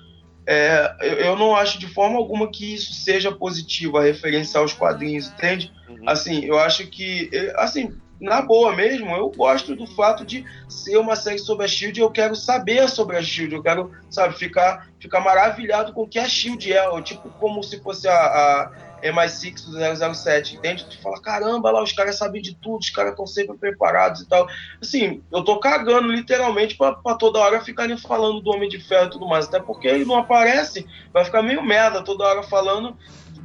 é, 0.47 0.95
eu, 1.01 1.36
não 1.36 1.55
acho 1.55 1.79
de 1.79 1.88
forma 1.88 2.17
alguma 2.17 2.49
que 2.49 2.75
isso 2.75 2.93
seja 2.93 3.31
positivo, 3.31 3.97
a 3.97 4.03
referenciar 4.03 4.63
os 4.63 4.73
quadrinhos, 4.73 5.27
entende? 5.27 5.71
Uhum. 5.89 6.08
Assim, 6.08 6.45
eu 6.45 6.60
acho 6.60 6.86
que, 6.88 7.29
assim, 7.55 7.95
na 8.19 8.41
boa 8.41 8.75
mesmo, 8.75 9.10
eu 9.15 9.29
gosto 9.29 9.75
do 9.75 9.86
fato 9.88 10.25
de 10.25 10.45
ser 10.69 10.97
uma 10.97 11.15
série 11.15 11.39
sobre 11.39 11.65
a 11.65 11.67
Shield. 11.67 11.99
Eu 11.99 12.10
quero 12.10 12.36
saber 12.36 12.88
sobre 12.89 13.17
a 13.17 13.21
Shield. 13.21 13.53
Eu 13.53 13.62
quero, 13.62 13.91
sabe, 14.10 14.38
ficar, 14.38 14.88
ficar 14.99 15.19
maravilhado 15.19 15.93
com 15.93 16.03
o 16.03 16.08
que 16.08 16.19
a 16.19 16.27
Shield 16.27 16.71
é. 16.71 17.01
Tipo, 17.01 17.29
como 17.31 17.62
se 17.63 17.79
fosse 17.81 18.08
a, 18.08 18.13
a 18.15 18.71
MI6 19.03 19.65
do 19.65 20.13
007, 20.15 20.55
entende? 20.55 20.86
Tu 20.86 21.01
fala, 21.01 21.21
caramba, 21.21 21.71
lá 21.71 21.84
os 21.84 21.91
caras 21.91 22.17
sabem 22.17 22.41
de 22.41 22.55
tudo, 22.55 22.79
os 22.79 22.89
caras 22.89 23.12
estão 23.12 23.27
sempre 23.27 23.58
preparados 23.58 24.21
e 24.21 24.27
tal. 24.27 24.47
Assim, 24.81 25.23
eu 25.31 25.43
tô 25.43 25.60
cagando 25.60 26.12
literalmente 26.12 26.75
pra, 26.75 26.93
pra 26.93 27.15
toda 27.15 27.39
hora 27.39 27.62
ficarem 27.62 27.97
falando 27.97 28.41
do 28.41 28.51
Homem 28.51 28.69
de 28.69 28.79
Ferro 28.79 29.08
e 29.08 29.12
tudo 29.12 29.27
mais. 29.27 29.45
Até 29.45 29.60
porque 29.60 29.88
ele 29.88 30.05
não 30.05 30.17
aparece, 30.17 30.88
vai 31.13 31.25
ficar 31.25 31.41
meio 31.41 31.63
merda 31.63 32.03
toda 32.03 32.25
hora 32.25 32.43
falando 32.43 32.97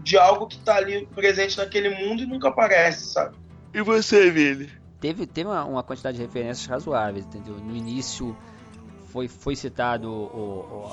de 0.03 0.17
algo 0.17 0.47
que 0.47 0.59
tá 0.59 0.77
ali 0.77 1.07
presente 1.15 1.59
naquele 1.59 1.91
mundo 1.91 2.23
e 2.23 2.27
nunca 2.27 2.49
aparece, 2.49 3.13
sabe? 3.13 3.37
E 3.73 3.83
você, 3.83 4.31
Vini? 4.31 4.81
teve, 5.01 5.27
teve 5.27 5.49
uma, 5.49 5.65
uma 5.65 5.83
quantidade 5.83 6.19
de 6.19 6.23
referências 6.23 6.67
razoáveis, 6.67 7.25
entendeu? 7.25 7.55
No 7.55 7.75
início 7.75 8.37
foi, 9.07 9.27
foi 9.27 9.57
citado 9.57 10.09
o, 10.11 10.15
o, 10.15 10.93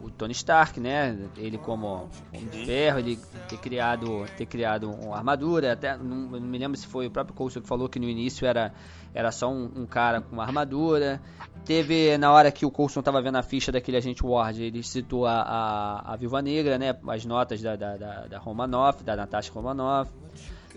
o 0.00 0.10
Tony 0.10 0.32
Stark, 0.32 0.78
né? 0.78 1.16
Ele 1.36 1.58
como 1.58 2.08
Homem 2.32 2.46
de 2.50 2.64
Ferro, 2.64 2.98
ele 2.98 3.18
ter 3.48 3.58
criado, 3.58 4.24
ter 4.36 4.46
criado 4.46 4.90
uma 4.90 5.16
armadura. 5.16 5.72
Até 5.72 5.96
não, 5.96 6.16
não 6.16 6.40
me 6.40 6.58
lembro 6.58 6.76
se 6.76 6.86
foi 6.86 7.06
o 7.06 7.10
próprio 7.10 7.34
Coulson 7.34 7.60
que 7.60 7.66
falou 7.66 7.88
que 7.88 7.98
no 7.98 8.08
início 8.08 8.46
era, 8.46 8.72
era 9.12 9.32
só 9.32 9.50
um, 9.50 9.70
um 9.76 9.86
cara 9.86 10.20
com 10.20 10.32
uma 10.32 10.44
armadura. 10.44 11.20
Teve 11.64 12.16
na 12.16 12.32
hora 12.32 12.50
que 12.52 12.64
o 12.64 12.70
Coulson 12.70 13.00
estava 13.00 13.20
vendo 13.20 13.36
a 13.36 13.42
ficha 13.42 13.72
daquele 13.72 13.96
agente 13.96 14.24
Ward, 14.24 14.62
ele 14.62 14.82
citou 14.82 15.26
a, 15.26 15.42
a, 15.42 16.12
a 16.12 16.16
Viúva 16.16 16.40
Negra, 16.40 16.78
né? 16.78 16.96
As 17.08 17.24
notas 17.24 17.60
da, 17.60 17.76
da, 17.76 17.96
da, 17.96 18.26
da 18.26 18.38
Romanoff, 18.38 19.02
da 19.02 19.16
Natasha 19.16 19.52
Romanoff. 19.52 20.10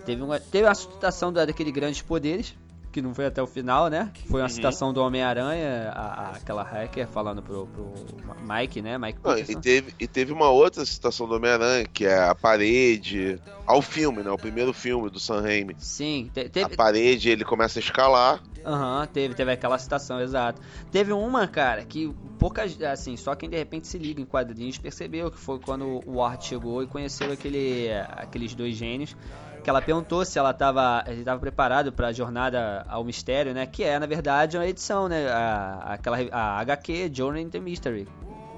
Teve 0.06 0.22
uma, 0.22 0.40
teve 0.40 0.68
a 0.68 0.74
citação 0.74 1.32
da, 1.32 1.46
daquele 1.46 1.72
Grandes 1.72 2.02
Poderes, 2.02 2.56
que 2.92 3.02
não 3.02 3.14
foi 3.14 3.26
até 3.26 3.42
o 3.42 3.48
final, 3.48 3.88
né? 3.90 4.12
Foi 4.30 4.42
uma 4.42 4.50
citação 4.50 4.92
do 4.94 5.02
Homem-Aranha, 5.02 5.92
a- 5.96 6.02
a- 6.02 6.32
aquela 6.32 6.64
hacker 6.64 7.08
falando 7.08 7.42
pro, 7.42 7.68
pro 7.68 7.94
Mike, 8.42 8.82
né? 8.82 8.98
Mike 8.98 9.20
Não, 9.24 9.38
e, 9.38 9.56
teve, 9.56 9.94
e 10.00 10.08
teve 10.08 10.32
uma 10.34 10.50
outra 10.50 10.86
citação 10.86 11.28
do 11.28 11.36
Homem-Aranha, 11.36 11.86
que 11.86 12.06
é 12.06 12.20
a 12.24 12.36
parede. 12.36 13.40
Ao 13.66 13.82
filme, 13.82 14.22
né? 14.24 14.30
O 14.32 14.38
primeiro 14.38 14.74
filme 14.74 15.10
do 15.10 15.20
Sam 15.20 15.42
Raimi. 15.42 15.76
Sim, 15.78 16.30
te- 16.34 16.42
A 16.42 16.50
teve, 16.50 16.76
parede, 16.76 17.30
ele 17.30 17.46
começa 17.46 17.80
a 17.80 17.82
escalar. 17.82 18.42
Aham, 18.66 19.08
teve, 19.08 19.34
teve 19.34 19.52
aquela 19.52 19.78
citação, 19.78 20.20
exato. 20.22 20.62
Teve 20.92 21.14
uma, 21.14 21.48
cara, 21.48 21.84
que 21.86 22.14
poucas, 22.38 22.80
assim, 22.82 23.16
só 23.16 23.34
quem 23.36 23.50
de 23.50 23.58
repente 23.58 23.88
se 23.88 23.98
liga 23.98 24.22
em 24.22 24.26
quadrinhos 24.26 24.78
percebeu 24.78 25.32
que 25.32 25.40
foi 25.40 25.60
quando 25.60 26.02
o 26.06 26.18
Ward 26.18 26.46
chegou 26.46 26.84
e 26.84 26.88
conheceu 26.88 27.32
aquele, 27.32 27.88
aqueles 28.18 28.54
dois 28.54 28.76
gênios. 28.76 29.16
Que 29.64 29.70
ela 29.70 29.82
perguntou 29.82 30.26
se 30.26 30.40
ela 30.40 30.54
tava, 30.54 31.04
ele 31.08 31.20
estava 31.20 31.40
preparado 31.40 31.92
para 31.92 32.08
a 32.08 32.12
jornada 32.12 32.86
ao 32.90 33.04
mistério, 33.04 33.54
né? 33.54 33.66
Que 33.66 33.84
é, 33.84 34.00
na 34.00 34.08
verdade, 34.08 34.58
uma 34.58 34.66
edição, 34.68 35.08
né? 35.08 35.28
A, 35.30 35.94
aquela, 35.94 36.18
a 36.32 36.60
HQ 36.62 37.12
Journey 37.14 37.44
into 37.44 37.62
Mystery, 37.62 38.08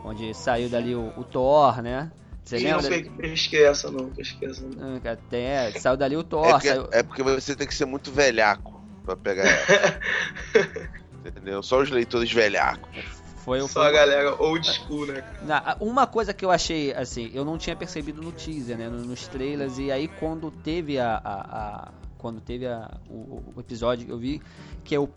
onde 0.03 0.33
saiu 0.33 0.69
dali 0.69 0.95
o, 0.95 1.11
o 1.17 1.23
Thor, 1.23 1.81
né? 1.81 2.11
Você 2.43 2.57
Ih, 2.57 2.71
não 2.71 2.79
lembra? 2.79 3.11
não, 3.91 4.09
pesquei 4.09 4.49
essa 4.49 4.63
não. 4.63 5.01
Ah, 5.03 5.11
Até, 5.11 5.71
saiu 5.71 5.97
dali 5.97 6.15
o 6.15 6.23
Thor, 6.23 6.45
É 6.45 6.51
porque, 6.51 6.67
saiu... 6.67 6.89
é 6.91 7.03
porque 7.03 7.23
você 7.23 7.55
tem 7.55 7.67
que 7.67 7.75
ser 7.75 7.85
muito 7.85 8.11
velhaco 8.11 8.81
pra 9.05 9.15
pegar 9.15 9.43
ela. 9.45 9.99
Entendeu? 11.25 11.63
Só 11.63 11.81
os 11.81 11.89
leitores 11.89 12.31
velhacos. 12.31 13.22
Foi 13.43 13.61
o 13.61 13.67
Só 13.67 13.83
a 13.83 13.91
galera 13.91 14.35
old 14.41 14.65
school, 14.67 15.05
né? 15.05 15.23
uma 15.79 16.07
coisa 16.07 16.33
que 16.33 16.43
eu 16.45 16.51
achei, 16.51 16.93
assim, 16.93 17.29
eu 17.33 17.43
não 17.43 17.57
tinha 17.57 17.75
percebido 17.75 18.21
no 18.21 18.31
teaser, 18.31 18.77
né, 18.77 18.87
no- 18.89 19.03
nos 19.03 19.27
trailers, 19.27 19.77
e 19.77 19.91
aí 19.91 20.07
quando 20.07 20.49
teve 20.49 20.97
a, 20.99 21.15
a- 21.23 21.41
a- 21.87 21.91
quando 22.17 22.39
teve 22.39 22.65
a- 22.65 22.89
o, 23.09 23.43
o 23.55 23.59
episódio, 23.59 24.07
eu 24.09 24.17
vi 24.17 24.41
que 24.83 24.97
o 24.97 25.09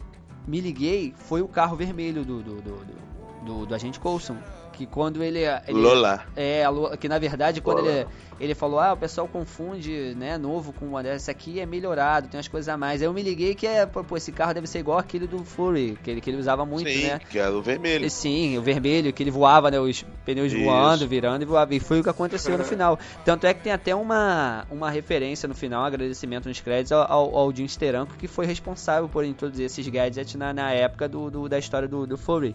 me 0.47 0.61
liguei 0.61 1.15
foi 1.17 1.41
o 1.43 1.49
carro 1.49 1.77
vermelho 1.77 2.25
do, 2.25 2.43
do, 2.43 2.55
do, 2.61 2.85
do, 2.85 2.97
do, 3.45 3.67
do 3.67 3.75
agente 3.75 3.99
Coulson. 4.01 4.37
Que 4.77 4.87
quando 4.87 5.23
ele. 5.23 5.41
ele 5.67 5.81
Lola. 5.81 6.23
É, 6.37 6.65
que 7.01 7.09
na 7.09 7.19
verdade, 7.19 7.62
quando 7.62 7.79
ele, 7.87 8.07
ele 8.39 8.55
falou, 8.55 8.79
ah, 8.79 8.93
o 8.93 8.97
pessoal 8.97 9.27
confunde, 9.27 10.15
né, 10.19 10.37
novo 10.37 10.71
com 10.71 10.85
uma 10.85 11.03
dessa 11.03 11.31
aqui 11.31 11.59
é 11.59 11.65
melhorado, 11.65 12.29
tem 12.29 12.37
umas 12.37 12.47
coisas 12.47 12.69
a 12.69 12.77
mais. 12.77 13.01
Aí 13.01 13.09
eu 13.09 13.12
me 13.15 13.23
liguei 13.23 13.55
que 13.55 13.67
é, 13.67 13.87
pô, 13.87 14.05
pô, 14.05 14.19
esse 14.19 14.31
carro 14.33 14.53
deve 14.53 14.67
ser 14.67 14.81
igual 14.81 14.99
aquele 14.99 15.27
do 15.27 15.43
Fury, 15.45 15.99
que 16.03 16.11
ele, 16.11 16.21
que 16.21 16.29
ele 16.29 16.37
usava 16.37 16.67
muito, 16.67 16.91
Sim, 16.91 17.05
né? 17.07 17.21
que 17.31 17.39
era 17.39 17.51
o 17.57 17.62
vermelho. 17.62 18.05
E 18.05 18.11
sim, 18.11 18.59
o 18.59 18.62
vermelho, 18.62 19.11
que 19.15 19.23
ele 19.23 19.31
voava, 19.31 19.71
né? 19.71 19.81
Os 19.81 20.03
pneus 20.27 20.53
Isso. 20.53 20.62
voando, 20.62 21.09
virando 21.09 21.41
e 21.43 21.47
voava. 21.47 21.75
E 21.75 21.81
foi 21.81 22.01
o 22.01 22.03
que 22.03 22.11
aconteceu 22.11 22.59
no 22.59 22.65
final. 22.69 22.99
Tanto 23.25 23.47
é 23.47 23.55
que 23.55 23.62
tem 23.62 23.73
até 23.73 23.95
uma, 23.95 24.67
uma 24.71 24.91
referência 24.91 25.49
no 25.49 25.55
final, 25.55 25.83
um 25.83 25.87
agradecimento 25.87 26.49
nos 26.51 26.61
créditos 26.61 26.93
ao, 26.93 27.11
ao, 27.11 27.35
ao 27.35 27.55
Jim 27.55 27.67
Steranko, 27.67 28.15
que 28.19 28.29
foi 28.29 28.45
responsável 28.45 29.09
por 29.09 29.25
introduzir 29.25 29.65
esses 29.65 29.89
gadgets 29.89 30.35
na, 30.35 30.53
na 30.53 30.71
época 30.71 31.09
do, 31.09 31.31
do- 31.31 31.49
da 31.49 31.59
história 31.59 31.89
do, 31.89 32.07
do 32.07 32.19
Fury. 32.19 32.55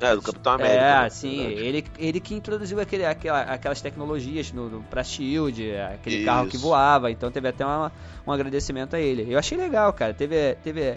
É, 0.00 0.14
do 0.14 0.22
Capitão 0.22 0.54
América. 0.54 0.74
É, 0.76 1.02
né? 1.02 1.10
sim, 1.10 1.40
ele, 1.40 1.84
ele 1.98 2.20
que 2.20 2.34
introduziu 2.34 2.80
aquele, 2.80 3.04
aquela, 3.04 3.42
aquelas 3.42 3.80
tecnologias 3.82 4.50
no, 4.50 4.68
no, 4.68 4.82
pra 4.84 5.04
Shield, 5.04 5.72
aquele 5.76 6.24
carro 6.24 6.46
que 6.48 6.56
Isso. 6.56 6.64
voava, 6.64 7.10
então 7.10 7.30
teve 7.30 7.48
até 7.48 7.64
uma- 7.66 7.92
um 8.26 8.32
agradecimento 8.32 8.96
a 8.96 9.00
ele. 9.00 9.30
Eu 9.30 9.38
achei 9.38 9.58
legal, 9.58 9.92
cara, 9.92 10.14
teve, 10.14 10.54
teve, 10.64 10.96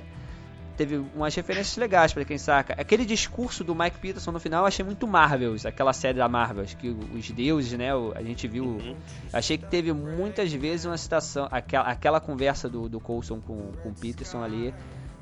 teve 0.78 1.02
umas 1.13 1.36
referências 1.36 1.76
legais 1.76 2.13
pra 2.13 2.24
quem 2.24 2.38
saca. 2.38 2.74
Aquele 2.80 3.06
discurso 3.06 3.62
do 3.63 3.76
Mike 3.76 4.00
Peterson 4.00 4.32
no 4.32 4.39
final 4.39 4.62
eu 4.62 4.68
achei 4.68 4.86
muito 4.86 5.06
Marvels, 5.06 5.66
aquela 5.66 5.92
série 5.92 6.18
da 6.18 6.30
Marvels, 6.30 6.74
que 6.74 6.88
os 7.13 7.30
deuses, 7.30 7.74
né, 7.78 7.89
a 8.16 8.24
gente 8.24 8.48
viu... 8.48 8.63
Uhum. 8.63 8.96
Achei 9.34 9.58
que 9.58 9.66
teve 9.66 9.92
muitas 9.92 10.54
vezes 10.54 10.86
uma 10.86 10.98
citação, 10.98 11.48
aquela, 11.52 11.86
aquela 11.86 12.20
conversa 12.22 12.70
do, 12.70 12.88
do 12.88 13.00
Coulson 13.00 13.42
com, 13.42 13.72
com 13.84 13.89
o 13.89 13.94
Peterson 13.94 14.42
ali, 14.42 14.74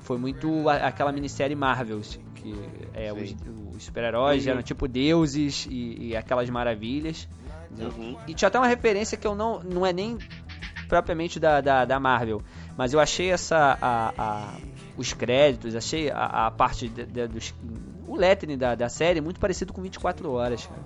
foi 0.01 0.17
muito 0.17 0.67
a- 0.69 0.87
aquela 0.87 1.11
minissérie 1.11 1.55
Marvels, 1.55 2.19
que 2.35 2.53
é, 2.93 3.11
os, 3.13 3.35
os 3.75 3.83
super-heróis 3.83 4.43
eram 4.51 4.61
tipo 4.63 4.87
deuses 4.87 5.65
e, 5.69 6.07
e 6.09 6.15
aquelas 6.15 6.49
maravilhas. 6.49 7.27
Uhum. 7.77 8.17
E 8.27 8.33
tinha 8.33 8.47
até 8.47 8.59
uma 8.59 8.67
referência 8.67 9.17
que 9.17 9.25
eu 9.25 9.33
não, 9.35 9.61
não 9.63 9.85
é 9.85 9.93
nem 9.93 10.17
propriamente 10.89 11.39
da, 11.39 11.61
da, 11.61 11.85
da 11.85 11.99
Marvel, 11.99 12.41
mas 12.77 12.93
eu 12.93 12.99
achei 12.99 13.31
essa 13.31 13.77
a, 13.81 14.13
a- 14.17 14.53
os 14.97 15.13
créditos, 15.13 15.73
achei 15.75 16.11
a, 16.11 16.47
a 16.47 16.51
parte 16.51 16.89
de- 16.89 17.05
de- 17.05 17.27
dos 17.27 17.53
o 18.07 18.17
lettering 18.17 18.57
da, 18.57 18.75
da 18.75 18.89
série 18.89 19.21
muito 19.21 19.39
parecido 19.39 19.71
com 19.71 19.81
24 19.81 20.29
horas, 20.31 20.65
cara. 20.65 20.81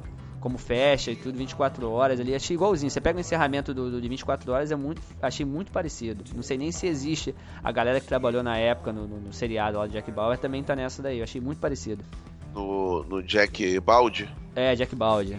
Como 0.45 0.59
fecha 0.59 1.09
e 1.09 1.15
tudo 1.15 1.35
24 1.39 1.89
horas 1.89 2.19
ali, 2.19 2.35
achei 2.35 2.53
igualzinho. 2.55 2.91
Você 2.91 3.01
pega 3.01 3.17
o 3.17 3.19
encerramento 3.19 3.73
do, 3.73 3.89
do 3.89 3.99
de 3.99 4.07
24 4.07 4.51
horas, 4.51 4.71
é 4.71 4.75
muito, 4.75 5.01
achei 5.19 5.43
muito 5.43 5.71
parecido. 5.71 6.23
Não 6.35 6.43
sei 6.43 6.55
nem 6.55 6.71
se 6.71 6.85
existe 6.85 7.33
a 7.63 7.71
galera 7.71 7.99
que 7.99 8.05
trabalhou 8.05 8.43
na 8.43 8.55
época 8.55 8.93
no, 8.93 9.07
no- 9.07 9.19
no 9.19 9.33
seriado 9.33 9.79
lá 9.79 9.87
do 9.87 9.91
Jack 9.91 10.11
Bauer 10.11 10.37
também 10.37 10.61
tá 10.63 10.75
nessa 10.75 11.01
daí. 11.01 11.17
Eu 11.17 11.23
achei 11.23 11.41
muito 11.41 11.57
parecido. 11.59 12.03
No, 12.53 13.01
no 13.05 13.23
Jack 13.23 13.79
Balde, 13.79 14.29
É, 14.55 14.75
Jack 14.75 14.95
Bauer. 14.95 15.35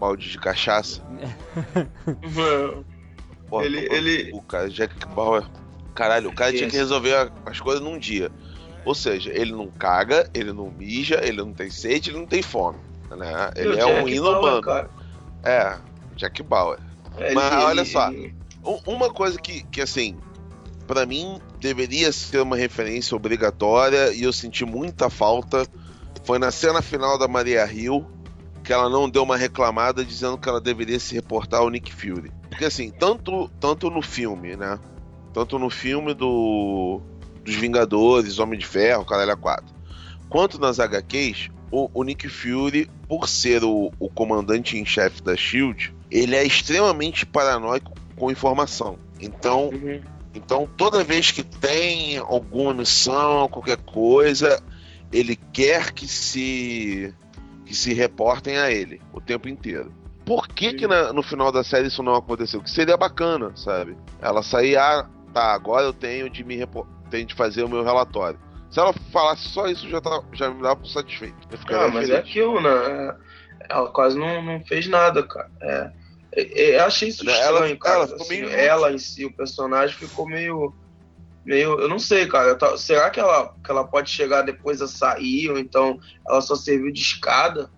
balde 0.00 0.28
de 0.28 0.36
cachaça. 0.40 1.00
Porra, 3.48 3.64
Ele- 3.66 3.82
tomando 3.82 3.94
ele- 4.08 4.32
O 4.32 4.42
cara, 4.42 4.68
Jack 4.68 5.06
Bauer. 5.14 5.44
Caralho, 5.94 6.30
o 6.30 6.34
cara 6.34 6.52
tinha 6.52 6.68
que 6.68 6.76
resolver 6.76 7.30
as 7.46 7.60
coisas 7.60 7.80
num 7.80 7.96
dia. 8.00 8.32
Ou 8.84 8.96
seja, 8.96 9.30
ele 9.32 9.52
não 9.52 9.68
caga, 9.70 10.28
ele 10.34 10.52
não 10.52 10.68
mija, 10.72 11.20
ele 11.22 11.36
não 11.36 11.52
tem 11.52 11.70
sede, 11.70 12.10
ele 12.10 12.18
não 12.18 12.26
tem 12.26 12.42
fome. 12.42 12.78
Né? 13.10 13.50
Ele 13.56 13.78
é 13.78 13.86
um 14.02 14.08
inumano. 14.08 14.60
Bauer, 14.62 14.88
É, 15.42 15.76
Jack 16.16 16.42
Bauer. 16.42 16.78
ele- 17.18 17.34
Mas 17.34 17.52
ele- 17.52 17.62
olha 17.62 17.84
só. 17.84 18.10
ele- 18.10 18.34
Um- 18.64 18.80
Uma 18.86 19.10
coisa 19.12 19.38
que, 19.38 19.62
que 19.64 19.80
assim, 19.82 20.16
pra 20.86 21.04
mim 21.04 21.38
deveria 21.60 22.10
ser 22.12 22.40
uma 22.40 22.56
referência 22.56 23.14
obrigatória 23.14 24.12
e 24.12 24.22
eu 24.22 24.32
senti 24.32 24.64
muita 24.64 25.10
falta 25.10 25.66
foi 26.24 26.38
na 26.38 26.50
cena 26.50 26.80
final 26.80 27.18
da 27.18 27.28
Maria 27.28 27.70
Hill 27.70 28.06
que 28.62 28.72
ela 28.72 28.88
não 28.88 29.10
deu 29.10 29.22
uma 29.22 29.36
reclamada 29.36 30.02
dizendo 30.02 30.38
que 30.38 30.48
ela 30.48 30.58
deveria 30.62 30.98
se 30.98 31.14
reportar 31.14 31.60
ao 31.60 31.68
Nick 31.68 31.92
Fury. 31.92 32.32
Porque 32.48 32.64
assim, 32.64 32.90
tanto, 32.90 33.50
tanto 33.60 33.90
no 33.90 34.00
filme, 34.00 34.56
né? 34.56 34.78
Tanto 35.34 35.58
no 35.58 35.68
filme 35.68 36.14
do 36.14 37.02
dos 37.44 37.54
Vingadores, 37.56 38.38
Homem 38.38 38.58
de 38.58 38.64
Ferro, 38.66 39.04
Caralho 39.04 39.36
4, 39.36 39.66
quanto 40.30 40.58
nas 40.58 40.80
HQs, 40.80 41.50
o, 41.70 41.90
o 41.92 42.02
Nick 42.04 42.28
Fury, 42.28 42.88
por 43.08 43.28
ser 43.28 43.64
o, 43.64 43.92
o 43.98 44.08
comandante 44.08 44.78
em 44.78 44.84
chefe 44.84 45.22
da 45.22 45.36
SHIELD, 45.36 45.92
ele 46.10 46.36
é 46.36 46.44
extremamente 46.44 47.24
paranoico 47.26 47.92
com 48.16 48.30
informação. 48.30 48.96
Então, 49.20 49.68
Uhum. 49.70 50.00
então 50.34 50.68
toda 50.76 51.02
vez 51.04 51.30
que 51.30 51.42
tem 51.42 52.18
alguma 52.18 52.72
missão, 52.74 53.48
qualquer 53.48 53.78
coisa, 53.78 54.62
ele 55.12 55.36
quer 55.52 55.92
que 55.92 56.06
se 56.06 57.12
que 57.66 57.74
se 57.74 57.94
reportem 57.94 58.58
a 58.58 58.70
ele 58.70 59.00
o 59.12 59.20
tempo 59.22 59.48
inteiro. 59.48 59.90
Por 60.26 60.46
que, 60.48 60.74
que 60.74 60.86
na- 60.86 61.12
no 61.14 61.22
final 61.22 61.50
da 61.50 61.64
série 61.64 61.88
isso 61.88 62.02
não 62.02 62.14
aconteceu? 62.14 62.60
Que 62.62 62.70
seria 62.70 62.96
bacana, 62.96 63.52
sabe? 63.56 63.96
Ela 64.20 64.42
sair, 64.42 64.76
ah, 64.76 65.08
tá, 65.32 65.52
agora 65.54 65.84
eu 65.86 65.92
tenho 65.92 66.28
de 66.28 66.44
me 66.44 66.58
tenho 67.10 67.26
de 67.26 67.34
fazer 67.34 67.62
o 67.64 67.68
meu 67.68 67.82
relatório. 67.82 68.38
Se 68.74 68.80
ela 68.80 68.92
falasse 69.12 69.48
só 69.50 69.68
isso, 69.68 69.88
já, 69.88 70.00
tá, 70.00 70.20
já 70.32 70.50
me 70.50 70.60
dava 70.60 70.74
por 70.74 70.88
satisfeito. 70.88 71.36
Eu 71.48 71.78
Ah, 71.78 71.86
mas 71.88 72.10
é 72.10 72.14
feliz. 72.16 72.28
aquilo, 72.28 72.60
né? 72.60 73.16
Ela 73.70 73.88
quase 73.92 74.18
não, 74.18 74.42
não 74.42 74.64
fez 74.66 74.88
nada, 74.88 75.22
cara. 75.22 75.48
É, 75.62 75.90
é, 76.34 76.60
é, 76.72 76.80
eu 76.80 76.84
achei 76.84 77.08
isso 77.08 77.22
Ela- 77.22 77.38
estranho, 77.52 77.78
cara. 77.78 77.94
ela 77.94 78.04
assim, 78.16 78.28
meio 78.28 78.50
ela 78.50 78.92
em 78.92 78.98
si, 78.98 79.24
o 79.24 79.32
personagem, 79.36 79.96
ficou 79.96 80.26
meio. 80.26 80.74
meio 81.44 81.78
eu 81.78 81.88
não 81.88 82.00
sei, 82.00 82.26
cara. 82.26 82.58
Será 82.76 83.10
que 83.10 83.20
ela, 83.20 83.54
que 83.64 83.70
ela 83.70 83.84
pode 83.86 84.10
chegar 84.10 84.42
depois 84.42 84.82
a 84.82 84.88
sair? 84.88 85.48
Ou 85.50 85.56
então 85.58 85.96
ela 86.28 86.40
só 86.40 86.56
serviu 86.56 86.92
de 86.92 87.00
escada 87.00 87.70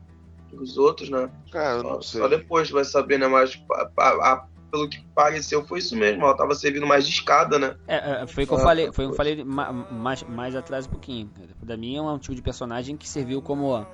os 0.55 0.79
outros, 0.79 1.11
né? 1.11 1.29
Cara, 1.53 1.83
Só, 1.83 2.01
só 2.01 2.27
depois 2.29 2.71
vai 2.71 2.85
saber, 2.87 3.19
né? 3.19 3.27
Mas 3.29 3.63
a- 3.71 3.91
a- 4.03 4.33
a- 4.33 4.47
pelo 4.70 4.88
que 4.88 4.98
pareceu, 5.14 5.64
foi 5.66 5.79
isso 5.79 5.96
mesmo. 5.96 6.22
Ela 6.24 6.37
tava 6.37 6.55
servindo 6.55 6.87
mais 6.87 7.07
de 7.07 7.12
escada, 7.12 7.59
né? 7.59 7.74
É, 7.88 8.22
é, 8.22 8.26
foi 8.26 8.44
o 8.44 8.46
que 8.46 8.52
eu 8.52 8.59
Ah, 8.59 8.62
falei, 8.62 8.92
foi 8.92 9.05
o 9.05 9.09
que 9.09 9.12
eu 9.12 9.16
falei 9.16 9.44
ma- 9.44 9.72
mais, 9.90 10.22
mais 10.24 10.57
atrás 10.57 10.87
um 10.87 10.90
pouquinho. 10.90 11.31
Pra 11.64 11.76
mim 11.76 11.96
é 11.96 12.02
um 12.02 12.18
tipo 12.18 12.35
de 12.35 12.42
personagem 12.42 12.96
que 12.96 13.09
serviu 13.09 13.40
como 13.40 13.87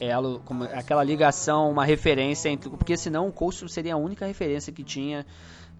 ela, 0.00 0.38
como 0.40 0.64
aquela 0.64 1.02
ligação, 1.02 1.70
uma 1.70 1.84
referência 1.84 2.48
entre. 2.48 2.68
Porque 2.70 2.96
senão 2.96 3.28
o 3.28 3.32
Coulson 3.32 3.68
seria 3.68 3.94
a 3.94 3.96
única 3.96 4.26
referência 4.26 4.72
que 4.72 4.84
tinha 4.84 5.26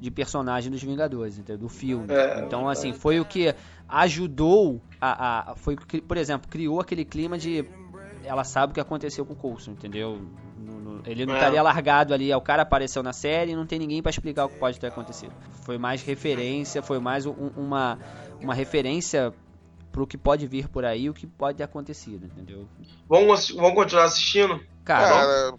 de 0.00 0.10
personagem 0.10 0.70
dos 0.70 0.82
Vingadores, 0.82 1.38
entendeu? 1.38 1.58
do 1.58 1.68
filme. 1.68 2.06
É, 2.10 2.44
então, 2.46 2.68
assim, 2.68 2.92
foi 2.92 3.20
o 3.20 3.24
que 3.24 3.54
ajudou 3.88 4.80
a, 5.00 5.52
a. 5.52 5.54
Foi, 5.56 5.76
por 5.76 6.16
exemplo, 6.16 6.48
criou 6.48 6.80
aquele 6.80 7.04
clima 7.04 7.36
de. 7.38 7.64
Ela 8.28 8.44
sabe 8.44 8.72
o 8.72 8.74
que 8.74 8.80
aconteceu 8.80 9.24
com 9.24 9.32
o 9.32 9.36
Coulson, 9.36 9.70
entendeu? 9.72 10.20
No- 10.58 10.78
no- 10.80 11.02
ele 11.06 11.24
não 11.24 11.34
É. 11.34 11.38
estaria 11.38 11.62
largado 11.62 12.12
ali. 12.12 12.32
O 12.34 12.40
cara 12.42 12.62
apareceu 12.62 13.02
na 13.02 13.12
série 13.12 13.52
e 13.52 13.56
não 13.56 13.64
tem 13.66 13.78
ninguém 13.78 14.02
pra 14.02 14.10
explicar 14.10 14.44
o 14.44 14.48
que 14.50 14.58
pode 14.58 14.78
ter 14.78 14.88
acontecido. 14.88 15.32
Foi 15.62 15.78
mais 15.78 16.02
referência, 16.02 16.82
foi 16.82 16.98
mais 16.98 17.24
um- 17.24 17.50
uma, 17.56 17.98
uma 18.40 18.52
referência 18.54 19.32
pro 19.90 20.06
que 20.06 20.18
pode 20.18 20.46
vir 20.46 20.68
por 20.68 20.84
aí, 20.84 21.08
o 21.08 21.14
que 21.14 21.26
pode 21.26 21.56
ter 21.58 21.64
acontecido, 21.64 22.26
entendeu? 22.26 22.68
Vamos, 23.08 23.48
vamos 23.50 23.74
continuar 23.74 24.04
assistindo? 24.04 24.60
Cara, 24.84 25.54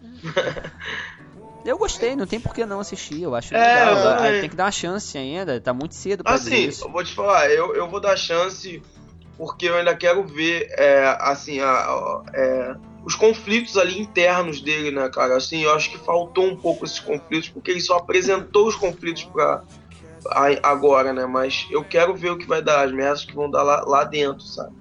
eu 1.66 1.78
gostei, 1.78 2.16
não 2.16 2.26
tem 2.26 2.40
por 2.40 2.54
que 2.54 2.66
não 2.66 2.80
assistir, 2.80 3.22
eu 3.22 3.36
acho 3.36 3.54
É, 3.56 3.58
legal. 3.60 4.26
eu. 4.26 4.42
Tem 4.42 4.50
que 4.50 4.56
dar 4.56 4.66
uma 4.66 4.72
chance 4.72 5.18
ainda, 5.18 5.60
tá 5.60 5.74
muito 5.74 5.94
cedo 5.96 6.24
pra 6.24 6.38
dizer 6.38 6.54
Assim, 6.54 6.68
isso. 6.68 6.86
eu 6.86 6.92
vou 6.92 7.04
te 7.04 7.14
falar, 7.14 7.50
eu, 7.50 7.76
eu 7.76 7.88
vou 7.90 8.00
dar 8.00 8.16
chance 8.16 8.82
porque 9.40 9.70
eu 9.70 9.76
ainda 9.76 9.96
quero 9.96 10.28
ver, 10.28 10.68
é, 10.78 11.16
assim, 11.22 11.62
a- 11.62 11.66
a- 11.72 12.24
é, 12.36 12.76
os 13.06 13.16
conflitos 13.16 13.78
ali 13.78 13.98
internos 13.98 14.62
dele, 14.62 14.92
né, 14.92 15.10
cara? 15.10 15.38
Assim, 15.38 15.64
eu 15.64 15.74
acho 15.74 15.90
que 15.90 15.98
faltou 15.98 16.44
um 16.46 16.60
pouco 16.60 16.84
esses 16.84 17.00
conflitos, 17.00 17.48
porque 17.48 17.72
ele 17.72 17.80
só 17.80 17.96
apresentou 17.96 18.68
os 18.68 18.76
conflitos 18.76 19.24
pra 19.24 19.64
a- 20.28 20.60
agora, 20.70 21.14
né? 21.14 21.26
Mas 21.26 21.66
eu 21.72 21.86
quero 21.86 22.14
ver 22.18 22.32
o 22.32 22.38
que 22.38 22.46
vai 22.46 22.62
dar, 22.62 22.84
as 22.86 22.92
merdas 22.92 23.24
que 23.24 23.34
vão 23.34 23.50
dar 23.50 23.64
lá, 23.64 23.82
lá 23.88 24.04
dentro, 24.04 24.42
sabe? 24.44 24.76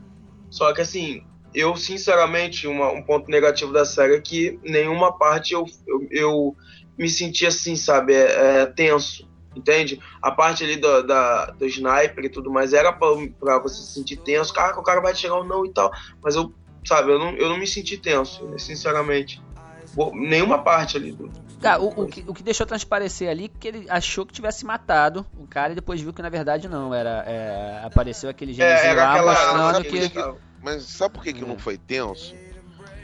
Só 0.50 0.72
que, 0.74 0.80
assim, 0.80 1.20
eu, 1.54 1.76
sinceramente, 1.76 2.66
uma- 2.66 2.90
um 2.90 3.04
ponto 3.04 3.30
negativo 3.30 3.72
da 3.72 3.84
série 3.84 4.16
é 4.16 4.20
que 4.20 4.58
nenhuma 4.64 5.16
parte 5.16 5.54
eu, 5.54 5.64
eu, 5.86 6.08
eu 6.10 6.56
me 6.98 7.08
senti 7.08 7.46
assim, 7.46 7.76
sabe? 7.76 8.12
É, 8.12 8.62
é, 8.62 8.66
tenso, 8.66 9.27
entende? 9.58 10.00
A 10.22 10.30
parte 10.30 10.64
ali 10.64 10.76
do, 10.76 11.02
da, 11.02 11.46
do 11.46 11.66
sniper 11.66 12.24
e 12.24 12.28
tudo 12.30 12.50
mais 12.50 12.72
era 12.72 12.92
pra, 12.92 13.08
pra 13.38 13.58
você 13.58 13.82
se 13.82 13.92
sentir 13.92 14.16
tenso. 14.16 14.52
Cara, 14.54 14.78
o 14.78 14.82
cara 14.82 15.00
vai 15.00 15.14
chegar 15.14 15.34
ou 15.36 15.44
não 15.44 15.66
e 15.66 15.70
tal. 15.70 15.92
Mas 16.22 16.34
eu, 16.36 16.52
sabe, 16.86 17.12
eu 17.12 17.18
não, 17.18 17.30
eu 17.32 17.48
não 17.48 17.58
me 17.58 17.66
senti 17.66 17.96
tenso, 17.98 18.48
sinceramente. 18.58 19.40
Nenhuma 20.14 20.58
parte 20.58 20.96
ali 20.96 21.12
do. 21.12 21.30
Cara, 21.60 21.80
o, 21.82 22.02
o 22.04 22.06
que, 22.06 22.22
o 22.26 22.32
que 22.32 22.42
deixou 22.42 22.64
transparecer 22.64 23.28
ali 23.28 23.46
é 23.46 23.48
que 23.48 23.66
ele 23.66 23.86
achou 23.90 24.24
que 24.24 24.32
tivesse 24.32 24.64
matado 24.64 25.26
o 25.36 25.44
cara 25.46 25.72
e 25.72 25.74
depois 25.74 26.00
viu 26.00 26.12
que 26.12 26.22
na 26.22 26.28
verdade 26.28 26.68
não. 26.68 26.94
Era, 26.94 27.24
é, 27.26 27.82
apareceu 27.84 28.30
aquele 28.30 28.52
genezinho 28.52 28.92
É, 28.92 28.94
lá 28.94 29.22
mostrando 29.24 29.78
aquele- 29.78 30.08
que. 30.08 30.34
mas 30.62 30.84
sabe 30.84 31.14
por 31.14 31.24
que, 31.24 31.32
que 31.32 31.42
É. 31.42 31.46
não 31.46 31.58
foi 31.58 31.76
tenso? 31.76 32.32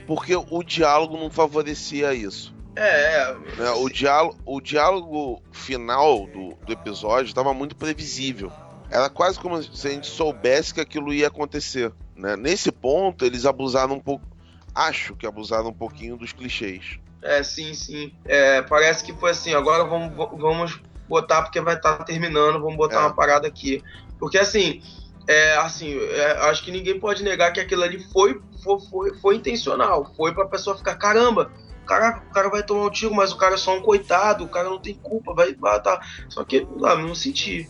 Porque 0.06 0.36
o 0.36 0.62
diálogo 0.62 1.16
não 1.16 1.30
favorecia 1.30 2.14
isso. 2.14 2.53
É, 2.76 3.22
é. 3.22 3.34
né? 3.56 3.70
O, 3.70 3.88
diálogo, 3.88 4.38
o 4.44 4.60
diálogo 4.60 5.42
final 5.52 6.26
do, 6.26 6.54
do 6.66 6.72
episódio 6.72 7.28
estava 7.28 7.54
muito 7.54 7.76
previsível. 7.76 8.52
era 8.90 9.08
quase 9.08 9.38
como 9.38 9.62
se 9.62 9.86
a 9.86 9.90
gente 9.90 10.06
soubesse 10.06 10.74
que 10.74 10.80
aquilo 10.80 11.12
ia 11.12 11.28
acontecer. 11.28 11.92
Né? 12.16 12.36
Nesse 12.36 12.70
ponto, 12.70 13.24
eles 13.24 13.44
abusaram 13.46 13.94
um 13.94 14.00
pouco. 14.00 14.26
Acho 14.74 15.14
que 15.14 15.26
abusaram 15.26 15.68
um 15.68 15.72
pouquinho 15.72 16.16
dos 16.16 16.32
clichês. 16.32 16.98
É, 17.22 17.42
sim, 17.42 17.72
sim. 17.74 18.12
É, 18.24 18.60
parece 18.62 19.04
que 19.04 19.12
foi 19.14 19.30
assim, 19.30 19.54
agora 19.54 19.84
vamos, 19.84 20.14
vamos 20.14 20.80
botar 21.08 21.42
porque 21.42 21.60
vai 21.60 21.74
estar 21.76 21.96
tá 21.96 22.04
terminando, 22.04 22.60
vamos 22.60 22.76
botar 22.76 22.96
É. 22.96 22.98
uma 23.00 23.14
parada 23.14 23.46
aqui. 23.46 23.82
Porque 24.18 24.36
assim, 24.36 24.82
é, 25.26 25.56
assim, 25.56 25.96
é, 25.96 26.32
acho 26.48 26.62
que 26.62 26.70
ninguém 26.70 26.98
pode 27.00 27.22
negar 27.22 27.52
que 27.52 27.60
aquilo 27.60 27.82
ali 27.82 27.98
foi, 28.12 28.40
foi, 28.62 28.80
foi, 28.90 29.14
foi 29.18 29.36
intencional. 29.36 30.12
Foi 30.16 30.34
pra 30.34 30.46
pessoa 30.46 30.76
ficar, 30.76 30.96
caramba, 30.96 31.50
caraca, 31.84 32.24
o 32.28 32.32
cara 32.32 32.48
vai 32.48 32.62
tomar 32.62 32.86
um 32.86 32.90
tiro, 32.90 33.14
mas 33.14 33.32
o 33.32 33.36
cara 33.36 33.54
é 33.54 33.58
só 33.58 33.76
um 33.76 33.82
coitado, 33.82 34.44
o 34.44 34.48
cara 34.48 34.68
não 34.68 34.78
tem 34.78 34.94
culpa, 34.94 35.34
vai 35.34 35.54
matar. 35.58 36.00
Só 36.28 36.44
que, 36.44 36.66
lá, 36.76 36.96
não 36.96 37.14
senti. 37.14 37.68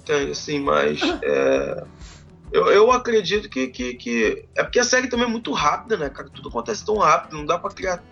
Entende? 0.00 0.32
Assim, 0.32 0.60
mas. 0.60 1.00
é, 1.22 1.84
eu, 2.52 2.66
eu 2.66 2.92
acredito 2.92 3.48
que, 3.48 3.68
que, 3.68 3.94
que. 3.94 4.44
É 4.56 4.62
porque 4.62 4.78
a 4.78 4.84
série 4.84 5.08
também 5.08 5.26
é 5.26 5.30
muito 5.30 5.52
rápida, 5.52 5.96
né, 5.96 6.08
cara? 6.08 6.28
Tudo 6.28 6.48
acontece 6.48 6.84
tão 6.84 6.98
rápido, 6.98 7.36
não 7.36 7.44
dá 7.46 7.58
pra 7.58 7.70
criar 7.70 8.02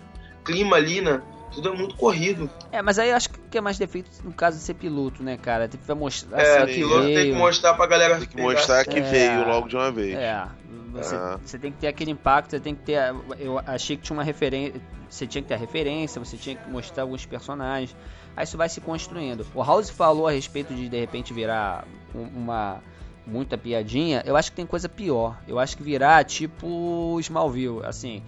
clima 0.45 0.77
ali, 0.77 1.01
né? 1.01 1.23
Tudo 1.55 1.69
é 1.69 1.77
muito 1.77 1.95
corrido. 1.97 2.49
É, 2.71 2.81
mas 2.83 2.99
aí 2.99 3.11
eu 3.11 3.17
acho 3.17 3.29
que 3.31 3.59
é 3.59 3.61
mais 3.61 3.79
defeito 3.79 4.11
no 4.25 4.33
caso 4.33 4.57
de 4.59 4.63
ser 4.65 4.75
piloto, 4.75 5.23
né, 5.23 5.37
cara? 5.37 5.69
Tem 5.69 5.81
que 5.81 5.95
mostrar 5.95 6.41
É, 6.41 6.59
assim, 6.63 6.67
que 6.67 6.75
piloto 6.75 7.03
tem 7.05 7.15
que 7.15 7.23
veio. 7.23 7.37
mostrar 7.37 7.75
pra 7.75 7.87
galera 7.87 8.17
Tem 8.19 8.27
que 8.27 8.35
pegar 8.37 8.49
mostrar 8.53 8.85
que 8.85 8.99
É. 8.99 9.03
veio 9.03 9.47
logo 9.49 9.69
de 9.69 9.77
uma 9.77 9.93
vez. 9.93 10.15
É, 10.15 10.47
você, 10.93 11.15
Ah. 11.15 11.39
você 11.45 11.59
tem 11.59 11.71
que 11.73 11.79
ter 11.79 11.89
aquele 11.89 12.11
impacto, 12.11 12.51
você 12.51 12.61
tem 12.61 12.75
que 12.75 12.83
ter. 12.83 12.97
a- 12.97 13.15
Eu 13.39 13.59
achei 13.67 13.97
que 13.97 14.03
tinha 14.03 14.17
uma 14.17 14.25
referência. 14.25 14.81
Você 15.09 15.27
tinha 15.27 15.43
que 15.43 15.49
ter 15.49 15.55
a 15.55 15.59
referência, 15.59 16.19
você 16.25 16.37
tinha 16.39 16.57
que 16.57 16.71
mostrar 16.71 17.03
alguns 17.03 17.27
personagens. 17.27 17.95
Aí 18.35 18.45
isso 18.45 18.57
vai 18.57 18.69
se 18.71 18.81
construindo. 18.81 19.47
O 19.55 19.63
House 19.63 19.91
falou 19.91 20.27
a 20.27 20.31
respeito 20.33 20.73
de 20.75 20.89
de 20.89 20.99
repente 20.99 21.33
virar 21.35 21.85
um- 22.15 22.29
uma. 22.45 22.81
Muita 23.25 23.57
piadinha, 23.57 24.21
eu 24.27 24.37
acho 24.37 24.51
que 24.51 24.57
tem 24.57 24.67
coisa 24.67 24.89
pior. 24.89 25.37
Eu 25.47 25.59
acho 25.61 25.77
que 25.77 25.83
virar 25.85 26.25
tipo 26.25 27.17
Smallville, 27.21 27.85
assim. 27.85 28.21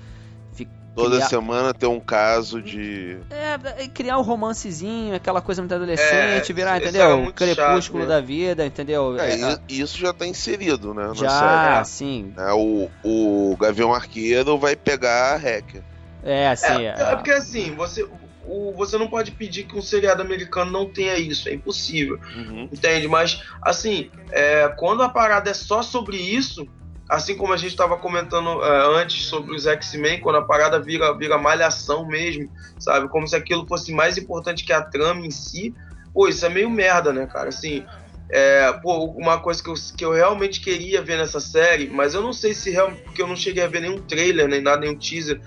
Toda 0.94 1.16
criar- 1.16 1.28
semana 1.28 1.74
tem 1.74 1.88
um 1.88 1.98
caso 1.98 2.62
de. 2.62 3.18
É, 3.30 3.82
é, 3.84 3.88
criar 3.88 4.18
um 4.18 4.22
romancezinho, 4.22 5.14
aquela 5.14 5.42
coisa 5.42 5.60
muito 5.60 5.74
adolescente, 5.74 6.52
É, 6.52 6.54
virar, 6.54 6.78
isso 6.78 6.88
entendeu? 6.88 7.24
o 7.24 7.32
crepúsculo 7.32 8.02
chato, 8.04 8.08
da 8.08 8.20
vida, 8.20 8.64
entendeu? 8.64 9.18
É, 9.18 9.32
É, 9.34 9.58
isso 9.68 9.98
já 9.98 10.12
tá 10.12 10.24
inserido, 10.26 10.94
né? 10.94 11.08
Na 11.08 11.14
já, 11.14 11.28
série. 11.28 11.84
sim. 11.84 12.32
É, 12.38 12.52
o, 12.52 12.88
o 13.02 13.56
Gavião 13.56 13.92
Arqueiro 13.92 14.56
vai 14.56 14.76
pegar 14.76 15.34
a 15.34 15.36
hacker. 15.36 15.82
É, 16.22 16.48
assim. 16.48 16.82
É, 16.84 16.94
é 16.96 17.16
porque 17.16 17.32
assim, 17.32 17.74
você, 17.74 18.02
o, 18.46 18.72
você 18.76 18.96
não 18.96 19.08
pode 19.08 19.32
pedir 19.32 19.64
que 19.64 19.76
um 19.76 19.82
seriado 19.82 20.22
americano 20.22 20.70
não 20.70 20.90
tenha 20.90 21.18
isso, 21.18 21.48
é 21.50 21.54
impossível, 21.54 22.18
Uhum. 22.34 22.68
entende? 22.72 23.06
Mas, 23.08 23.42
assim, 23.62 24.10
é, 24.30 24.68
quando 24.78 25.02
a 25.02 25.08
parada 25.08 25.50
é 25.50 25.54
só 25.54 25.82
sobre 25.82 26.16
isso, 26.16 26.66
assim 27.10 27.36
como 27.36 27.52
a 27.52 27.56
gente 27.56 27.70
estava 27.72 27.98
comentando 27.98 28.62
é, 28.64 29.00
antes 29.00 29.26
sobre 29.28 29.54
os 29.54 29.66
X-Men, 29.66 30.20
quando 30.20 30.36
a 30.36 30.44
parada 30.46 30.80
vira, 30.80 31.16
vira 31.16 31.38
malhação 31.38 32.06
mesmo, 32.06 32.48
sabe? 32.78 33.08
Como 33.10 33.26
se 33.28 33.36
aquilo 33.36 33.66
fosse 33.66 33.92
mais 33.92 34.16
importante 34.18 34.64
que 34.64 34.72
a 34.72 34.82
trama 34.82 35.26
em 35.26 35.30
si, 35.30 35.74
pô, 36.12 36.28
isso 36.28 36.44
é 36.46 36.48
meio 36.48 36.70
merda, 36.70 37.12
né, 37.12 37.26
cara? 37.26 37.48
Assim, 37.50 37.86
é, 38.32 38.72
pô, 38.82 39.06
uma 39.16 39.38
coisa 39.40 39.62
que 39.62 39.68
eu, 39.70 39.74
que 39.96 40.04
eu 40.04 40.12
realmente 40.12 40.60
queria 40.60 41.02
ver 41.02 41.18
nessa 41.18 41.40
série, 41.40 41.90
mas 41.90 42.14
eu 42.14 42.22
não 42.22 42.32
sei 42.32 42.54
se 42.54 42.70
realmente, 42.70 43.02
porque 43.04 43.22
eu 43.22 43.26
não 43.28 43.36
cheguei 43.36 43.62
a 43.62 43.68
ver 43.68 43.80
nenhum 43.80 44.02
trailer, 44.02 44.48
nem 44.48 44.60
nada, 44.62 44.80
nenhum 44.80 44.98
teaser, 44.98 45.40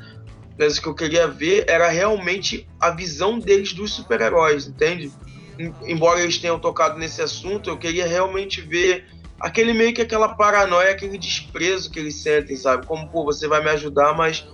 mas 0.57 0.77
o 0.77 0.81
que 0.81 0.87
eu 0.89 0.95
queria 0.95 1.27
ver 1.27 1.65
era 1.67 1.87
realmente 1.89 2.67
a 2.81 2.91
visão 2.91 3.39
deles 3.39 3.73
dos 3.73 3.93
super-heróis, 3.95 4.67
entende? 4.67 5.13
Em- 5.59 5.75
Embora 5.87 6.21
eles 6.21 6.39
tenham 6.39 6.59
tocado 6.59 6.97
nesse 6.99 7.21
assunto, 7.21 7.69
eu 7.69 7.77
queria 7.77 8.07
realmente 8.07 8.61
ver 8.61 9.05
aquele 9.39 9.73
meio 9.73 9.93
que 9.93 10.01
aquela 10.01 10.29
paranoia, 10.35 10.91
aquele 10.91 11.17
desprezo 11.17 11.91
que 11.91 11.99
eles 11.99 12.21
sentem, 12.21 12.55
sabe? 12.55 12.85
Como, 12.85 13.09
pô, 13.09 13.23
você 13.23 13.47
vai 13.47 13.63
me 13.63 13.69
ajudar, 13.71 14.13
mas, 14.13 14.45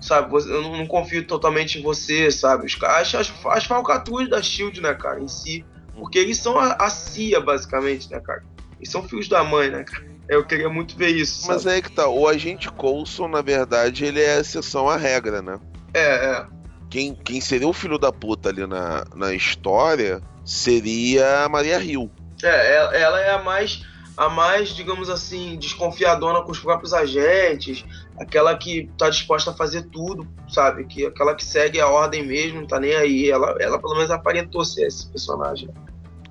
sabe, 0.00 0.34
eu 0.34 0.62
não, 0.62 0.86
confio 0.86 1.26
totalmente 1.26 1.78
em 1.78 1.82
você, 1.82 2.30
sabe? 2.30 2.66
Os, 2.66 2.74
ca- 2.74 2.98
as, 3.00 3.14
as, 3.14 3.32
as 3.46 3.64
falcatruas 3.64 4.28
da 4.28 4.42
SHIELD, 4.42 4.80
né, 4.80 4.94
cara, 4.94 5.20
em 5.20 5.28
si. 5.28 5.64
Porque 5.94 6.18
eles 6.18 6.38
são 6.38 6.58
a, 6.58 6.74
a 6.74 6.88
CIA, 6.88 7.40
basicamente, 7.40 8.10
né, 8.10 8.20
cara? 8.20 8.40
Eles 8.76 8.90
são 8.90 9.02
filhos 9.02 9.28
da 9.28 9.42
mãe, 9.42 9.70
né, 9.70 9.84
cara? 9.84 10.06
Eu 10.28 10.46
queria 10.46 10.68
muito 10.68 10.96
ver 10.96 11.08
isso, 11.08 11.46
Mas 11.46 11.62
sabe? 11.62 11.74
aí 11.76 11.82
que 11.82 11.90
tá, 11.90 12.06
o 12.06 12.28
agente 12.28 12.70
Coulson, 12.70 13.28
na 13.28 13.40
verdade, 13.40 14.04
ele 14.04 14.20
é 14.20 14.36
a 14.36 14.40
exceção 14.40 14.88
à 14.88 14.96
regra, 14.96 15.40
né? 15.40 15.58
É, 15.94 16.00
é. 16.26 16.46
Quem, 16.90 17.14
quem 17.14 17.40
seria 17.40 17.66
o 17.66 17.72
filho 17.72 17.98
da 17.98 18.12
puta 18.12 18.48
ali 18.50 18.66
na, 18.66 19.04
na 19.14 19.34
história 19.34 20.20
seria 20.44 21.44
a 21.44 21.48
Maria 21.48 21.82
Hill. 21.82 22.10
É, 22.42 22.76
ela, 22.76 22.96
ela 22.96 23.20
é 23.20 23.30
a 23.32 23.42
mais, 23.42 23.80
a 24.18 24.28
mais, 24.28 24.70
digamos 24.70 25.08
assim, 25.08 25.56
desconfiadona 25.56 26.42
com 26.42 26.50
os 26.50 26.58
próprios 26.58 26.92
agentes, 26.92 27.84
aquela 28.18 28.56
que 28.58 28.90
tá 28.98 29.08
disposta 29.08 29.52
a 29.52 29.54
fazer 29.54 29.82
tudo, 29.90 30.26
sabe? 30.48 30.84
Que 30.86 31.06
aquela 31.06 31.34
que 31.36 31.44
segue 31.44 31.80
a 31.80 31.86
ordem 31.88 32.26
mesmo, 32.26 32.60
não 32.60 32.66
tá 32.66 32.80
nem 32.80 32.94
aí. 32.96 33.30
Ela, 33.30 33.54
ela 33.60 33.78
pelo 33.78 33.94
menos 33.94 34.10
aparentou 34.10 34.64
ser 34.64 34.88
esse 34.88 35.08
personagem. 35.08 35.68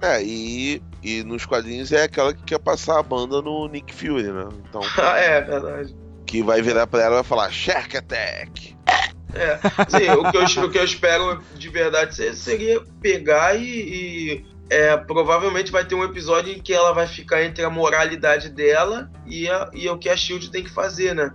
É, 0.01 0.21
e, 0.21 0.81
e 1.01 1.23
nos 1.23 1.45
quadrinhos 1.45 1.91
é 1.91 2.03
aquela 2.03 2.33
que 2.33 2.43
quer 2.43 2.59
passar 2.59 2.99
a 2.99 3.03
banda 3.03 3.41
no 3.41 3.67
Nick 3.67 3.93
Fury, 3.95 4.31
né? 4.31 4.47
Então, 4.69 4.81
Ah, 5.01 5.17
é, 5.17 5.41
verdade. 5.41 5.95
que 6.25 6.43
vai 6.43 6.61
virar 6.61 6.85
pra 6.87 7.01
ela 7.01 7.13
e 7.13 7.15
vai 7.15 7.23
falar 7.23 7.49
Shark 7.49 7.95
Attack. 7.97 8.75
É, 9.33 9.57
sim, 9.89 10.09
o 10.11 10.31
que, 10.31 10.37
eu, 10.59 10.65
o 10.65 10.69
que 10.71 10.77
eu 10.77 10.83
espero 10.83 11.41
de 11.55 11.69
verdade 11.69 12.15
se- 12.15 12.35
seria 12.35 12.81
pegar 13.01 13.55
e, 13.55 13.63
e, 13.65 14.45
é, 14.69 14.97
provavelmente 14.97 15.71
vai 15.71 15.85
ter 15.85 15.95
um 15.95 16.03
episódio 16.03 16.53
em 16.53 16.61
que 16.61 16.73
ela 16.73 16.93
vai 16.93 17.07
ficar 17.07 17.43
entre 17.43 17.63
a 17.63 17.69
moralidade 17.69 18.49
dela 18.49 19.09
e, 19.25 19.49
a, 19.49 19.69
e 19.73 19.87
o 19.89 19.97
que 19.97 20.09
a 20.09 20.17
Shield 20.17 20.49
tem 20.51 20.63
que 20.63 20.69
fazer, 20.69 21.13
né? 21.15 21.31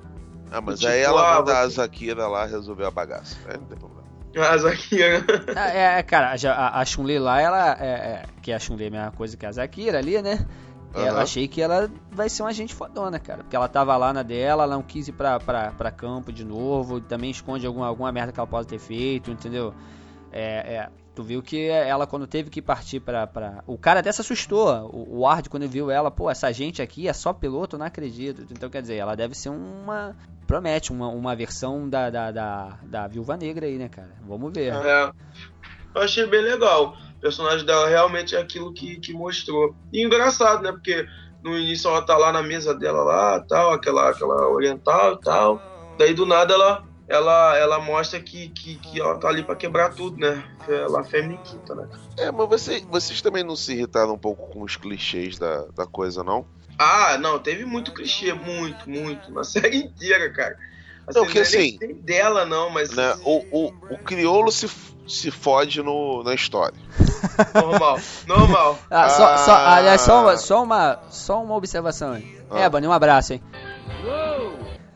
Ah, 0.50 0.60
mas 0.60 0.80
Tipo, 0.80 0.92
aí 0.92 1.00
ela 1.00 1.34
ah, 1.34 1.38
manda 1.38 1.58
a 1.58 1.68
Zakira 1.68 2.26
lá 2.28 2.44
resolver 2.44 2.84
a 2.84 2.90
bagaça. 2.90 3.36
Aí 3.48 3.56
não 3.56 3.64
tem 3.64 3.78
problema. 3.78 4.02
A 4.36 4.56
Zakira. 4.58 5.24
Ah, 5.56 5.70
É, 5.70 5.98
é, 5.98 6.02
cara, 6.02 6.34
a, 6.50 6.80
a 6.80 6.84
Chun-Li 6.84 7.18
lá, 7.18 7.40
ela 7.40 7.76
é, 7.80 7.86
é- 7.86 8.22
Que 8.42 8.52
a 8.52 8.58
Chun-Li 8.58 8.84
é 8.84 8.88
a 8.88 8.90
mesma 8.90 9.10
coisa 9.12 9.36
que 9.36 9.46
a 9.46 9.52
Zakira 9.52 9.98
ali, 9.98 10.20
né? 10.20 10.46
Eu 10.94 11.04
Aham. 11.04 11.22
achei 11.22 11.48
que 11.48 11.62
ela 11.62 11.90
vai 12.10 12.28
ser 12.28 12.42
uma 12.42 12.50
agente 12.50 12.74
fodona, 12.74 13.18
cara. 13.18 13.38
Porque 13.42 13.56
ela 13.56 13.66
tava 13.66 13.96
lá 13.96 14.12
na 14.12 14.22
dela, 14.22 14.64
ela 14.64 14.74
não 14.74 14.82
quis 14.82 15.08
ir 15.08 15.12
pra, 15.12 15.40
pra, 15.40 15.70
pra 15.70 15.90
campo 15.90 16.30
de 16.30 16.44
novo. 16.44 17.00
Também 17.00 17.30
esconde 17.30 17.66
alguma, 17.66 17.86
alguma 17.86 18.12
merda 18.12 18.30
que 18.30 18.38
ela 18.38 18.46
possa 18.46 18.68
ter 18.68 18.78
feito, 18.78 19.30
entendeu? 19.30 19.72
É, 20.30 20.42
é, 20.74 20.88
tu 21.14 21.22
viu 21.22 21.42
que 21.42 21.68
ela, 21.68 22.06
quando 22.06 22.26
teve 22.26 22.50
que 22.50 22.62
partir 22.62 23.00
pra. 23.00 23.26
pra... 23.26 23.62
O 23.66 23.76
cara 23.76 24.00
até 24.00 24.10
se 24.10 24.20
assustou. 24.20 24.68
O, 24.92 25.16
o 25.16 25.20
Ward, 25.20 25.48
quando 25.48 25.68
viu 25.68 25.90
ela, 25.90 26.10
pô, 26.10 26.30
essa 26.30 26.52
gente 26.52 26.80
aqui 26.80 27.08
é 27.08 27.12
só 27.12 27.32
piloto, 27.32 27.78
não 27.78 27.86
acredito. 27.86 28.46
Então, 28.50 28.70
quer 28.70 28.82
dizer, 28.82 28.96
ela 28.96 29.14
deve 29.14 29.34
ser 29.34 29.50
uma. 29.50 30.16
Promete, 30.46 30.92
uma, 30.92 31.08
uma 31.08 31.36
versão 31.36 31.88
da, 31.88 32.10
da, 32.10 32.30
da, 32.30 32.78
da 32.82 33.06
Viúva 33.06 33.36
Negra 33.36 33.66
aí, 33.66 33.78
né, 33.78 33.88
cara? 33.88 34.10
Vamos 34.26 34.52
ver. 34.52 34.72
É. 34.72 35.10
Eu 35.94 36.02
achei 36.02 36.26
bem 36.26 36.42
legal. 36.42 36.96
O 37.16 37.20
personagem 37.20 37.64
dela 37.64 37.88
realmente 37.88 38.34
é 38.34 38.40
aquilo 38.40 38.72
que, 38.72 38.98
que 38.98 39.12
mostrou. 39.12 39.74
E 39.92 40.02
engraçado, 40.04 40.62
né? 40.62 40.72
Porque 40.72 41.06
no 41.42 41.58
início 41.58 41.88
ela 41.88 42.02
tá 42.02 42.16
lá 42.16 42.32
na 42.32 42.42
mesa 42.42 42.74
dela 42.74 43.02
lá, 43.02 43.40
tal, 43.40 43.72
aquela, 43.72 44.10
aquela 44.10 44.48
oriental 44.48 45.14
e 45.14 45.20
tal. 45.20 45.62
Daí 45.98 46.14
do 46.14 46.24
nada 46.24 46.54
ela, 46.54 46.84
ela, 47.12 47.56
ela 47.58 47.78
mostra 47.78 48.18
que, 48.20 48.48
que, 48.48 48.76
que 48.76 49.00
ela 49.00 49.18
tá 49.18 49.28
ali 49.28 49.42
pra 49.42 49.54
quebrar 49.54 49.94
tudo, 49.94 50.16
né? 50.18 50.42
Ela 50.68 51.04
é 51.12 51.22
Nikita, 51.22 51.74
né? 51.74 51.88
É, 52.18 52.30
mas 52.32 52.48
você- 52.48 52.84
vocês 52.90 53.20
também 53.20 53.44
não 53.44 53.54
se 53.56 53.72
irritaram 53.72 54.14
um 54.14 54.18
pouco 54.18 54.48
com 54.50 54.62
os 54.62 54.76
clichês 54.76 55.38
da, 55.38 55.64
da 55.76 55.86
coisa, 55.86 56.24
não? 56.24 56.46
Ah, 56.78 57.18
não, 57.18 57.38
teve 57.38 57.64
muito 57.64 57.92
clichê, 57.92 58.32
muito, 58.32 58.88
muito. 58.88 59.30
Na 59.32 59.44
série 59.44 59.76
inteira, 59.76 60.30
cara. 60.32 60.56
Não, 61.14 61.26
que 61.26 61.38
é 61.38 61.42
assim- 61.42 61.78
nem 61.80 61.94
dela, 61.94 62.46
não, 62.46 62.70
mas 62.70 62.90
Né? 62.92 63.14
O, 63.24 63.44
o, 63.50 63.72
o 63.90 63.98
crioulo 63.98 64.50
se, 64.52 64.70
se 65.06 65.30
fode 65.30 65.82
no, 65.82 66.22
na 66.22 66.32
história. 66.34 66.78
normal, 67.54 67.98
normal. 68.26 68.78
Ah, 68.90 69.08
só, 69.08 69.36
só, 69.38 69.52
Ah. 69.52 69.76
aliás, 69.76 70.00
só, 70.00 70.22
uma, 70.22 70.36
só, 70.36 70.62
uma, 70.62 70.98
só 71.10 71.42
uma 71.42 71.54
observação 71.56 72.12
aí. 72.12 72.40
Ah. 72.50 72.60
É, 72.60 72.64
Ebony, 72.64 72.86
um 72.86 72.92
abraço, 72.92 73.32
hein? 73.34 73.42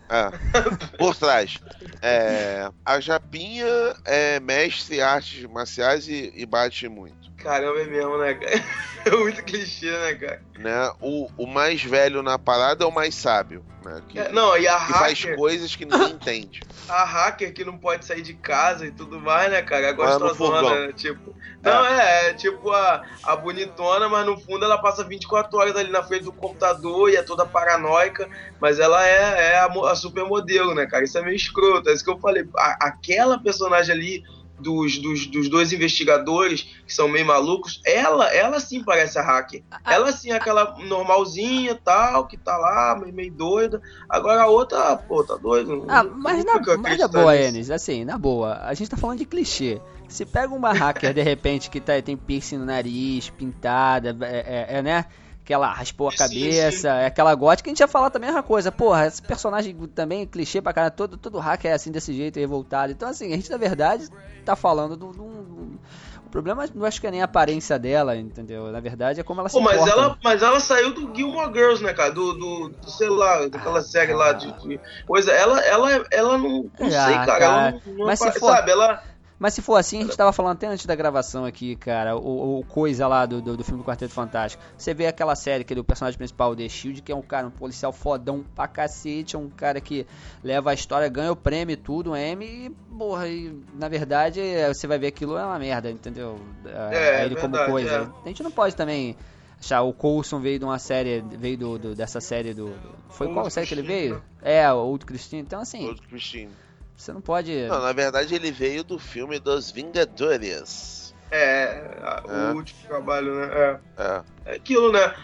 É. 0.08 0.96
Por 0.96 1.16
trás. 1.16 1.58
É, 2.00 2.70
a 2.84 3.00
Japinha 3.00 3.66
é 4.04 4.38
mestre 4.40 4.96
em 4.96 5.00
artes 5.00 5.44
marciais 5.44 6.08
e, 6.08 6.32
e 6.34 6.46
bate 6.46 6.88
muito. 6.88 7.25
Caramba, 7.46 7.80
é 7.80 7.84
mesmo, 7.84 8.18
né, 8.18 8.34
cara? 8.34 8.62
É 9.06 9.10
muito 9.10 9.40
clichê, 9.44 9.88
né, 9.88 10.14
cara? 10.14 10.42
Né? 10.58 10.90
O, 11.00 11.28
o 11.38 11.46
mais 11.46 11.80
velho 11.80 12.24
na 12.24 12.36
parada 12.40 12.82
é 12.82 12.86
o 12.88 12.90
mais 12.90 13.14
sábio. 13.14 13.64
Né? 13.84 14.02
Que, 14.08 14.18
É, 14.18 14.32
não, 14.32 14.58
e 14.58 14.66
a 14.66 14.80
que 14.80 14.92
faz 14.94 15.20
hacker, 15.20 15.36
coisas 15.36 15.76
que 15.76 15.84
ninguém 15.84 16.10
entende. 16.14 16.60
a 16.88 17.04
hacker 17.04 17.54
que 17.54 17.64
não 17.64 17.78
pode 17.78 18.04
sair 18.04 18.20
de 18.20 18.34
casa 18.34 18.84
e 18.84 18.90
tudo 18.90 19.20
mais, 19.20 19.48
né, 19.48 19.62
cara? 19.62 19.86
É 19.86 19.90
no 19.92 19.96
gostosona, 19.96 20.86
né? 20.88 20.92
Tipo. 20.92 21.32
Não, 21.62 21.86
é, 21.86 22.30
é 22.30 22.34
tipo 22.34 22.72
a, 22.72 23.00
a 23.22 23.36
bonitona, 23.36 24.08
mas 24.08 24.26
no 24.26 24.36
fundo 24.40 24.64
ela 24.64 24.78
passa 24.78 25.04
24 25.04 25.56
horas 25.56 25.76
ali 25.76 25.90
na 25.92 26.02
frente 26.02 26.24
do 26.24 26.32
computador 26.32 27.08
e 27.08 27.14
é 27.14 27.22
toda 27.22 27.46
paranoica, 27.46 28.28
mas 28.60 28.80
ela 28.80 29.06
é, 29.06 29.52
é 29.52 29.58
a, 29.58 29.66
a 29.66 29.94
supermodelo, 29.94 30.74
né, 30.74 30.84
cara? 30.86 31.04
Isso 31.04 31.16
é 31.16 31.22
meio 31.22 31.36
escroto, 31.36 31.88
é 31.88 31.92
isso 31.92 32.02
que 32.04 32.10
eu 32.10 32.18
falei. 32.18 32.44
A- 32.56 32.88
aquela 32.88 33.38
personagem 33.40 33.94
ali 33.94 34.24
dos, 34.58 34.98
dos, 34.98 35.26
dos 35.26 35.48
dois 35.48 35.72
investigadores, 35.72 36.62
que 36.86 36.92
são 36.92 37.08
meio 37.08 37.26
malucos, 37.26 37.80
ela, 37.84 38.32
ela 38.32 38.58
sim 38.60 38.82
parece 38.82 39.18
a 39.18 39.22
hacker. 39.22 39.62
Ela 39.84 40.12
sim 40.12 40.30
é 40.30 40.36
aquela 40.36 40.76
normalzinha 40.84 41.74
tal, 41.74 42.26
que 42.26 42.36
tá 42.36 42.56
lá, 42.56 42.98
meio, 42.98 43.14
meio 43.14 43.32
doida. 43.32 43.80
Agora 44.08 44.42
a 44.42 44.46
outra, 44.46 44.96
pô, 44.96 45.22
tá 45.22 45.36
doido. 45.36 45.84
Ah, 45.88 46.04
mas 46.04 46.44
na, 46.44 46.60
mas 46.78 46.98
na 46.98 47.08
boa, 47.08 47.36
Enes, 47.36 47.70
assim, 47.70 48.04
na 48.04 48.18
boa, 48.18 48.60
a 48.62 48.74
gente 48.74 48.90
tá 48.90 48.96
falando 48.96 49.18
de 49.18 49.26
clichê. 49.26 49.80
Se 50.08 50.24
pega 50.24 50.54
uma 50.54 50.72
hacker, 50.72 51.12
de 51.12 51.22
repente, 51.22 51.68
que 51.68 51.80
tá, 51.80 52.00
tem 52.00 52.16
piercing 52.16 52.58
no 52.58 52.64
nariz, 52.64 53.28
pintada, 53.30 54.16
é, 54.24 54.36
é, 54.68 54.78
é 54.78 54.82
né? 54.82 55.04
Que 55.46 55.54
ela 55.54 55.72
raspou 55.72 56.08
a 56.08 56.12
cabeça, 56.12 56.72
sim, 56.72 56.78
sim. 56.78 56.88
é 56.88 57.06
aquela 57.06 57.32
gótica, 57.36 57.68
a 57.68 57.70
gente 57.70 57.78
ia 57.78 57.86
falar 57.86 58.10
também 58.10 58.28
a 58.28 58.32
mesma 58.32 58.42
coisa. 58.42 58.72
Porra, 58.72 59.06
esse 59.06 59.22
personagem 59.22 59.72
também 59.94 60.26
clichê 60.26 60.60
pra 60.60 60.72
cara, 60.72 60.90
todo, 60.90 61.16
todo 61.16 61.38
hacker 61.38 61.70
é 61.70 61.74
assim 61.74 61.92
desse 61.92 62.12
jeito, 62.12 62.40
revoltado. 62.40 62.92
Então, 62.92 63.08
assim, 63.08 63.32
a 63.32 63.36
gente 63.36 63.48
na 63.48 63.56
verdade 63.56 64.08
tá 64.44 64.56
falando 64.56 64.96
do. 64.96 65.12
do, 65.12 65.22
do 65.22 65.78
o 66.26 66.28
problema 66.28 66.66
não 66.74 66.84
acho 66.84 67.00
que 67.00 67.06
é 67.06 67.10
nem 67.12 67.22
a 67.22 67.26
aparência 67.26 67.78
dela, 67.78 68.16
entendeu? 68.16 68.72
Na 68.72 68.80
verdade 68.80 69.20
é 69.20 69.22
como 69.22 69.40
ela 69.40 69.48
se 69.48 69.54
Pô, 69.54 69.60
mas 69.60 69.76
porta. 69.78 69.92
ela, 69.92 70.18
mas 70.22 70.42
ela 70.42 70.58
saiu 70.58 70.92
do 70.92 71.14
Gilmore 71.14 71.52
Girls, 71.52 71.82
né, 71.82 71.94
cara? 71.94 72.10
Do, 72.10 72.32
do, 72.32 72.68
do 72.70 72.90
sei 72.90 73.08
lá, 73.08 73.46
daquela 73.46 73.78
ah, 73.78 73.82
série 73.82 74.12
lá 74.12 74.32
de, 74.32 74.50
de, 74.60 74.80
Pois 75.06 75.28
é, 75.28 75.40
ela, 75.40 75.60
ela, 75.60 76.06
ela 76.10 76.36
não. 76.36 76.68
Não 76.78 76.86
ah, 76.88 76.90
sei, 76.90 77.14
cara. 77.14 77.26
cara. 77.26 77.44
Ela 77.44 77.70
não, 77.70 77.92
não 77.94 78.06
mas 78.06 78.18
se 78.18 78.32
for, 78.32 78.52
sabe, 78.52 78.72
ela 78.72 79.00
mas 79.38 79.54
se 79.54 79.60
for 79.60 79.76
assim, 79.76 79.98
a 79.98 80.02
gente 80.02 80.16
tava 80.16 80.32
falando 80.32 80.52
até 80.54 80.66
antes 80.66 80.86
da 80.86 80.94
gravação 80.94 81.44
aqui, 81.44 81.76
cara, 81.76 82.16
o, 82.16 82.60
o 82.60 82.64
coisa 82.64 83.06
lá 83.06 83.26
do, 83.26 83.42
do, 83.42 83.56
do, 83.56 83.64
filme 83.64 83.82
do 83.82 83.86
Quarteto 83.86 84.12
Fantástico. 84.12 84.62
Você 84.76 84.94
vê 84.94 85.06
aquela 85.06 85.36
série 85.36 85.62
que 85.62 85.72
é 85.72 85.76
do 85.76 85.84
personagem 85.84 86.16
principal, 86.16 86.56
The 86.56 86.68
Shield, 86.68 87.02
que 87.02 87.12
é 87.12 87.16
um 87.16 87.22
cara, 87.22 87.46
um 87.46 87.50
policial 87.50 87.92
fodão 87.92 88.44
pra 88.54 88.66
cacete, 88.66 89.36
é 89.36 89.38
um 89.38 89.50
cara 89.50 89.80
que 89.80 90.06
leva 90.42 90.70
a 90.70 90.74
história, 90.74 91.08
ganha 91.08 91.32
o 91.32 91.36
prêmio 91.36 91.74
e 91.74 91.76
tudo, 91.76 92.12
um 92.12 92.16
M, 92.16 92.44
e, 92.44 92.70
porra, 92.96 93.28
e, 93.28 93.54
na 93.74 93.88
verdade, 93.88 94.40
você 94.68 94.86
vai 94.86 94.98
ver 94.98 95.08
aquilo 95.08 95.36
é 95.36 95.44
uma 95.44 95.58
merda, 95.58 95.90
entendeu? 95.90 96.38
É, 96.64 96.96
é 96.96 97.24
ele 97.24 97.34
verdade, 97.34 97.56
como 97.58 97.70
coisa. 97.70 97.90
É. 97.90 98.24
A 98.24 98.28
gente 98.28 98.42
não 98.42 98.50
pode 98.50 98.74
também 98.74 99.16
achar 99.60 99.82
o 99.82 99.92
Coulson 99.92 100.40
veio 100.40 100.58
de 100.58 100.64
uma 100.64 100.78
série, 100.78 101.20
veio 101.20 101.58
do, 101.58 101.78
do 101.78 101.94
dessa 101.94 102.20
série 102.20 102.54
do. 102.54 102.74
Foi 103.10 103.26
Old 103.26 103.38
qual 103.38 103.50
série 103.50 103.66
que 103.66 103.74
ele 103.74 103.82
veio? 103.82 104.22
É, 104.42 104.70
o 104.72 104.76
Old 104.76 105.04
Christine. 105.04 105.42
Então 105.42 105.60
assim. 105.60 105.86
Old 105.86 106.00
Christine. 106.02 106.50
Você 106.96 107.12
não 107.12 107.20
pode. 107.20 107.52
Não, 107.66 107.80
na 107.80 107.92
verdade 107.92 108.34
ele 108.34 108.50
veio 108.50 108.82
do 108.82 108.98
filme 108.98 109.38
dos 109.38 109.70
Vingadores. 109.70 111.14
É, 111.30 112.22
o 112.24 112.30
é. 112.30 112.52
último 112.52 112.80
trabalho, 112.86 113.34
né? 113.34 113.50
É. 113.52 114.02
é. 114.02 114.22
é 114.46 114.56
aquilo, 114.56 114.90
né? 114.92 115.14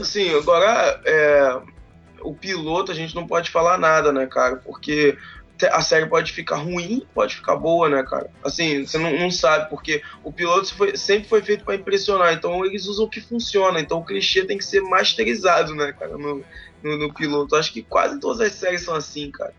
Assim, 0.00 0.34
agora 0.36 1.00
é, 1.04 1.60
o 2.20 2.34
piloto 2.34 2.92
a 2.92 2.94
gente 2.94 3.14
não 3.14 3.26
pode 3.26 3.50
falar 3.50 3.78
nada, 3.78 4.12
né, 4.12 4.26
cara? 4.26 4.56
Porque 4.56 5.16
a 5.66 5.80
série 5.80 6.06
pode 6.06 6.32
ficar 6.32 6.56
ruim, 6.56 7.04
pode 7.12 7.34
ficar 7.34 7.56
boa, 7.56 7.88
né, 7.88 8.04
cara? 8.04 8.30
Assim, 8.44 8.86
você 8.86 8.98
não, 8.98 9.10
não 9.18 9.30
sabe, 9.30 9.68
porque 9.68 10.02
o 10.22 10.32
piloto 10.32 10.72
foi, 10.74 10.96
sempre 10.96 11.28
foi 11.28 11.42
feito 11.42 11.64
para 11.64 11.74
impressionar, 11.74 12.32
então 12.32 12.64
eles 12.64 12.86
usam 12.86 13.06
o 13.06 13.10
que 13.10 13.20
funciona, 13.20 13.80
então 13.80 13.98
o 13.98 14.04
clichê 14.04 14.44
tem 14.44 14.58
que 14.58 14.64
ser 14.64 14.80
masterizado, 14.82 15.74
né, 15.74 15.92
cara, 15.92 16.16
no, 16.16 16.44
no, 16.82 16.98
no 16.98 17.12
piloto. 17.12 17.56
Acho 17.56 17.72
que 17.72 17.82
quase 17.82 18.20
todas 18.20 18.40
as 18.40 18.52
séries 18.52 18.82
são 18.82 18.94
assim, 18.94 19.30
cara. 19.30 19.52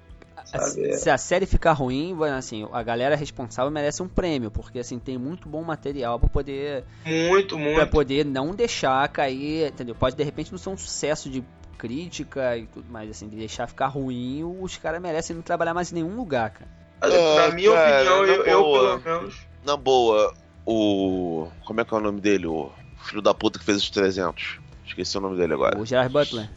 Sabe? 0.52 0.93
Se 0.93 1.10
a 1.10 1.18
série 1.18 1.45
ficar 1.45 1.74
ruim, 1.74 2.16
assim, 2.36 2.68
a 2.72 2.82
galera 2.82 3.16
responsável 3.16 3.72
merece 3.72 4.02
um 4.02 4.08
prêmio, 4.08 4.50
porque 4.50 4.80
assim 4.80 4.97
tem 4.97 5.18
muito 5.18 5.47
bom 5.47 5.62
material 5.64 6.20
para 6.20 6.30
poder 6.30 6.84
muito, 7.06 7.58
muito 7.58 7.76
para 7.76 7.86
poder 7.86 8.26
não 8.26 8.56
deixar 8.56 9.08
cair, 9.10 9.68
entendeu? 9.68 9.93
Pode 9.93 10.16
de 10.16 10.24
repente 10.24 10.52
não 10.52 10.58
ser 10.58 10.70
um 10.70 10.78
sucesso 10.78 11.30
de 11.30 11.43
crítica 11.78 12.58
e 12.58 12.66
tudo 12.66 12.91
mais 12.91 13.10
assim, 13.10 13.30
de 13.30 13.38
deixar 13.38 13.68
ficar 13.68 13.88
ruim, 13.88 14.43
os 14.60 14.76
caras 14.78 15.02
merecem 15.02 15.36
não 15.36 15.43
trabalhar 15.43 15.74
mais 15.74 15.91
em 15.91 15.95
nenhum 15.95 16.16
lugar, 16.16 16.50
cara. 16.50 16.70
É, 17.02 17.47
na 17.47 17.56
minha 17.56 17.72
cara, 17.72 18.02
opinião, 18.02 18.26
eu, 18.26 18.45
eu, 18.45 18.64
pelo 18.64 19.00
menos 19.00 19.47
na 19.64 19.78
boa, 19.78 20.34
o 20.66 21.47
como 21.64 21.80
é 21.80 21.86
que 21.86 21.93
é 21.93 21.97
o 21.97 22.02
nome 22.02 22.20
dele, 22.20 22.47
o 22.47 22.72
filho 23.04 23.22
da 23.22 23.34
puta 23.34 23.60
que 23.60 23.66
fez 23.66 23.78
os 23.78 23.89
300? 23.89 24.60
Esqueci 24.86 25.18
o 25.18 25.22
nome 25.22 25.38
dele 25.38 25.54
agora. 25.54 25.78
O 25.80 25.86
Gerard 25.86 26.12
Butler. 26.12 26.50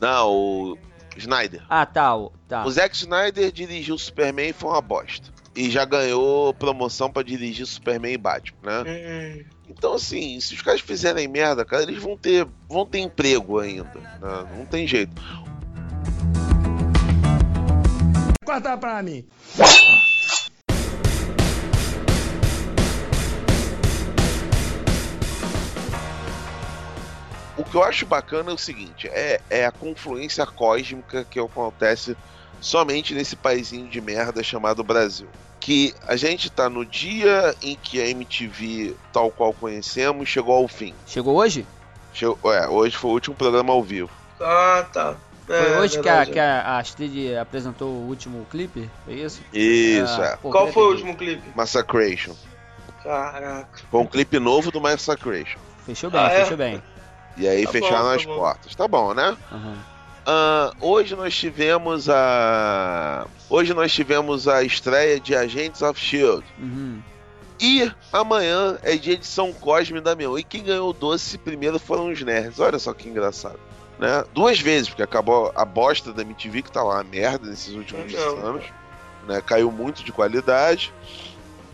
Não, 0.00 0.28
o 0.28 0.78
Snyder. 1.18 1.62
Ah, 1.68 1.86
tá. 1.86 2.16
O, 2.16 2.32
tá. 2.48 2.64
o 2.64 2.70
Zack 2.70 2.94
Snyder 2.94 3.50
dirigiu 3.52 3.94
o 3.94 3.98
Superman 3.98 4.50
e 4.50 4.52
foi 4.52 4.70
uma 4.70 4.80
bosta. 4.80 5.30
E 5.54 5.70
já 5.70 5.84
ganhou 5.84 6.52
promoção 6.52 7.10
para 7.10 7.22
dirigir 7.22 7.66
Superman 7.66 8.12
e 8.12 8.18
Batman, 8.18 8.84
né? 8.84 8.84
Hum. 8.86 9.44
Então, 9.68 9.94
assim, 9.94 10.38
se 10.38 10.54
os 10.54 10.62
caras 10.62 10.80
fizerem 10.80 11.26
merda, 11.26 11.64
cara, 11.64 11.82
eles 11.82 12.02
vão 12.02 12.16
ter, 12.16 12.46
vão 12.68 12.86
ter 12.86 13.00
emprego 13.00 13.58
ainda. 13.58 13.90
Né? 13.94 14.46
Não 14.56 14.66
tem 14.66 14.86
jeito. 14.86 15.20
Corta 18.44 18.76
pra 18.76 19.02
mim. 19.02 19.24
O 27.56 27.64
que 27.64 27.74
eu 27.74 27.82
acho 27.82 28.06
bacana 28.06 28.50
é 28.50 28.54
o 28.54 28.58
seguinte: 28.58 29.08
é, 29.08 29.40
é 29.48 29.66
a 29.66 29.72
confluência 29.72 30.46
cósmica 30.46 31.24
que 31.24 31.38
acontece 31.40 32.16
somente 32.60 33.14
nesse 33.14 33.36
paizinho 33.36 33.88
de 33.88 34.00
merda 34.00 34.42
chamado 34.42 34.84
Brasil. 34.84 35.28
Que 35.58 35.94
a 36.06 36.16
gente 36.16 36.50
tá 36.50 36.68
no 36.68 36.84
dia 36.84 37.54
em 37.62 37.76
que 37.76 38.00
a 38.00 38.08
MTV, 38.08 38.94
tal 39.12 39.30
qual 39.30 39.52
conhecemos, 39.52 40.28
chegou 40.28 40.54
ao 40.54 40.68
fim. 40.68 40.94
Chegou 41.06 41.36
hoje? 41.36 41.66
Chegou, 42.12 42.38
é, 42.52 42.68
hoje 42.68 42.96
foi 42.96 43.10
o 43.10 43.14
último 43.14 43.34
programa 43.34 43.72
ao 43.72 43.82
vivo. 43.82 44.10
Ah, 44.40 44.86
tá. 44.92 45.16
É, 45.48 45.62
foi 45.62 45.78
hoje 45.78 46.00
que 46.00 46.08
a, 46.08 46.26
que 46.26 46.38
a 46.38 46.78
Astrid 46.78 47.36
apresentou 47.36 47.88
o 47.88 48.08
último 48.08 48.44
clipe? 48.50 48.90
Foi 49.04 49.14
isso? 49.14 49.40
Isso, 49.52 50.20
ah, 50.20 50.24
é. 50.26 50.36
Pô, 50.36 50.50
Qual 50.50 50.72
foi 50.72 50.82
o 50.82 50.88
último 50.90 51.16
clipe? 51.16 51.42
Massacration. 51.54 52.34
Caraca. 53.02 53.68
Foi 53.90 54.00
um 54.00 54.06
clipe 54.06 54.38
novo 54.38 54.70
do 54.72 54.80
Massacration. 54.80 55.58
Fechou 55.84 56.10
bem, 56.10 56.20
ah, 56.20 56.30
fechou 56.30 56.54
é? 56.54 56.56
bem. 56.56 56.82
E 57.36 57.46
aí 57.46 57.64
tá 57.64 57.72
fecharam 57.72 58.02
bom, 58.02 58.08
tá 58.08 58.14
as 58.14 58.24
bom. 58.24 58.36
portas. 58.36 58.74
Tá 58.74 58.88
bom, 58.88 59.14
né? 59.14 59.36
Uhum. 59.52 59.76
Uh, 60.26 60.72
hoje 60.80 61.14
nós 61.14 61.34
tivemos 61.36 62.08
a. 62.08 63.26
Hoje 63.48 63.72
nós 63.72 63.92
tivemos 63.92 64.48
a 64.48 64.62
estreia 64.62 65.20
de 65.20 65.36
Agents 65.36 65.82
of 65.82 66.00
Shield. 66.00 66.44
Uhum. 66.58 67.00
E 67.60 67.90
amanhã 68.12 68.76
é 68.82 68.96
dia 68.96 69.16
de 69.16 69.26
São 69.26 69.52
Cosme 69.52 69.98
e 69.98 70.00
Damião. 70.00 70.38
E 70.38 70.42
quem 70.42 70.64
ganhou 70.64 70.90
o 70.90 70.92
doce 70.92 71.38
primeiro 71.38 71.78
foram 71.78 72.10
os 72.10 72.20
nerds. 72.20 72.58
Olha 72.58 72.78
só 72.78 72.92
que 72.92 73.08
engraçado. 73.08 73.58
Né? 73.98 74.24
Duas 74.34 74.60
vezes, 74.60 74.88
porque 74.88 75.02
acabou 75.02 75.52
a 75.54 75.64
bosta 75.64 76.12
da 76.12 76.22
MTV, 76.22 76.62
que 76.62 76.72
tá 76.72 76.82
lá 76.82 76.96
uma 76.96 77.04
merda 77.04 77.48
nesses 77.48 77.74
últimos 77.74 78.12
anos. 78.14 78.64
Né? 79.26 79.40
Caiu 79.40 79.70
muito 79.70 80.04
de 80.04 80.12
qualidade. 80.12 80.92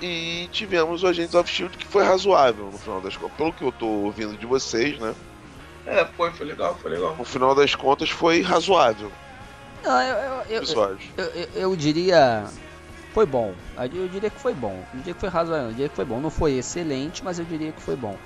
E 0.00 0.48
tivemos 0.52 1.02
o 1.02 1.06
Agents 1.06 1.34
of 1.34 1.50
Shield, 1.50 1.76
que 1.76 1.86
foi 1.86 2.04
razoável 2.04 2.66
no 2.66 2.78
final 2.78 3.00
das 3.00 3.16
contas. 3.16 3.36
Pelo 3.36 3.52
que 3.52 3.62
eu 3.62 3.72
tô 3.72 3.86
ouvindo 3.86 4.36
de 4.36 4.46
vocês, 4.46 4.98
né? 4.98 5.14
É, 5.86 6.04
foi, 6.04 6.30
foi 6.32 6.46
legal, 6.46 6.76
foi 6.80 6.92
legal. 6.92 7.16
No 7.16 7.24
final 7.24 7.54
das 7.54 7.74
contas 7.74 8.10
foi 8.10 8.40
razoável. 8.40 9.10
Não, 9.82 10.00
eu, 10.00 10.16
eu, 10.16 10.62
eu, 10.62 10.98
eu, 11.16 11.48
eu, 11.54 11.76
diria. 11.76 12.44
Foi 13.12 13.26
bom. 13.26 13.52
Eu 13.76 14.08
diria 14.08 14.30
que 14.30 14.40
foi 14.40 14.54
bom. 14.54 14.84
Eu 14.92 14.98
diria 14.98 15.14
que 15.14 15.20
foi 15.20 15.28
razoável. 15.28 15.66
Eu 15.66 15.72
diria 15.72 15.88
que 15.88 15.96
foi 15.96 16.04
bom. 16.04 16.20
Não 16.20 16.30
foi 16.30 16.52
excelente, 16.52 17.24
mas 17.24 17.38
eu 17.38 17.44
diria 17.44 17.72
que 17.72 17.82
foi 17.82 17.96
bom. 17.96 18.16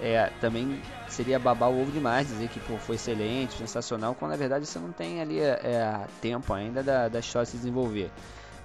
É, 0.00 0.30
também 0.40 0.80
seria 1.08 1.38
babar 1.38 1.70
o 1.70 1.80
ovo 1.80 1.92
demais 1.92 2.26
dizer 2.26 2.48
que 2.48 2.58
pô, 2.60 2.76
foi 2.78 2.96
excelente, 2.96 3.56
sensacional, 3.56 4.14
quando 4.14 4.32
na 4.32 4.36
verdade 4.36 4.66
você 4.66 4.78
não 4.78 4.90
tem 4.90 5.20
ali 5.20 5.38
é 5.38 6.06
tempo 6.20 6.52
ainda 6.52 6.82
da, 6.82 7.08
da 7.08 7.20
história 7.20 7.46
se 7.46 7.56
desenvolver. 7.56 8.10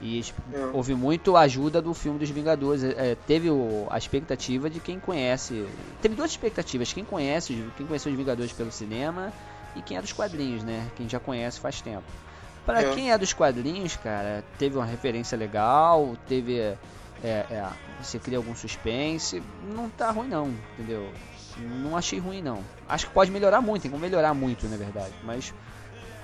E 0.01 0.23
é. 0.53 0.69
houve 0.73 0.95
muito 0.95 1.35
ajuda 1.35 1.81
do 1.81 1.93
filme 1.93 2.19
dos 2.19 2.29
Vingadores. 2.29 2.83
É, 2.83 3.15
teve 3.27 3.49
o, 3.49 3.87
a 3.89 3.97
expectativa 3.97 4.69
de 4.69 4.79
quem 4.79 4.99
conhece. 4.99 5.65
Teve 6.01 6.15
duas 6.15 6.31
expectativas: 6.31 6.93
quem 6.93 7.03
conhece, 7.03 7.65
quem 7.75 7.85
conheceu 7.85 8.11
os 8.11 8.17
Vingadores 8.17 8.53
pelo 8.53 8.71
cinema 8.71 9.33
e 9.75 9.81
quem 9.81 9.97
é 9.97 10.01
dos 10.01 10.13
quadrinhos, 10.13 10.63
né? 10.63 10.89
Quem 10.95 11.09
já 11.09 11.19
conhece 11.19 11.59
faz 11.59 11.81
tempo. 11.81 12.03
Para 12.65 12.81
é. 12.81 12.93
quem 12.93 13.11
é 13.11 13.17
dos 13.17 13.33
quadrinhos, 13.33 13.95
cara, 13.97 14.43
teve 14.57 14.77
uma 14.77 14.85
referência 14.85 15.37
legal, 15.37 16.15
teve. 16.27 16.59
É, 16.59 16.77
é, 17.23 17.67
você 18.01 18.17
cria 18.19 18.37
algum 18.37 18.55
suspense. 18.55 19.43
Não 19.75 19.89
tá 19.89 20.11
ruim, 20.11 20.29
não, 20.29 20.53
entendeu? 20.73 21.11
Não 21.57 21.97
achei 21.97 22.19
ruim, 22.19 22.41
não. 22.41 22.63
Acho 22.87 23.07
que 23.07 23.13
pode 23.13 23.31
melhorar 23.31 23.59
muito, 23.59 23.81
tem 23.81 23.91
como 23.91 24.01
melhorar 24.01 24.33
muito, 24.33 24.65
na 24.69 24.77
verdade. 24.77 25.13
Mas 25.23 25.53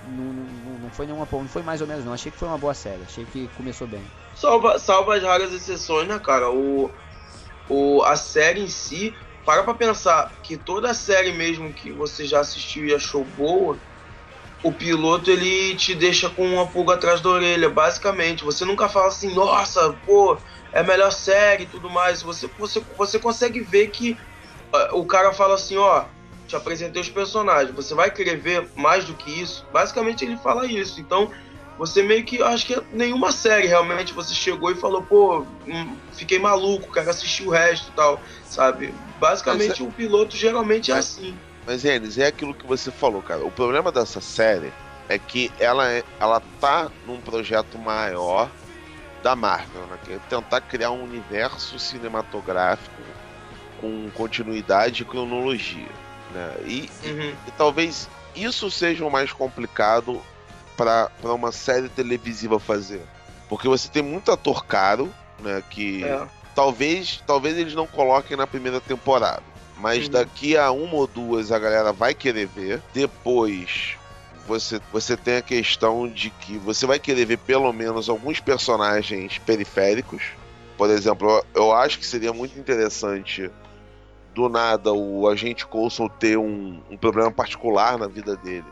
não, 0.06 0.32
não, 0.32 0.78
não 0.80 0.90
foi 0.90 1.06
nenhuma 1.06 1.26
não 1.30 1.48
foi 1.48 1.62
mais 1.62 1.80
ou 1.80 1.86
menos 1.86 2.04
não. 2.04 2.12
Achei 2.12 2.30
que 2.30 2.38
foi 2.38 2.48
uma 2.48 2.58
boa 2.58 2.74
série, 2.74 3.02
achei 3.02 3.24
que 3.24 3.48
começou 3.56 3.86
bem. 3.86 4.02
Salva, 4.34 4.78
salva 4.78 5.16
as 5.16 5.22
raras 5.22 5.52
exceções, 5.52 6.06
né, 6.06 6.18
cara? 6.18 6.50
O, 6.50 6.90
o, 7.68 8.02
a 8.04 8.16
série 8.16 8.60
em 8.60 8.68
si, 8.68 9.14
para 9.44 9.62
pra 9.62 9.74
pensar 9.74 10.32
que 10.42 10.56
toda 10.56 10.90
a 10.90 10.94
série 10.94 11.32
mesmo 11.32 11.72
que 11.72 11.92
você 11.92 12.24
já 12.26 12.40
assistiu 12.40 12.86
e 12.86 12.94
achou 12.94 13.24
boa, 13.24 13.78
o 14.62 14.72
piloto 14.72 15.30
ele 15.30 15.74
te 15.76 15.94
deixa 15.94 16.28
com 16.28 16.44
uma 16.44 16.66
pulga 16.66 16.94
atrás 16.94 17.20
da 17.20 17.28
orelha, 17.28 17.68
basicamente. 17.68 18.44
Você 18.44 18.64
nunca 18.64 18.88
fala 18.88 19.08
assim, 19.08 19.32
nossa, 19.34 19.92
pô, 20.04 20.36
é 20.72 20.80
a 20.80 20.84
melhor 20.84 21.12
série 21.12 21.64
e 21.64 21.66
tudo 21.66 21.88
mais. 21.88 22.22
Você, 22.22 22.48
você, 22.58 22.82
você 22.96 23.18
consegue 23.18 23.60
ver 23.60 23.88
que 23.88 24.18
uh, 24.72 24.98
o 24.98 25.06
cara 25.06 25.32
fala 25.32 25.54
assim, 25.54 25.76
ó, 25.76 26.04
te 26.46 26.56
apresentei 26.56 27.00
os 27.02 27.08
personagens, 27.10 27.74
você 27.74 27.94
vai 27.94 28.10
querer 28.10 28.36
ver 28.36 28.68
mais 28.74 29.04
do 29.04 29.14
que 29.14 29.30
isso? 29.40 29.66
Basicamente 29.72 30.24
ele 30.24 30.36
fala 30.36 30.66
isso. 30.66 31.00
Então, 31.00 31.30
você 31.78 32.02
meio 32.02 32.24
que, 32.24 32.42
acho 32.42 32.66
que 32.66 32.80
nenhuma 32.92 33.32
série 33.32 33.66
realmente 33.66 34.12
você 34.12 34.34
chegou 34.34 34.70
e 34.70 34.76
falou, 34.76 35.02
pô, 35.02 35.40
hum, 35.66 35.96
fiquei 36.12 36.38
maluco, 36.38 36.92
quero 36.92 37.10
assistir 37.10 37.46
o 37.46 37.50
resto 37.50 37.90
e 37.90 37.92
tal, 37.92 38.22
sabe? 38.44 38.94
Basicamente, 39.18 39.80
Mas 39.80 39.80
o 39.80 39.92
piloto 39.92 40.36
geralmente 40.36 40.90
é 40.90 40.94
Mas- 40.94 41.04
assim. 41.06 41.36
Mas, 41.66 41.84
Enes, 41.84 42.16
é 42.16 42.26
aquilo 42.26 42.54
que 42.54 42.64
você 42.64 42.92
falou, 42.92 43.20
cara. 43.20 43.44
O 43.44 43.50
problema 43.50 43.90
dessa 43.90 44.20
série 44.20 44.72
é 45.08 45.18
que 45.18 45.50
ela, 45.58 45.90
é, 45.90 46.04
ela 46.20 46.40
tá 46.60 46.88
num 47.04 47.20
projeto 47.20 47.76
maior 47.76 48.48
da 49.20 49.34
Marvel, 49.34 49.84
né? 49.88 49.98
Que 50.04 50.12
é 50.12 50.18
tentar 50.28 50.60
criar 50.60 50.92
um 50.92 51.02
universo 51.02 51.76
cinematográfico 51.76 53.02
com 53.80 54.08
continuidade 54.14 55.02
e 55.02 55.04
cronologia, 55.04 55.88
né? 56.32 56.54
E, 56.64 56.90
e- 57.02 57.10
Uhum. 57.10 57.36
e 57.46 57.50
talvez 57.52 58.08
isso 58.34 58.70
seja 58.70 59.04
o 59.04 59.10
mais 59.10 59.32
complicado 59.32 60.20
para 60.76 61.10
uma 61.24 61.52
série 61.52 61.88
televisiva 61.88 62.58
fazer. 62.60 63.02
Porque 63.48 63.68
você 63.68 63.88
tem 63.88 64.02
muito 64.02 64.30
ator 64.30 64.64
caro, 64.66 65.12
né? 65.40 65.62
Que 65.70 66.04
É. 66.04 66.26
talvez, 66.54 67.22
talvez 67.26 67.56
eles 67.56 67.74
não 67.74 67.86
coloquem 67.86 68.36
na 68.36 68.46
primeira 68.46 68.80
temporada. 68.80 69.42
Mas 69.78 70.04
Uhum. 70.06 70.10
daqui 70.12 70.56
a 70.56 70.70
uma 70.70 70.94
ou 70.94 71.06
duas 71.06 71.52
a 71.52 71.58
galera 71.58 71.92
vai 71.92 72.14
querer 72.14 72.46
ver. 72.46 72.82
Depois 72.92 73.94
você, 74.46 74.80
você 74.92 75.16
tem 75.16 75.36
a 75.36 75.42
questão 75.42 76.08
de 76.08 76.30
que 76.30 76.56
você 76.58 76.86
vai 76.86 76.98
querer 76.98 77.24
ver 77.24 77.38
pelo 77.38 77.72
menos 77.72 78.08
alguns 78.08 78.38
personagens 78.40 79.38
periféricos. 79.38 80.22
Por 80.78 80.88
exemplo, 80.90 81.28
eu, 81.54 81.62
eu 81.62 81.72
acho 81.72 81.98
que 81.98 82.06
seria 82.06 82.32
muito 82.32 82.58
interessante 82.58 83.50
do 84.36 84.48
nada 84.50 84.92
o 84.92 85.26
agente 85.26 85.66
Coulson 85.66 86.08
ter 86.08 86.36
um, 86.36 86.78
um 86.90 86.96
problema 86.98 87.32
particular 87.32 87.96
na 87.98 88.06
vida 88.06 88.36
dele. 88.36 88.66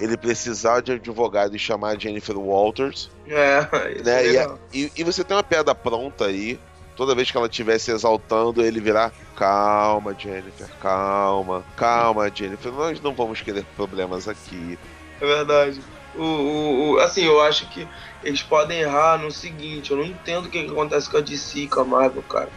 Ele 0.00 0.16
precisar 0.16 0.80
de 0.82 0.90
advogado 0.92 1.54
e 1.54 1.58
chamar 1.58 1.90
a 1.90 1.98
Jennifer 1.98 2.36
Walters 2.36 3.08
É, 3.28 3.60
isso 3.94 4.04
né? 4.04 4.26
é 4.26 4.48
E, 4.72 4.82
e- 4.86 4.92
e 4.98 5.04
você 5.04 5.22
tem 5.22 5.36
uma 5.36 5.42
piada 5.44 5.72
pronta 5.74 6.26
aí. 6.26 6.58
Toda 6.96 7.14
vez 7.14 7.30
que 7.30 7.36
ela 7.36 7.46
estiver 7.46 7.78
se 7.78 7.90
exaltando, 7.92 8.60
ele 8.64 8.80
virar 8.80 9.12
calma, 9.36 10.14
Jennifer, 10.18 10.68
calma, 10.80 11.64
calma, 11.76 12.28
Jennifer. 12.32 12.72
Nós 12.72 13.00
não 13.00 13.14
vamos 13.14 13.40
querer 13.40 13.64
problemas 13.76 14.28
aqui. 14.28 14.78
É 15.20 15.26
verdade. 15.26 15.80
O, 16.16 16.22
o, 16.22 16.90
o- 16.92 16.98
assim, 16.98 17.24
eu 17.24 17.40
acho 17.40 17.68
que 17.70 17.86
eles 18.22 18.42
podem 18.42 18.80
errar 18.80 19.18
no 19.18 19.30
seguinte, 19.30 19.90
eu 19.90 19.96
não 19.96 20.04
entendo 20.04 20.46
o 20.46 20.48
que, 20.50 20.62
que 20.64 20.70
acontece 20.70 21.08
com 21.10 21.16
a 21.16 21.20
DC 21.20 21.58
e 21.60 21.68
com 21.68 21.80
a 21.80 21.84
Marvel, 21.84 22.22
cara. 22.24 22.48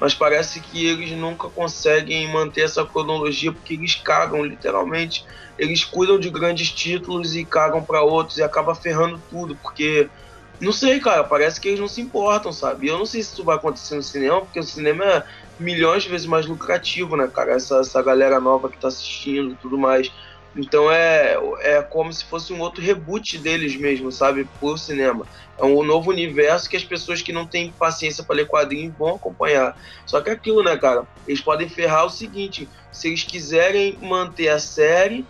Mas 0.00 0.14
parece 0.14 0.60
que 0.60 0.86
eles 0.86 1.10
nunca 1.12 1.48
conseguem 1.50 2.32
manter 2.32 2.62
essa 2.62 2.84
cronologia 2.86 3.52
porque 3.52 3.74
eles 3.74 3.94
cagam, 3.94 4.42
literalmente. 4.42 5.26
Eles 5.58 5.84
cuidam 5.84 6.18
de 6.18 6.30
grandes 6.30 6.72
títulos 6.72 7.36
e 7.36 7.44
cagam 7.44 7.82
pra 7.82 8.02
outros 8.02 8.38
e 8.38 8.42
acaba 8.42 8.74
ferrando 8.74 9.20
tudo, 9.28 9.54
porque. 9.56 10.08
Não 10.58 10.72
sei, 10.72 11.00
cara, 11.00 11.24
parece 11.24 11.58
que 11.58 11.68
eles 11.68 11.80
não 11.80 11.88
se 11.88 12.02
importam, 12.02 12.52
sabe? 12.52 12.86
Eu 12.86 12.98
não 12.98 13.06
sei 13.06 13.22
se 13.22 13.32
isso 13.32 13.42
vai 13.42 13.56
acontecer 13.56 13.94
no 13.94 14.02
cinema, 14.02 14.42
porque 14.42 14.60
o 14.60 14.62
cinema 14.62 15.04
é 15.04 15.24
milhões 15.58 16.02
de 16.02 16.10
vezes 16.10 16.26
mais 16.26 16.44
lucrativo, 16.44 17.16
né, 17.16 17.28
cara? 17.28 17.52
Essa, 17.52 17.80
essa 17.80 18.02
galera 18.02 18.38
nova 18.38 18.68
que 18.68 18.78
tá 18.78 18.88
assistindo 18.88 19.52
e 19.52 19.56
tudo 19.56 19.78
mais. 19.78 20.12
Então 20.56 20.90
é, 20.90 21.36
é 21.60 21.82
como 21.82 22.12
se 22.12 22.24
fosse 22.24 22.52
um 22.52 22.60
outro 22.60 22.82
reboot 22.82 23.38
deles 23.38 23.76
mesmo, 23.76 24.10
sabe? 24.10 24.48
Por 24.58 24.78
cinema. 24.78 25.26
É 25.56 25.64
um 25.64 25.84
novo 25.84 26.10
universo 26.10 26.68
que 26.68 26.76
as 26.76 26.84
pessoas 26.84 27.22
que 27.22 27.32
não 27.32 27.46
têm 27.46 27.72
paciência 27.72 28.24
para 28.24 28.36
ler 28.36 28.46
quadrinhos 28.46 28.94
vão 28.96 29.14
acompanhar. 29.14 29.76
Só 30.06 30.20
que 30.20 30.30
é 30.30 30.32
aquilo, 30.32 30.62
né, 30.62 30.76
cara? 30.76 31.04
Eles 31.26 31.40
podem 31.40 31.68
ferrar 31.68 32.06
o 32.06 32.10
seguinte: 32.10 32.68
se 32.90 33.08
eles 33.08 33.22
quiserem 33.22 33.96
manter 34.00 34.48
a 34.48 34.58
série, 34.58 35.24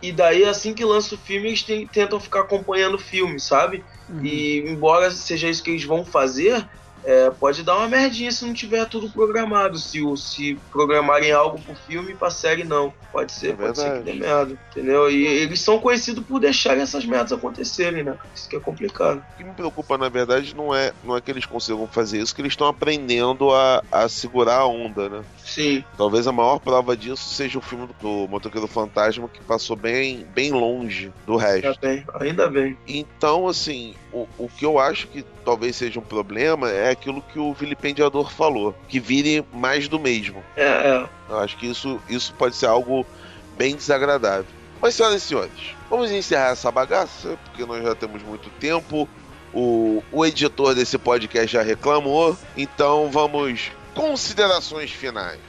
e 0.00 0.12
daí 0.12 0.44
assim 0.44 0.72
que 0.72 0.84
lança 0.84 1.14
o 1.14 1.18
filme, 1.18 1.48
eles 1.48 1.62
tentam 1.92 2.20
ficar 2.20 2.40
acompanhando 2.40 2.94
o 2.94 2.98
filme, 2.98 3.40
sabe? 3.40 3.84
E 4.22 4.64
embora 4.66 5.10
seja 5.10 5.48
isso 5.48 5.62
que 5.62 5.70
eles 5.70 5.84
vão 5.84 6.04
fazer, 6.04 6.66
é, 7.06 7.30
pode 7.30 7.62
dar 7.62 7.76
uma 7.76 7.88
merdinha 7.88 8.32
se 8.32 8.44
não 8.44 8.52
tiver 8.52 8.84
tudo 8.86 9.08
programado. 9.08 9.78
Se, 9.78 10.00
se 10.16 10.58
programarem 10.72 11.30
algo 11.30 11.56
pro 11.60 11.76
filme 11.86 12.10
e 12.10 12.16
pra 12.16 12.30
série 12.30 12.64
não. 12.64 12.92
Pode 13.12 13.30
ser, 13.30 13.52
É 13.52 13.52
pode 13.54 13.78
ser 13.78 13.98
que 13.98 14.10
dê 14.10 14.12
merda. 14.14 14.58
Entendeu? 14.72 15.08
E 15.08 15.24
eles 15.24 15.60
são 15.60 15.78
conhecidos 15.78 16.24
por 16.26 16.40
deixarem 16.40 16.82
essas 16.82 17.06
merdas 17.06 17.32
acontecerem, 17.32 18.02
né? 18.02 18.18
Isso 18.34 18.48
que 18.48 18.56
é 18.56 18.60
complicado. 18.60 19.24
O 19.34 19.36
que 19.36 19.44
me 19.44 19.52
preocupa, 19.52 19.96
na 19.96 20.08
verdade, 20.08 20.54
não 20.56 20.74
é, 20.74 20.92
não 21.04 21.16
é 21.16 21.20
que 21.20 21.30
eles 21.30 21.46
consigam 21.46 21.86
fazer 21.86 22.18
isso, 22.18 22.34
que 22.34 22.42
eles 22.42 22.52
estão 22.52 22.66
aprendendo 22.66 23.52
a, 23.52 23.84
a 23.92 24.08
segurar 24.08 24.56
a 24.56 24.66
onda, 24.66 25.08
né? 25.08 25.22
Sim. 25.46 25.84
Talvez 25.96 26.26
a 26.26 26.32
maior 26.32 26.58
prova 26.58 26.96
disso 26.96 27.22
seja 27.22 27.58
o 27.58 27.62
filme 27.62 27.88
do 28.00 28.26
Motoqueiro 28.28 28.66
Fantasma, 28.66 29.28
que 29.28 29.40
passou 29.40 29.76
bem, 29.76 30.26
bem 30.34 30.50
longe 30.50 31.12
do 31.24 31.36
resto. 31.36 31.66
Ainda 31.66 31.78
bem, 31.80 32.04
ainda 32.20 32.48
bem. 32.48 32.76
Então, 32.86 33.46
assim, 33.46 33.94
o, 34.12 34.26
o 34.36 34.48
que 34.48 34.66
eu 34.66 34.78
acho 34.78 35.06
que 35.06 35.24
talvez 35.44 35.76
seja 35.76 36.00
um 36.00 36.02
problema 36.02 36.68
é 36.70 36.90
aquilo 36.90 37.22
que 37.22 37.38
o 37.38 37.54
vilipendiador 37.54 38.30
falou, 38.30 38.74
que 38.88 38.98
vire 38.98 39.44
mais 39.52 39.86
do 39.86 40.00
mesmo. 40.00 40.42
É, 40.56 40.64
é. 40.64 41.08
Eu 41.28 41.38
acho 41.38 41.56
que 41.56 41.66
isso, 41.66 42.00
isso 42.08 42.34
pode 42.34 42.56
ser 42.56 42.66
algo 42.66 43.06
bem 43.56 43.76
desagradável. 43.76 44.46
Mas, 44.80 44.94
senhoras 44.94 45.22
e 45.22 45.26
senhores, 45.26 45.76
vamos 45.88 46.10
encerrar 46.10 46.50
essa 46.50 46.70
bagaça, 46.70 47.38
porque 47.44 47.64
nós 47.64 47.82
já 47.82 47.94
temos 47.94 48.22
muito 48.22 48.50
tempo. 48.60 49.08
O, 49.54 50.02
o 50.12 50.26
editor 50.26 50.74
desse 50.74 50.98
podcast 50.98 51.50
já 51.50 51.62
reclamou, 51.62 52.36
então 52.56 53.08
vamos. 53.10 53.70
Considerações 53.96 54.92
finais. 54.92 55.40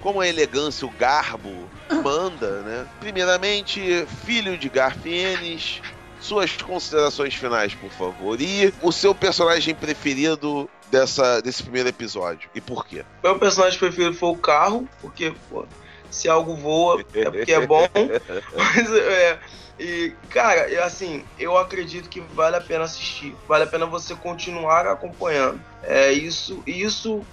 Como 0.00 0.20
a 0.20 0.28
elegância, 0.28 0.86
o 0.86 0.90
garbo 0.90 1.68
manda, 2.02 2.60
né? 2.60 2.86
Primeiramente, 3.00 4.06
filho 4.24 4.56
de 4.58 4.68
Garfienes, 4.68 5.80
suas 6.20 6.56
considerações 6.56 7.34
finais, 7.34 7.74
por 7.74 7.90
favor. 7.90 8.40
E 8.40 8.72
o 8.82 8.92
seu 8.92 9.14
personagem 9.14 9.74
preferido 9.74 10.68
dessa, 10.90 11.40
desse 11.40 11.62
primeiro 11.62 11.88
episódio. 11.88 12.50
E 12.54 12.60
por 12.60 12.86
quê? 12.86 13.04
Meu 13.22 13.38
personagem 13.38 13.78
preferido 13.78 14.14
foi 14.14 14.28
o 14.28 14.36
carro, 14.36 14.88
porque, 15.00 15.34
pô, 15.50 15.66
se 16.10 16.28
algo 16.28 16.54
voa, 16.54 17.02
é 17.14 17.30
porque 17.30 17.52
é 17.52 17.66
bom. 17.66 17.88
Mas, 18.54 18.92
é, 18.92 19.38
e, 19.78 20.12
cara, 20.30 20.72
é 20.72 20.82
assim, 20.82 21.24
eu 21.38 21.58
acredito 21.58 22.08
que 22.08 22.20
vale 22.20 22.56
a 22.56 22.60
pena 22.60 22.84
assistir. 22.84 23.34
Vale 23.48 23.64
a 23.64 23.66
pena 23.66 23.86
você 23.86 24.14
continuar 24.14 24.86
acompanhando. 24.86 25.60
É, 25.82 26.12
isso, 26.12 26.62
isso 26.66 27.24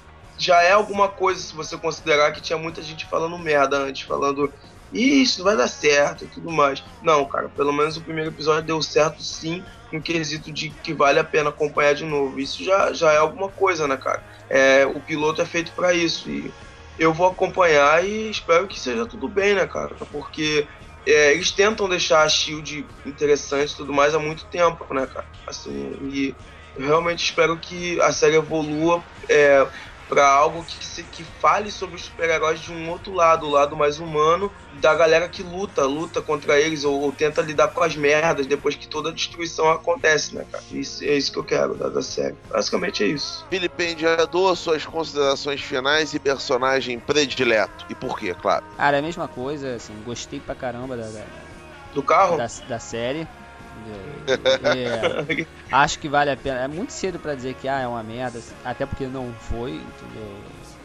já 0.42 0.62
é 0.64 0.72
alguma 0.72 1.08
coisa 1.08 1.42
se 1.42 1.54
você 1.54 1.78
considerar 1.78 2.32
que 2.32 2.42
tinha 2.42 2.58
muita 2.58 2.82
gente 2.82 3.06
falando 3.06 3.38
merda 3.38 3.78
antes, 3.78 4.02
falando 4.08 4.52
"Ih, 4.92 5.22
isso 5.22 5.44
vai 5.44 5.56
dar 5.56 5.68
certo 5.68 6.26
e 6.26 6.28
tudo 6.28 6.52
mais. 6.52 6.84
Não, 7.02 7.26
cara, 7.26 7.50
pelo 7.50 7.72
menos 7.72 7.96
o 7.96 8.02
primeiro 8.02 8.32
episódio 8.32 8.64
deu 8.64 8.82
certo 8.82 9.24
sim, 9.24 9.64
no 9.92 10.02
quesito 10.02 10.52
de 10.52 10.70
que 10.70 10.94
vale 10.94 11.20
a 11.20 11.24
pena 11.24 11.50
acompanhar 11.50 11.94
de 11.94 12.06
novo. 12.06 12.40
Isso 12.40 12.64
já, 12.64 12.92
já 12.92 13.12
é 13.12 13.18
alguma 13.18 13.50
coisa, 13.50 13.88
né, 13.88 13.98
cara? 13.98 14.24
É, 14.50 14.86
o 14.86 15.00
piloto 15.00 15.42
é 15.42 15.46
feito 15.46 15.72
para 15.74 15.94
isso 15.94 16.30
e 16.30 16.52
eu 17.00 17.14
vou 17.14 17.28
acompanhar 17.28 18.04
e 18.06 18.30
espero 18.30 18.68
que 18.68 18.80
seja 18.80 19.06
tudo 19.06 19.28
bem, 19.28 19.56
né, 19.56 19.66
cara? 19.66 19.96
Porque 20.12 20.68
é, 21.06 21.32
eles 21.34 21.52
tentam 21.52 21.90
deixar 21.90 22.24
a 22.24 22.30
Shield 22.30 22.86
interessante 23.06 23.74
e 23.74 23.78
tudo 23.78 23.94
mais 23.94 24.14
há 24.14 24.20
muito 24.20 24.46
tempo, 24.46 24.94
né, 24.94 25.08
cara? 25.08 25.26
Assim, 25.48 25.98
e 26.04 26.36
eu 26.76 26.86
realmente 26.86 27.24
espero 27.24 27.58
que 27.58 28.00
a 28.02 28.12
série 28.12 28.36
evolua 28.36 29.04
é, 29.28 29.66
para 30.12 30.28
algo 30.28 30.66
que, 30.66 30.86
se, 30.86 31.04
que 31.04 31.24
fale 31.24 31.72
sobre 31.72 31.96
os 31.96 32.04
super-heróis 32.04 32.60
de 32.60 32.70
um 32.70 32.90
outro 32.90 33.14
lado, 33.14 33.48
o 33.48 33.50
lado 33.50 33.78
mais 33.78 33.98
humano, 33.98 34.52
da 34.82 34.94
galera 34.94 35.30
que 35.30 35.42
luta, 35.42 35.86
luta 35.86 36.22
contra 36.22 36.60
eles 36.60 36.84
ou, 36.84 37.00
ou 37.00 37.14
tenta 37.14 37.42
lidar 37.42 37.70
com 37.70 37.82
as 37.82 37.96
merdas 37.96 38.46
depois 38.46 38.76
que 38.76 38.90
toda 38.90 39.10
a 39.10 39.14
destruição 39.14 39.72
acontece, 39.72 40.36
né, 40.36 40.46
cara? 40.52 40.62
Isso, 40.70 41.02
é 41.06 41.14
isso 41.14 41.32
que 41.32 41.40
eu 41.40 41.46
quero 41.46 41.76
da, 41.76 41.88
da 41.88 42.02
série. 42.02 42.36
Basicamente 42.50 43.06
é 43.06 43.08
isso. 43.08 43.46
Vilipendiador, 43.50 44.54
suas 44.58 44.86
considerações 44.86 45.62
finais 45.62 46.14
e 46.14 46.20
personagem 46.20 47.00
predileto. 47.00 47.86
E 47.90 47.96
por 47.96 48.20
quê, 48.20 48.34
claro. 48.34 48.66
Cara, 48.76 48.98
é 48.98 49.00
a 49.00 49.04
mesma 49.04 49.30
coisa, 49.30 49.76
assim, 49.76 49.94
gostei 50.04 50.42
pra 50.42 50.54
caramba 50.54 50.98
da, 50.98 51.08
da, 51.08 51.24
Do 51.94 52.04
carro? 52.04 52.36
da, 52.36 52.48
da 52.68 52.80
série. 52.80 53.26
É, 54.64 55.46
acho 55.72 56.00
que 56.00 56.08
vale 56.08 56.32
a 56.32 56.38
pena. 56.38 56.60
É 56.60 56.68
muito 56.68 56.94
cedo 56.94 57.20
pra 57.20 57.36
dizer 57.36 57.56
que 57.56 57.68
ah, 57.68 57.80
é 57.80 57.88
uma 57.88 58.04
merda, 58.04 58.40
até 58.64 58.86
porque 58.86 59.06
não 59.08 59.34
foi, 59.34 59.72
entendeu? 59.72 60.36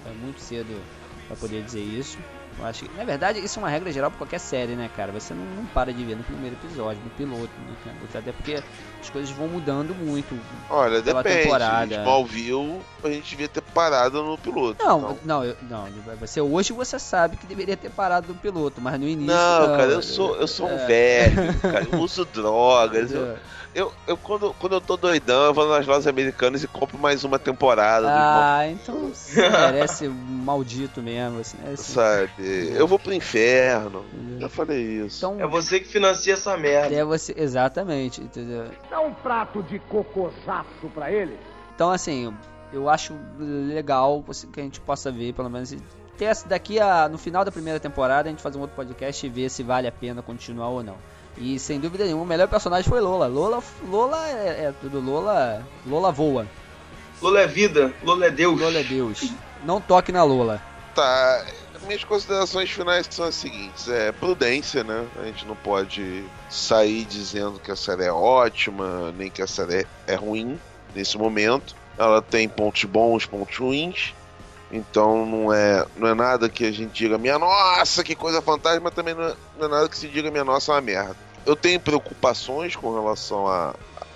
É 0.07 0.11
muito 0.11 0.41
cedo 0.41 0.81
pra 1.27 1.37
poder 1.37 1.63
dizer 1.63 1.83
isso. 1.83 2.19
Eu 2.59 2.65
acho 2.65 2.85
que, 2.87 2.97
na 2.97 3.05
verdade, 3.05 3.39
isso 3.39 3.59
é 3.59 3.63
uma 3.63 3.69
regra 3.69 3.93
geral 3.93 4.11
pra 4.11 4.17
qualquer 4.19 4.41
série, 4.41 4.73
né, 4.75 4.89
cara? 4.97 5.13
Você 5.13 5.35
não, 5.35 5.45
não 5.45 5.67
para 5.67 5.93
de 5.93 6.03
ver 6.05 6.17
no 6.17 6.25
primeiro 6.25 6.57
episódio, 6.57 7.03
no 7.05 7.11
piloto, 7.11 7.51
né, 7.67 7.75
cara? 7.85 7.97
Até 8.21 8.33
porque 8.33 8.63
as 9.01 9.11
coisas 9.11 9.31
vão 9.31 9.47
mudando 9.47 9.95
muito. 9.95 10.35
Olha, 10.71 11.03
Pela 11.03 11.23
depende. 11.23 11.43
temporada. 11.45 11.95
Smallville, 11.97 12.81
a 13.05 13.09
gente 13.11 13.29
devia 13.29 13.49
ter 13.49 13.61
parado 13.61 14.23
no 14.23 14.39
piloto. 14.39 14.83
Não, 14.83 14.99
então. 14.99 15.19
não, 15.23 15.45
eu- 15.45 15.57
não, 15.69 15.87
você 16.19 16.41
hoje 16.41 16.73
você 16.73 16.99
sabe 16.99 17.37
que 17.37 17.47
deveria 17.47 17.77
ter 17.77 17.91
parado 17.91 18.29
no 18.29 18.35
piloto, 18.35 18.81
mas 18.81 18.99
no 18.99 19.07
início 19.07 19.35
Não, 19.35 19.69
não, 19.69 19.77
cara, 19.77 19.93
eu 19.93 20.03
sou, 20.03 20.37
eu 20.37 20.49
sou 20.49 20.67
um 20.67 20.79
É. 20.79 20.87
velho, 20.87 21.61
cara. 21.61 21.87
Eu 21.93 21.99
uso 22.01 22.25
drogas. 22.25 23.13
Eu? 23.13 23.37
Eu, 23.77 23.93
eu- 24.07 24.17
quando, 24.17 24.53
quando 24.55 24.73
eu 24.73 24.81
tô 24.81 24.97
doidão, 24.97 25.45
eu 25.45 25.55
vou 25.55 25.69
nas 25.69 25.87
lojas 25.87 26.07
americanas 26.07 26.63
e 26.65 26.67
compro 26.67 26.99
mais 26.99 27.23
uma 27.25 27.39
temporada 27.39 28.07
do 28.07 28.13
Ah, 28.13 28.67
então 28.69 29.09
você 29.13 29.49
merece 29.49 30.09
maldito 30.09 31.03
mesmo, 31.03 31.41
assim, 31.41 31.57
né? 31.59 31.73
assim. 31.75 31.93
sabe? 31.93 32.33
Eu 32.75 32.87
vou 32.89 32.99
pro 32.99 33.13
inferno. 33.13 34.05
Já 34.41 34.49
falei 34.49 34.81
isso. 35.05 35.19
Então, 35.19 35.41
É 35.41 35.47
você 35.47 35.79
que 35.79 35.87
financia 35.87 36.35
essa 36.35 36.57
merda. 36.57 36.95
é 36.95 37.05
você. 37.05 37.35
Exatamente, 37.37 38.21
entendeu? 38.21 38.67
Dá 38.91 39.01
um 39.01 39.13
prato 39.15 39.63
de 39.63 39.79
cocosaço 39.79 40.89
pra 40.95 41.11
ele. 41.13 41.39
Então, 41.75 41.91
assim, 41.91 42.35
eu 42.73 42.89
acho 42.89 43.15
legal 43.39 44.25
que 44.53 44.61
a 44.61 44.63
gente 44.63 44.81
possa 44.81 45.13
ver, 45.13 45.33
pelo 45.35 45.51
menos, 45.51 45.75
ter 46.17 46.25
essa 46.27 46.49
daqui 46.49 46.81
a, 46.81 47.09
no 47.09 47.19
final 47.19 47.45
da 47.45 47.53
primeira 47.53 47.79
temporada, 47.79 48.29
a 48.29 48.33
gente 48.33 48.43
fazer 48.43 48.57
um 48.57 48.63
outro 48.63 48.75
podcast 48.77 49.25
e 49.27 49.29
ver 49.29 49.51
se 49.51 49.63
vale 49.63 49.87
a 49.87 49.93
pena 49.93 50.23
continuar 50.23 50.69
ou 50.69 50.83
não. 50.83 50.97
E 51.39 51.59
sem 51.59 51.79
dúvida 51.79 52.05
nenhuma, 52.05 52.23
o 52.23 52.27
melhor 52.27 52.49
personagem 52.49 52.89
foi 52.89 53.01
Lola. 53.01 53.27
Lola, 53.27 53.63
Lola 53.89 54.29
é, 54.29 54.65
é 54.65 54.75
tudo. 54.81 55.01
Lola, 55.01 55.67
Lola 55.87 56.11
voa. 56.11 56.47
Lola 57.21 57.41
é 57.41 57.47
vida, 57.47 57.93
Lola 58.03 58.27
é 58.27 58.31
Deus. 58.31 58.61
Lola 58.61 58.79
é 58.79 58.83
Deus. 58.83 59.33
Não 59.65 59.81
toque 59.81 60.13
na 60.13 60.23
Lola. 60.23 60.63
Tá. 60.95 61.47
Minhas 61.87 62.05
considerações 62.05 62.71
finais 62.71 63.07
são 63.11 63.27
as 63.27 63.35
seguintes: 63.35 63.89
é 63.89 64.13
prudência, 64.13 64.83
né? 64.83 65.07
A 65.21 65.25
gente 65.25 65.47
não 65.47 65.55
pode 65.55 66.25
sair 66.49 67.05
dizendo 67.05 67.61
que 67.61 67.71
a 67.71 67.77
série 67.77 68.05
é 68.05 68.13
ótima, 68.13 69.13
nem 69.13 69.31
que 69.31 69.43
a 69.43 69.47
série 69.47 69.87
é 70.07 70.15
ruim 70.15 70.59
nesse 70.95 71.17
momento. 71.19 71.77
Ela 71.99 72.21
tem 72.21 72.49
pontos 72.49 72.85
bons, 72.85 73.27
pontos 73.27 73.57
ruins. 73.57 74.15
Então 74.71 75.25
não 75.25 75.53
é, 75.53 75.87
não 75.97 76.09
é 76.09 76.15
nada 76.15 76.49
que 76.49 76.65
a 76.65 76.73
gente 76.73 76.93
diga, 76.93 77.17
minha 77.19 77.39
nossa, 77.39 78.03
que 78.03 78.15
coisa 78.15 78.43
fantástica, 78.43 78.83
mas 78.83 78.95
também 78.95 79.15
não 79.15 79.25
é, 79.25 79.35
não 79.59 79.67
é 79.67 79.71
nada 79.71 79.89
que 79.89 79.97
se 79.97 80.09
diga, 80.09 80.31
minha 80.31 80.45
nossa, 80.45 80.73
é 80.73 80.75
uma 80.75 80.81
merda. 80.81 81.17
Eu 81.45 81.55
tenho 81.55 81.79
preocupações 81.79 82.75
com 82.75 82.93
relação 82.93 83.47
à 83.47 83.75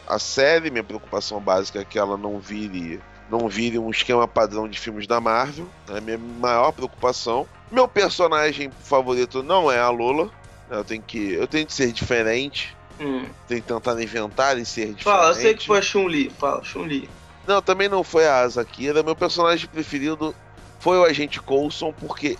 a, 0.08 0.18
série, 0.18 0.70
minha 0.70 0.82
preocupação 0.82 1.40
básica 1.40 1.80
é 1.80 1.84
que 1.84 1.98
ela 1.98 2.16
não 2.16 2.40
vire 2.40 3.00
não 3.30 3.48
vire 3.48 3.78
um 3.78 3.90
esquema 3.90 4.26
padrão 4.26 4.68
de 4.68 4.76
filmes 4.76 5.06
da 5.06 5.20
Marvel. 5.20 5.68
É 5.88 5.98
a 5.98 6.00
minha 6.00 6.18
maior 6.18 6.72
preocupação. 6.72 7.46
Meu 7.70 7.86
personagem 7.86 8.72
favorito 8.82 9.40
não 9.40 9.70
é 9.70 9.78
a 9.78 9.88
Lola. 9.88 10.28
Eu 10.68 10.82
tenho 10.82 11.00
que, 11.00 11.34
eu 11.34 11.46
tenho 11.46 11.64
que 11.64 11.72
ser 11.72 11.92
diferente. 11.92 12.76
Hum. 13.00 13.24
Tenho 13.46 13.62
que 13.62 13.68
tentar 13.68 14.02
inventar 14.02 14.58
e 14.58 14.66
ser 14.66 14.92
diferente. 14.92 15.04
Fala, 15.04 15.28
eu 15.28 15.34
sei 15.34 15.54
que 15.54 15.64
foi 15.64 15.78
a 15.78 15.82
Chun-Li. 15.82 16.30
Fala, 16.38 16.64
Chun-Li. 16.64 17.08
Não, 17.50 17.60
também 17.60 17.88
não 17.88 18.04
foi 18.04 18.28
a 18.28 18.38
Azakira. 18.42 19.02
Meu 19.02 19.16
personagem 19.16 19.66
preferido 19.66 20.32
foi 20.78 20.96
o 20.98 21.04
Agente 21.04 21.40
Coulson, 21.40 21.92
porque 21.92 22.38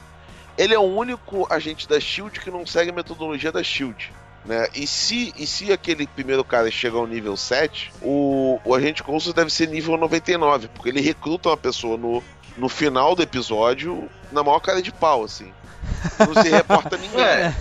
ele 0.57 0.73
é 0.73 0.79
o 0.79 0.83
único 0.83 1.53
agente 1.53 1.89
da 1.89 1.99
SHIELD 1.99 2.39
que 2.39 2.49
não 2.49 2.65
segue 2.65 2.91
a 2.91 2.95
metodologia 2.95 3.51
da 3.51 3.61
SHIELD. 3.61 4.13
Né? 4.45 4.69
E, 4.73 4.87
se, 4.87 5.35
e 5.37 5.49
se 5.49 5.73
aquele 5.73 6.07
primeiro 6.07 6.45
cara 6.45 6.71
chega 6.71 6.97
ao 6.97 7.09
nível 7.09 7.37
7, 7.37 7.93
o, 8.01 8.61
o 8.65 8.73
Agente 8.73 9.03
Coulson 9.03 9.33
deve 9.33 9.51
ser 9.51 9.67
nível 9.67 9.97
99, 9.97 10.69
porque 10.69 10.91
ele 10.91 11.01
recruta 11.01 11.49
uma 11.49 11.57
pessoa 11.57 11.97
no, 11.97 12.23
no 12.57 12.69
final 12.69 13.17
do 13.17 13.23
episódio 13.23 14.09
na 14.31 14.45
maior 14.45 14.61
cara 14.61 14.81
de 14.81 14.93
pau, 14.93 15.25
assim. 15.25 15.53
Não 16.21 16.41
se 16.41 16.49
reporta 16.49 16.97
ninguém. 17.03 17.21
É. 17.21 17.53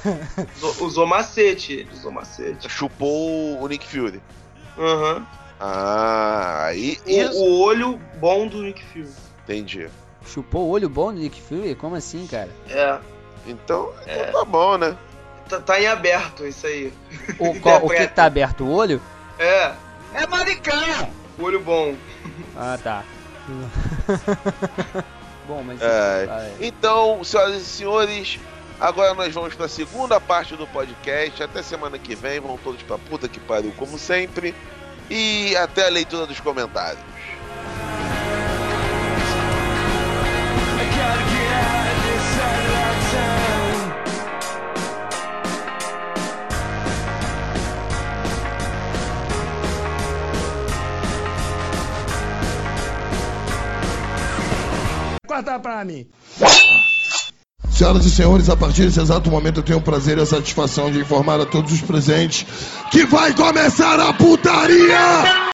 Usou- 0.80 1.08
macete, 1.08 1.74
ele 1.74 1.89
usou 1.91 2.12
macete. 2.12 2.70
Chupou 2.70 3.60
o 3.60 3.68
Nick 3.68 3.88
Fury. 3.88 4.22
Aham. 4.78 5.26
Ah, 5.60 6.66
aí. 6.68 6.97
O, 7.05 7.10
Isso. 7.10 7.43
o 7.43 7.60
olho 7.62 7.99
bom 8.20 8.47
do 8.47 8.62
Nick 8.62 8.84
Fury. 8.86 9.10
Entendi. 9.43 9.89
Chupou 10.26 10.68
o 10.68 10.70
olho 10.70 10.88
bom 10.89 11.12
do 11.14 11.20
Nick 11.20 11.41
Fury? 11.41 11.76
Como 11.76 11.95
assim, 11.95 12.26
cara? 12.28 12.49
É. 12.70 12.97
Então, 13.47 13.91
É. 14.05 14.22
então 14.22 14.39
tá 14.39 14.45
bom, 14.45 14.78
né? 14.78 14.95
Tá, 15.49 15.60
tá 15.60 15.82
em 15.82 15.88
aberto 15.88 16.45
isso 16.45 16.68
aí. 16.68 16.93
O, 17.39 17.60
qual- 17.60 17.84
o 17.86 17.89
que 17.89 18.07
tá 18.07 18.26
aberto? 18.26 18.64
O 18.64 18.72
olho? 18.72 19.01
É. 19.39 19.74
É 20.14 20.28
maricão! 20.28 21.10
Olho 21.39 21.60
bom. 21.60 21.95
Ah, 22.55 22.78
tá. 22.82 23.03
Bom, 25.47 25.64
mas. 25.64 25.82
É. 25.82 26.26
vai. 26.26 26.51
Então, 26.62 27.24
senhoras 27.24 27.55
e 27.62 27.66
senhores, 27.66 28.39
agora 28.80 29.14
nós 29.16 29.34
vamos 29.34 29.55
para 29.55 29.66
a 29.66 29.70
segunda 29.70 30.20
parte 30.22 30.55
do 30.55 30.68
podcast. 30.68 31.41
Até 31.41 31.64
semana 31.64 31.97
que 31.97 32.14
vem, 32.16 32.39
vão 32.39 32.57
todos 32.57 32.82
pra 32.84 32.97
puta 32.97 33.28
que 33.28 33.39
pariu, 33.39 33.74
como 33.78 33.97
sempre. 33.97 34.53
E 35.10 35.55
até 35.57 35.88
a 35.88 35.89
leitura 35.89 36.28
dos 36.28 36.39
comentários. 36.39 37.01
Corta 55.26 55.60
pra 55.60 55.86
mim. 55.86 56.07
Senhoras 57.80 58.05
e 58.05 58.11
senhores, 58.11 58.49
a 58.49 58.57
partir 58.57 58.82
desse 58.82 58.99
exato 58.99 59.32
momento 59.32 59.61
eu 59.61 59.63
tenho 59.63 59.80
o 59.80 59.82
prazer 59.82 60.17
e 60.17 60.21
a 60.21 60.25
satisfação 60.25 60.91
de 60.91 60.99
informar 60.99 61.39
a 61.39 61.45
todos 61.45 61.71
os 61.71 61.82
presentes 61.82 62.45
que 62.91 63.05
vai 63.05 63.34
começar 63.34 63.97
a 64.01 64.13
putaria! 64.13 65.49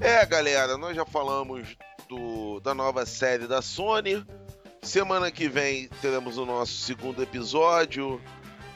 É, 0.00 0.26
galera, 0.26 0.76
nós 0.76 0.96
já 0.96 1.06
falamos 1.06 1.68
do, 2.08 2.58
da 2.58 2.74
nova 2.74 3.06
série 3.06 3.46
da 3.46 3.62
Sony. 3.62 4.26
Semana 4.82 5.30
que 5.30 5.48
vem 5.48 5.88
teremos 6.02 6.36
o 6.36 6.44
nosso 6.44 6.72
segundo 6.72 7.22
episódio 7.22 8.20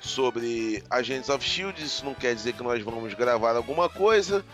sobre 0.00 0.80
Agents 0.88 1.28
of 1.28 1.44
Shield. 1.44 1.82
Isso 1.82 2.04
não 2.04 2.14
quer 2.14 2.36
dizer 2.36 2.52
que 2.52 2.62
nós 2.62 2.80
vamos 2.84 3.14
gravar 3.14 3.56
alguma 3.56 3.88
coisa, 3.88 4.44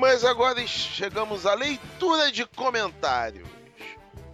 mas 0.00 0.24
agora 0.24 0.66
chegamos 0.66 1.44
à 1.44 1.52
leitura 1.52 2.32
de 2.32 2.46
comentários. 2.46 3.46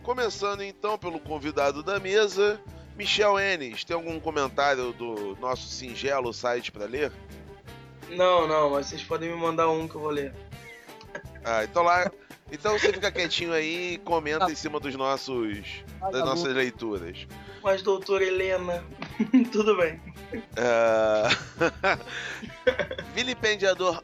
Começando 0.04 0.62
então 0.62 0.96
pelo 0.96 1.18
convidado 1.18 1.82
da 1.82 1.98
mesa, 1.98 2.60
Michel 2.96 3.36
Enes. 3.36 3.82
Tem 3.82 3.96
algum 3.96 4.20
comentário 4.20 4.92
do 4.92 5.36
nosso 5.40 5.66
singelo 5.66 6.32
site 6.32 6.70
para 6.70 6.86
ler? 6.86 7.12
Não, 8.10 8.46
não, 8.46 8.70
mas 8.70 8.86
vocês 8.86 9.02
podem 9.02 9.28
me 9.28 9.36
mandar 9.36 9.68
um 9.68 9.88
que 9.88 9.96
eu 9.96 10.00
vou 10.00 10.10
ler. 10.10 10.32
Ah, 11.44 11.64
então 11.64 11.82
lá. 11.82 12.08
Então 12.52 12.78
você 12.78 12.92
fica 12.92 13.10
quietinho 13.10 13.52
aí 13.52 13.94
e 13.94 13.98
comenta 13.98 14.48
em 14.48 14.54
cima 14.54 14.78
dos 14.78 14.94
nossos. 14.94 15.82
das 16.12 16.24
nossas 16.24 16.54
leituras. 16.54 17.26
Mas, 17.60 17.82
doutora 17.82 18.24
Helena, 18.24 18.84
tudo 19.50 19.76
bem. 19.76 20.00
Ah, 20.56 21.28
Vilipendiador. 23.16 24.00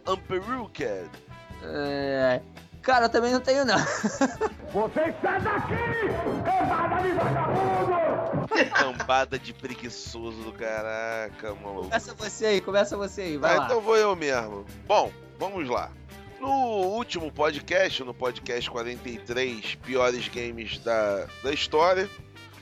É, 1.64 2.40
Cara, 2.82 3.04
eu 3.06 3.08
também 3.08 3.32
não 3.32 3.40
tenho, 3.40 3.64
não. 3.64 3.78
Você 4.72 5.14
sai 5.22 5.40
daqui! 5.40 5.74
Levada 6.44 7.02
de 7.02 7.12
vagabundo! 7.12 8.72
Cambada 8.74 9.38
de 9.38 9.54
preguiçoso 9.54 10.42
do 10.42 10.52
caraca, 10.52 11.54
maluco. 11.54 11.84
Começa 11.84 12.14
você 12.14 12.46
aí, 12.46 12.60
começa 12.60 12.96
você 12.96 13.22
aí, 13.22 13.36
vai 13.36 13.54
Ah, 13.54 13.58
lá. 13.60 13.64
então 13.66 13.80
vou 13.80 13.96
eu 13.96 14.16
mesmo. 14.16 14.66
Bom, 14.86 15.12
vamos 15.38 15.68
lá. 15.68 15.90
No 16.40 16.48
último 16.50 17.30
podcast, 17.30 18.02
no 18.02 18.12
podcast 18.12 18.68
43, 18.68 19.76
piores 19.76 20.26
games 20.28 20.78
da, 20.80 21.26
da 21.44 21.52
história, 21.52 22.10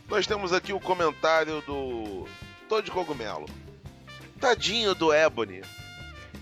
nós 0.06 0.26
temos 0.26 0.52
aqui 0.52 0.72
o 0.74 0.80
comentário 0.80 1.62
do 1.62 2.26
Todd 2.68 2.90
Cogumelo. 2.90 3.46
Tadinho 4.38 4.94
do 4.94 5.12
Ebony. 5.14 5.62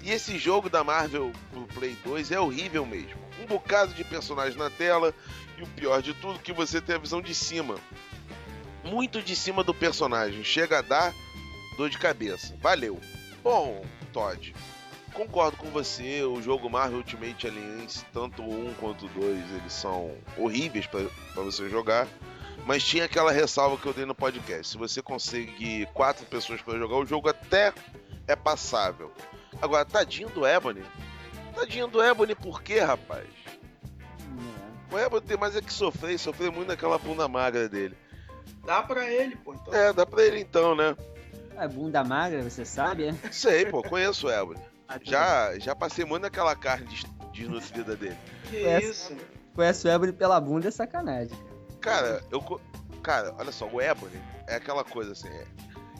E 0.02 0.10
esse 0.10 0.38
jogo 0.38 0.70
da 0.70 0.84
Marvel 0.84 1.32
pro 1.50 1.66
Play 1.66 1.96
2 2.04 2.30
é 2.30 2.40
horrível 2.40 2.86
mesmo. 2.86 3.18
Um 3.42 3.46
bocado 3.46 3.92
de 3.94 4.04
personagens 4.04 4.56
na 4.56 4.70
tela 4.70 5.14
e 5.56 5.62
o 5.62 5.66
pior 5.66 6.00
de 6.00 6.14
tudo 6.14 6.38
que 6.38 6.52
você 6.52 6.80
tem 6.80 6.96
a 6.96 6.98
visão 6.98 7.20
de 7.20 7.34
cima. 7.34 7.76
Muito 8.84 9.20
de 9.22 9.34
cima 9.34 9.64
do 9.64 9.74
personagem. 9.74 10.44
Chega 10.44 10.78
a 10.78 10.82
dar 10.82 11.14
dor 11.76 11.90
de 11.90 11.98
cabeça. 11.98 12.56
Valeu. 12.60 12.98
Bom, 13.42 13.84
Todd, 14.12 14.54
concordo 15.12 15.56
com 15.56 15.68
você. 15.70 16.22
O 16.22 16.40
jogo 16.40 16.70
Marvel 16.70 16.98
Ultimate 16.98 17.46
Alliance, 17.46 18.04
tanto 18.12 18.42
1 18.42 18.74
quanto 18.74 19.08
2, 19.08 19.50
eles 19.56 19.72
são 19.72 20.16
horríveis 20.36 20.86
para 20.86 21.42
você 21.42 21.68
jogar. 21.68 22.06
Mas 22.66 22.84
tinha 22.84 23.04
aquela 23.04 23.32
ressalva 23.32 23.76
que 23.76 23.86
eu 23.86 23.94
dei 23.94 24.04
no 24.04 24.14
podcast. 24.14 24.72
Se 24.72 24.78
você 24.78 25.00
conseguir 25.00 25.86
quatro 25.94 26.26
pessoas 26.26 26.60
para 26.60 26.78
jogar, 26.78 26.96
o 26.96 27.06
jogo 27.06 27.28
até 27.28 27.72
é 28.26 28.36
passável. 28.36 29.12
Agora, 29.60 29.84
tadinho 29.84 30.28
do 30.30 30.46
Ebony. 30.46 30.82
Tadinho 31.54 31.86
do 31.88 32.02
Ebony, 32.02 32.34
por 32.34 32.62
quê, 32.62 32.80
rapaz? 32.80 33.26
O 34.90 34.98
Ebony 34.98 35.22
tem 35.26 35.36
mais 35.36 35.54
é 35.56 35.60
que 35.60 35.72
sofrer, 35.72 36.14
e 36.14 36.18
sofrer 36.18 36.50
muito 36.50 36.68
naquela 36.68 36.98
bunda 36.98 37.28
magra 37.28 37.68
dele. 37.68 37.96
Dá 38.64 38.82
pra 38.82 39.10
ele, 39.10 39.36
pô. 39.36 39.54
Então. 39.54 39.74
É, 39.74 39.92
dá 39.92 40.06
pra 40.06 40.22
ele 40.24 40.40
então, 40.40 40.74
né? 40.74 40.96
É 41.56 41.66
bunda 41.68 42.02
magra, 42.04 42.42
você 42.42 42.64
sabe, 42.64 43.06
é? 43.08 43.14
Sei, 43.32 43.66
pô, 43.66 43.82
conheço 43.82 44.26
o 44.28 44.30
Ebony. 44.30 44.60
Ah, 44.88 44.98
Já, 45.02 45.58
já 45.58 45.74
passei 45.76 46.04
muito 46.04 46.22
naquela 46.22 46.54
carne 46.56 46.86
des- 46.86 47.04
desnutrida 47.32 47.94
dele. 47.96 48.16
Que 48.48 48.64
Essa- 48.64 48.86
isso? 48.86 49.14
bem. 49.14 49.26
Conhece 49.54 49.86
o 49.86 49.90
Ebony 49.90 50.12
pela 50.12 50.40
bunda 50.40 50.68
é 50.68 50.70
sacanagem. 50.70 51.36
Cara, 51.80 52.22
eu. 52.30 52.40
co- 52.40 52.60
Cara, 53.02 53.34
olha 53.38 53.52
só, 53.52 53.66
o 53.66 53.80
Ebony 53.80 54.18
é 54.46 54.54
aquela 54.56 54.84
coisa 54.84 55.12
assim. 55.12 55.28
é- 55.28 55.46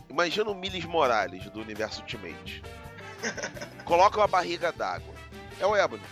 Imagina 0.08 0.48
o 0.50 0.54
Miles 0.54 0.84
Morales 0.84 1.44
do 1.50 1.60
universo 1.60 2.00
Ultimate. 2.00 2.62
Coloca 3.84 4.18
uma 4.18 4.26
barriga 4.26 4.72
d'água. 4.72 5.14
É 5.60 5.66
o 5.66 5.76
Ebony. 5.76 6.02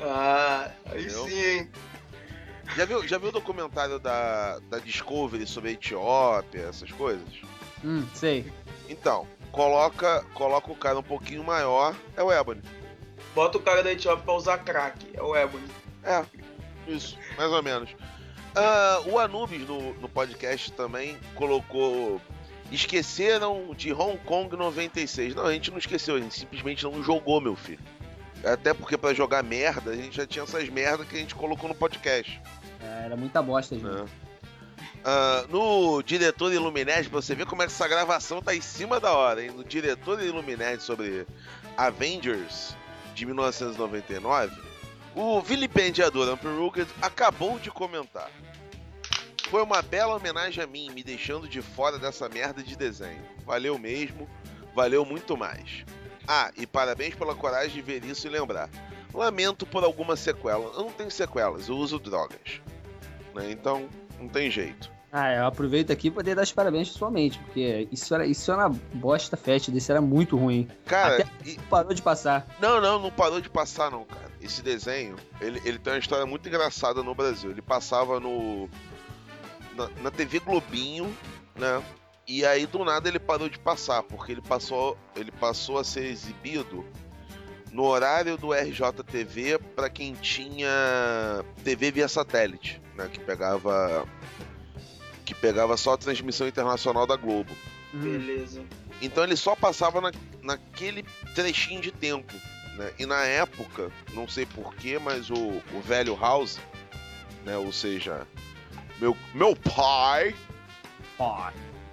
Ah, 0.00 0.70
aí 0.86 1.04
Entendeu? 1.04 1.28
sim, 1.28 1.44
hein? 1.44 1.70
Já 2.76 2.84
viu, 2.84 3.06
já 3.06 3.18
viu 3.18 3.28
o 3.28 3.32
documentário 3.32 3.98
da, 3.98 4.58
da 4.70 4.78
Discovery 4.78 5.46
sobre 5.46 5.70
a 5.70 5.72
Etiópia, 5.72 6.68
essas 6.68 6.90
coisas? 6.92 7.28
Hum, 7.84 8.06
sei. 8.14 8.50
Então, 8.88 9.26
coloca, 9.50 10.24
coloca 10.34 10.70
o 10.70 10.76
cara 10.76 10.98
um 10.98 11.02
pouquinho 11.02 11.44
maior, 11.44 11.94
é 12.16 12.22
o 12.22 12.32
Ebony. 12.32 12.62
Bota 13.34 13.58
o 13.58 13.60
cara 13.60 13.82
da 13.82 13.92
Etiópia 13.92 14.24
pra 14.24 14.34
usar 14.34 14.58
crack. 14.58 15.06
É 15.14 15.22
o 15.22 15.36
Ebony. 15.36 15.66
É, 16.04 16.24
isso, 16.86 17.16
mais 17.36 17.50
ou 17.50 17.62
menos. 17.62 17.90
Ah, 18.54 19.00
o 19.06 19.18
Anubis 19.18 19.66
no, 19.66 19.94
no 19.94 20.08
podcast 20.08 20.72
também 20.72 21.18
colocou. 21.34 22.20
Esqueceram 22.72 23.74
de 23.76 23.92
Hong 23.92 24.18
Kong 24.24 24.56
96. 24.56 25.34
Não, 25.34 25.46
a 25.46 25.52
gente 25.52 25.70
não 25.70 25.78
esqueceu, 25.78 26.16
a 26.16 26.20
gente 26.20 26.34
simplesmente 26.34 26.82
não 26.84 27.02
jogou, 27.02 27.40
meu 27.40 27.54
filho. 27.54 27.80
Até 28.44 28.74
porque 28.74 28.96
pra 28.96 29.14
jogar 29.14 29.42
merda, 29.42 29.92
a 29.92 29.96
gente 29.96 30.16
já 30.16 30.26
tinha 30.26 30.42
essas 30.42 30.68
merdas 30.68 31.06
que 31.06 31.14
a 31.14 31.18
gente 31.18 31.34
colocou 31.34 31.68
no 31.68 31.74
podcast. 31.74 32.40
É, 32.80 33.04
era 33.04 33.16
muita 33.16 33.40
bosta, 33.42 33.74
gente. 33.76 33.84
né? 33.84 34.04
Ah, 35.04 35.44
no 35.48 36.02
diretor 36.02 36.52
Illuminati, 36.52 37.08
pra 37.08 37.20
você 37.20 37.34
ver 37.34 37.46
como 37.46 37.62
é 37.62 37.66
que 37.66 37.72
essa 37.72 37.88
gravação 37.88 38.40
tá 38.40 38.54
em 38.54 38.60
cima 38.60 38.98
da 39.00 39.12
hora, 39.12 39.42
hein? 39.42 39.50
No 39.50 39.64
diretor 39.64 40.22
Illuminati 40.22 40.82
sobre 40.82 41.26
Avengers 41.76 42.76
de 43.14 43.26
1999, 43.26 44.56
o 45.14 45.40
vilipendiador 45.40 46.28
Amper 46.28 46.86
acabou 47.00 47.58
de 47.58 47.70
comentar. 47.70 48.30
Foi 49.52 49.62
uma 49.62 49.82
bela 49.82 50.16
homenagem 50.16 50.64
a 50.64 50.66
mim, 50.66 50.88
me 50.88 51.02
deixando 51.02 51.46
de 51.46 51.60
fora 51.60 51.98
dessa 51.98 52.26
merda 52.26 52.62
de 52.62 52.74
desenho. 52.74 53.20
Valeu 53.44 53.78
mesmo, 53.78 54.26
valeu 54.74 55.04
muito 55.04 55.36
mais. 55.36 55.84
Ah, 56.26 56.50
e 56.56 56.66
parabéns 56.66 57.14
pela 57.14 57.34
coragem 57.34 57.72
de 57.74 57.82
ver 57.82 58.02
isso 58.02 58.26
e 58.26 58.30
lembrar. 58.30 58.70
Lamento 59.12 59.66
por 59.66 59.84
alguma 59.84 60.16
sequela. 60.16 60.72
Eu 60.74 60.84
não 60.84 60.90
tenho 60.90 61.10
sequelas, 61.10 61.68
eu 61.68 61.76
uso 61.76 61.98
drogas. 61.98 62.62
Né? 63.34 63.50
Então, 63.50 63.90
não 64.18 64.26
tem 64.26 64.50
jeito. 64.50 64.90
Ah, 65.12 65.34
eu 65.34 65.46
aproveito 65.46 65.90
aqui 65.90 66.10
pra 66.10 66.20
poder 66.22 66.34
dar 66.34 66.44
os 66.44 66.52
parabéns 66.52 66.88
pessoalmente, 66.88 67.38
porque 67.40 67.86
isso 67.92 68.14
era, 68.14 68.24
isso 68.24 68.50
era 68.50 68.68
uma 68.68 68.80
bosta 68.94 69.36
fest 69.36 69.68
desse, 69.68 69.90
era 69.92 70.00
muito 70.00 70.34
ruim. 70.34 70.66
Cara, 70.86 71.16
Até 71.16 71.26
e- 71.44 71.58
parou 71.68 71.92
de 71.92 72.00
passar. 72.00 72.46
Não, 72.58 72.80
não, 72.80 72.98
não 72.98 73.10
parou 73.10 73.38
de 73.38 73.50
passar 73.50 73.90
não, 73.90 74.04
cara. 74.06 74.32
Esse 74.40 74.62
desenho, 74.62 75.14
ele, 75.42 75.60
ele 75.62 75.78
tem 75.78 75.92
uma 75.92 75.98
história 75.98 76.24
muito 76.24 76.48
engraçada 76.48 77.02
no 77.02 77.14
Brasil. 77.14 77.50
Ele 77.50 77.60
passava 77.60 78.18
no 78.18 78.66
na, 79.76 79.88
na 80.02 80.10
TV 80.10 80.40
Globinho, 80.40 81.16
né? 81.56 81.82
E 82.26 82.46
aí 82.46 82.66
do 82.66 82.84
nada 82.84 83.08
ele 83.08 83.18
parou 83.18 83.48
de 83.48 83.58
passar, 83.58 84.02
porque 84.04 84.32
ele 84.32 84.42
passou, 84.42 84.96
ele 85.16 85.32
passou 85.32 85.78
a 85.78 85.84
ser 85.84 86.04
exibido 86.04 86.84
no 87.72 87.84
horário 87.84 88.36
do 88.36 88.52
RJTV 88.52 89.58
para 89.74 89.90
quem 89.90 90.14
tinha 90.14 90.70
TV 91.64 91.90
via 91.90 92.06
satélite, 92.06 92.80
né, 92.94 93.08
que 93.08 93.18
pegava 93.18 94.06
que 95.24 95.34
pegava 95.34 95.76
só 95.76 95.94
a 95.94 95.98
transmissão 95.98 96.46
internacional 96.46 97.06
da 97.06 97.16
Globo. 97.16 97.50
Beleza. 97.92 98.62
Então 99.00 99.24
ele 99.24 99.36
só 99.36 99.56
passava 99.56 100.00
na, 100.00 100.12
naquele 100.42 101.02
trechinho 101.34 101.80
de 101.80 101.90
tempo. 101.90 102.32
Né? 102.76 102.92
E 102.98 103.06
na 103.06 103.24
época, 103.24 103.90
não 104.12 104.28
sei 104.28 104.46
porquê, 104.46 104.98
mas 104.98 105.30
o, 105.30 105.62
o 105.74 105.80
velho 105.82 106.16
House, 106.16 106.58
né? 107.44 107.56
Ou 107.56 107.72
seja, 107.72 108.26
meu, 109.02 109.16
meu 109.34 109.56
pai, 109.56 110.32
Ó, 111.18 111.50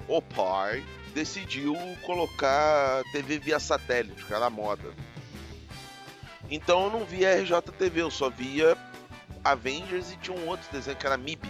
o 0.08 0.22
pai, 0.22 0.84
decidiu 1.14 1.76
colocar 2.04 3.04
TV 3.12 3.40
via 3.40 3.60
satélite, 3.60 4.24
que 4.24 4.32
era 4.34 4.46
a 4.46 4.50
moda. 4.50 4.94
Então 6.52 6.86
eu 6.86 6.92
não 6.92 7.06
via 7.06 7.36
RJTV, 7.42 8.02
eu 8.02 8.12
só 8.12 8.30
via 8.30 8.78
Avengers 9.44 10.12
e 10.12 10.18
tinha 10.18 10.38
um 10.38 10.48
outro 10.48 10.68
desenho 10.72 10.98
que 10.98 11.06
era 11.08 11.18
MIB, 11.18 11.48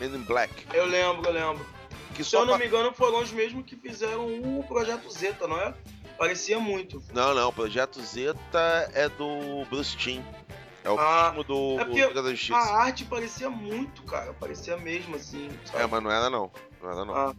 Men 0.00 0.14
in 0.14 0.22
Black. 0.24 0.52
Eu 0.72 0.86
lembro, 0.86 1.24
eu 1.28 1.32
lembro. 1.32 1.66
Que 2.14 2.22
Se 2.24 2.34
eu 2.36 2.44
não 2.44 2.52
pa- 2.54 2.58
me 2.58 2.66
engano, 2.66 2.92
foram 2.92 3.20
os 3.22 3.30
mesmos 3.32 3.64
que 3.64 3.76
fizeram 3.76 4.26
o 4.26 4.64
Projeto 4.66 5.08
Zeta, 5.10 5.46
não 5.48 5.60
é? 5.60 5.74
Parecia 6.18 6.58
muito. 6.60 7.02
Não, 7.12 7.32
não, 7.34 7.52
Projeto 7.52 8.00
Zeta 8.02 8.88
é 8.94 9.08
do 9.08 9.64
Bruce 9.68 9.96
Timm. 9.96 10.22
É 10.84 10.90
o 10.90 10.98
Ah, 10.98 11.28
primo 11.30 11.44
do 11.44 11.80
é 11.80 11.84
Liga 11.84 12.22
da 12.22 12.30
Justiça. 12.30 12.56
A 12.58 12.82
arte 12.82 13.04
parecia 13.06 13.48
muito, 13.48 14.02
cara. 14.02 14.34
Parecia 14.34 14.76
mesmo, 14.76 15.16
assim. 15.16 15.50
sabe? 15.64 15.82
É, 15.82 15.86
mas 15.86 16.02
não 16.02 16.10
era 16.10 16.28
não. 16.30 16.50
Não 16.82 16.90
era 16.90 17.04
não. 17.04 17.14
Ah, 17.16 17.34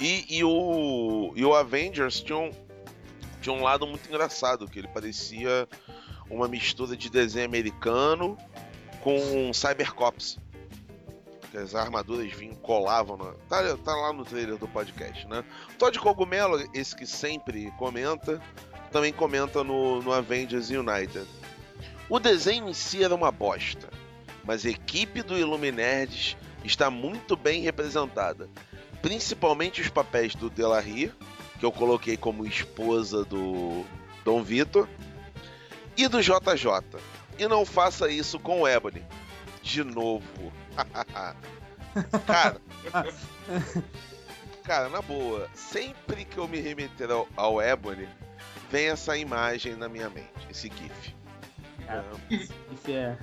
E, 0.00 0.38
e 0.38 0.44
o, 0.44 1.32
e 1.34 1.44
o 1.44 1.54
Avengers 1.54 2.20
tinha 2.22 2.38
um, 2.38 2.50
tinha 3.42 3.54
um 3.54 3.62
lado 3.62 3.86
muito 3.86 4.08
engraçado, 4.08 4.68
que 4.68 4.78
ele 4.78 4.88
parecia 4.88 5.68
uma 6.30 6.46
mistura 6.48 6.96
de 6.96 7.10
desenho 7.10 7.44
americano 7.46 8.38
com 9.02 9.52
Cybercops. 9.52 10.38
Que 11.50 11.58
as 11.58 11.74
armaduras 11.74 12.30
vinham, 12.32 12.54
colavam. 12.56 13.16
Na, 13.16 13.32
tá, 13.48 13.76
tá 13.78 13.94
lá 13.96 14.12
no 14.12 14.24
trailer 14.24 14.56
do 14.58 14.68
podcast, 14.68 15.26
né? 15.26 15.44
Todd 15.76 15.98
Cogumelo, 15.98 16.58
esse 16.72 16.94
que 16.94 17.06
sempre 17.06 17.70
comenta, 17.78 18.40
também 18.92 19.12
comenta 19.12 19.62
no, 19.64 20.00
no 20.02 20.12
Avengers 20.12 20.70
United. 20.70 21.26
O 22.08 22.18
desenho 22.18 22.68
em 22.68 22.74
si 22.74 23.02
era 23.02 23.14
uma 23.14 23.30
bosta, 23.30 23.88
mas 24.44 24.64
a 24.64 24.70
equipe 24.70 25.22
do 25.22 25.36
Illuminerds 25.36 26.36
está 26.64 26.90
muito 26.90 27.36
bem 27.36 27.62
representada 27.62 28.48
principalmente 29.06 29.80
os 29.80 29.88
papéis 29.88 30.34
do 30.34 30.50
Delarry, 30.50 31.12
que 31.60 31.64
eu 31.64 31.70
coloquei 31.70 32.16
como 32.16 32.44
esposa 32.44 33.24
do 33.24 33.84
Dom 34.24 34.42
Vitor, 34.42 34.88
e 35.96 36.08
do 36.08 36.20
JJ. 36.20 37.00
E 37.38 37.46
não 37.46 37.64
faça 37.64 38.10
isso 38.10 38.38
com 38.40 38.62
o 38.62 38.68
Ebony. 38.68 39.04
De 39.62 39.84
novo. 39.84 40.52
cara. 42.26 42.60
Cara, 44.64 44.88
na 44.88 45.00
boa, 45.00 45.48
sempre 45.54 46.24
que 46.24 46.38
eu 46.38 46.48
me 46.48 46.60
remeter 46.60 47.08
ao, 47.08 47.28
ao 47.36 47.62
Ebony, 47.62 48.08
vem 48.68 48.88
essa 48.88 49.16
imagem 49.16 49.76
na 49.76 49.88
minha 49.88 50.10
mente, 50.10 50.48
esse 50.50 50.68
GIF. 50.68 51.14
Esse 52.30 52.52
GIF 52.70 52.92
é. 52.92 53.18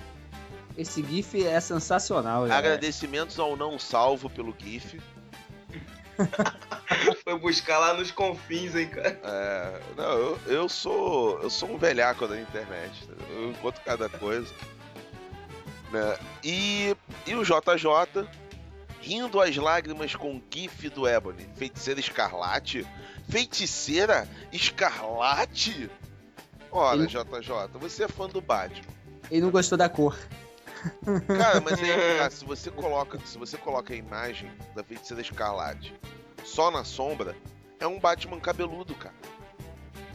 Esse 0.78 1.03
GIF 1.03 1.45
é 1.45 1.59
sensacional? 1.59 2.45
Agradecimentos 2.45 3.39
ao 3.39 3.55
não 3.55 3.78
salvo 3.78 4.30
pelo 4.30 4.55
GIF. 4.57 4.99
foi 7.24 7.39
buscar 7.39 7.80
lá 7.80 7.93
nos 7.93 8.11
confins, 8.11 8.76
hein, 8.76 8.88
cara. 8.88 9.20
É, 9.24 9.80
não, 9.97 10.11
eu, 10.11 10.39
eu 10.47 10.70
sou 10.70 11.39
eu 11.41 11.49
sou 11.49 11.72
um 11.72 11.78
velhaco 11.78 12.28
da 12.28 12.39
internet, 12.39 13.03
entendeu? 13.03 13.41
eu 13.41 13.49
encontro 13.51 13.82
cada 13.84 14.09
coisa. 14.09 14.53
Né? 15.91 16.18
E, 16.43 16.95
e 17.26 17.36
o 17.36 17.43
JJ 17.43 18.28
rindo 19.03 19.41
às 19.41 19.55
lágrimas 19.57 20.16
com 20.16 20.38
o 20.38 20.43
gif 20.49 20.89
do 20.89 21.07
Ebony, 21.07 21.47
feiticeira 21.55 21.99
escarlate, 21.99 22.88
feiticeira 23.30 24.28
escarlate. 24.51 25.89
Olha, 26.74 27.01
Ele- 27.01 27.07
JJ, 27.07 27.78
você 27.80 28.03
é 28.03 28.07
fã 28.07 28.28
do 28.28 28.41
Batman. 28.41 28.91
Ele 29.30 29.41
não 29.41 29.51
gostou 29.51 29.78
da 29.78 29.88
cor. 29.88 30.17
Cara, 31.28 31.61
mas 31.61 31.80
aí, 31.82 31.88
cara, 32.17 32.30
se 32.30 32.43
você 32.43 32.69
coloca, 32.71 33.19
se 33.26 33.38
você 33.38 33.57
coloca 33.57 33.93
a 33.93 33.95
imagem 33.95 34.51
da 34.76 34.84
feiticeira 34.84 35.21
escarlate 35.21 35.93
só 36.43 36.69
na 36.71 36.84
sombra, 36.84 37.36
é 37.80 37.88
um 37.88 37.99
Batman 37.99 38.39
cabeludo, 38.39 38.93
cara. 38.95 39.15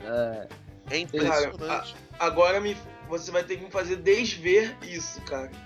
É, 0.04 0.48
É 0.90 0.98
impressionante. 0.98 1.94
Agora 2.18 2.61
me, 2.61 2.76
você 3.09 3.30
vai 3.30 3.44
ter 3.44 3.56
que 3.56 3.64
me 3.64 3.70
fazer 3.70 3.96
desver 3.96 4.76
isso, 4.82 5.20
cara. 5.22 5.50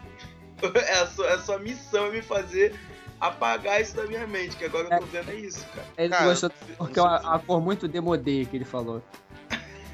É 0.87 0.99
a 1.01 1.07
sua, 1.09 1.27
é 1.27 1.33
a 1.33 1.39
sua 1.41 1.59
missão 1.59 2.07
é 2.07 2.11
me 2.13 2.23
fazer 2.23 2.79
apagar 3.19 3.81
isso 3.81 3.97
da 3.97 4.07
minha 4.07 4.25
mente, 4.29 4.57
que 4.57 4.65
agora 4.65 4.87
eu 4.95 5.01
tô 5.01 5.07
vendo 5.07 5.33
é 5.33 5.35
isso, 5.35 5.67
cara. 5.75 5.87
ele 5.99 6.09
Cara, 6.09 6.23
não 6.23 6.31
gostou 6.31 6.51
porque 6.79 6.99
é 7.01 7.03
uma, 7.03 7.21
uma 7.21 7.39
cor 7.41 7.61
muito 7.61 7.89
demodê 7.89 8.45
que 8.45 8.57
ele 8.57 8.65
falou. 8.65 9.03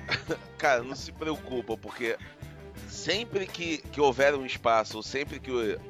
Cara, 0.58 0.82
não 0.82 0.94
se 0.96 1.12
preocupa, 1.12 1.76
porque 1.76 2.16
sempre 2.88 3.46
que, 3.46 3.78
que 3.78 4.00
houver 4.00 4.34
um 4.34 4.44
espaço, 4.46 4.96
ou 4.96 5.02
sempre 5.02 5.38
que 5.40 5.50
o- 5.50 5.80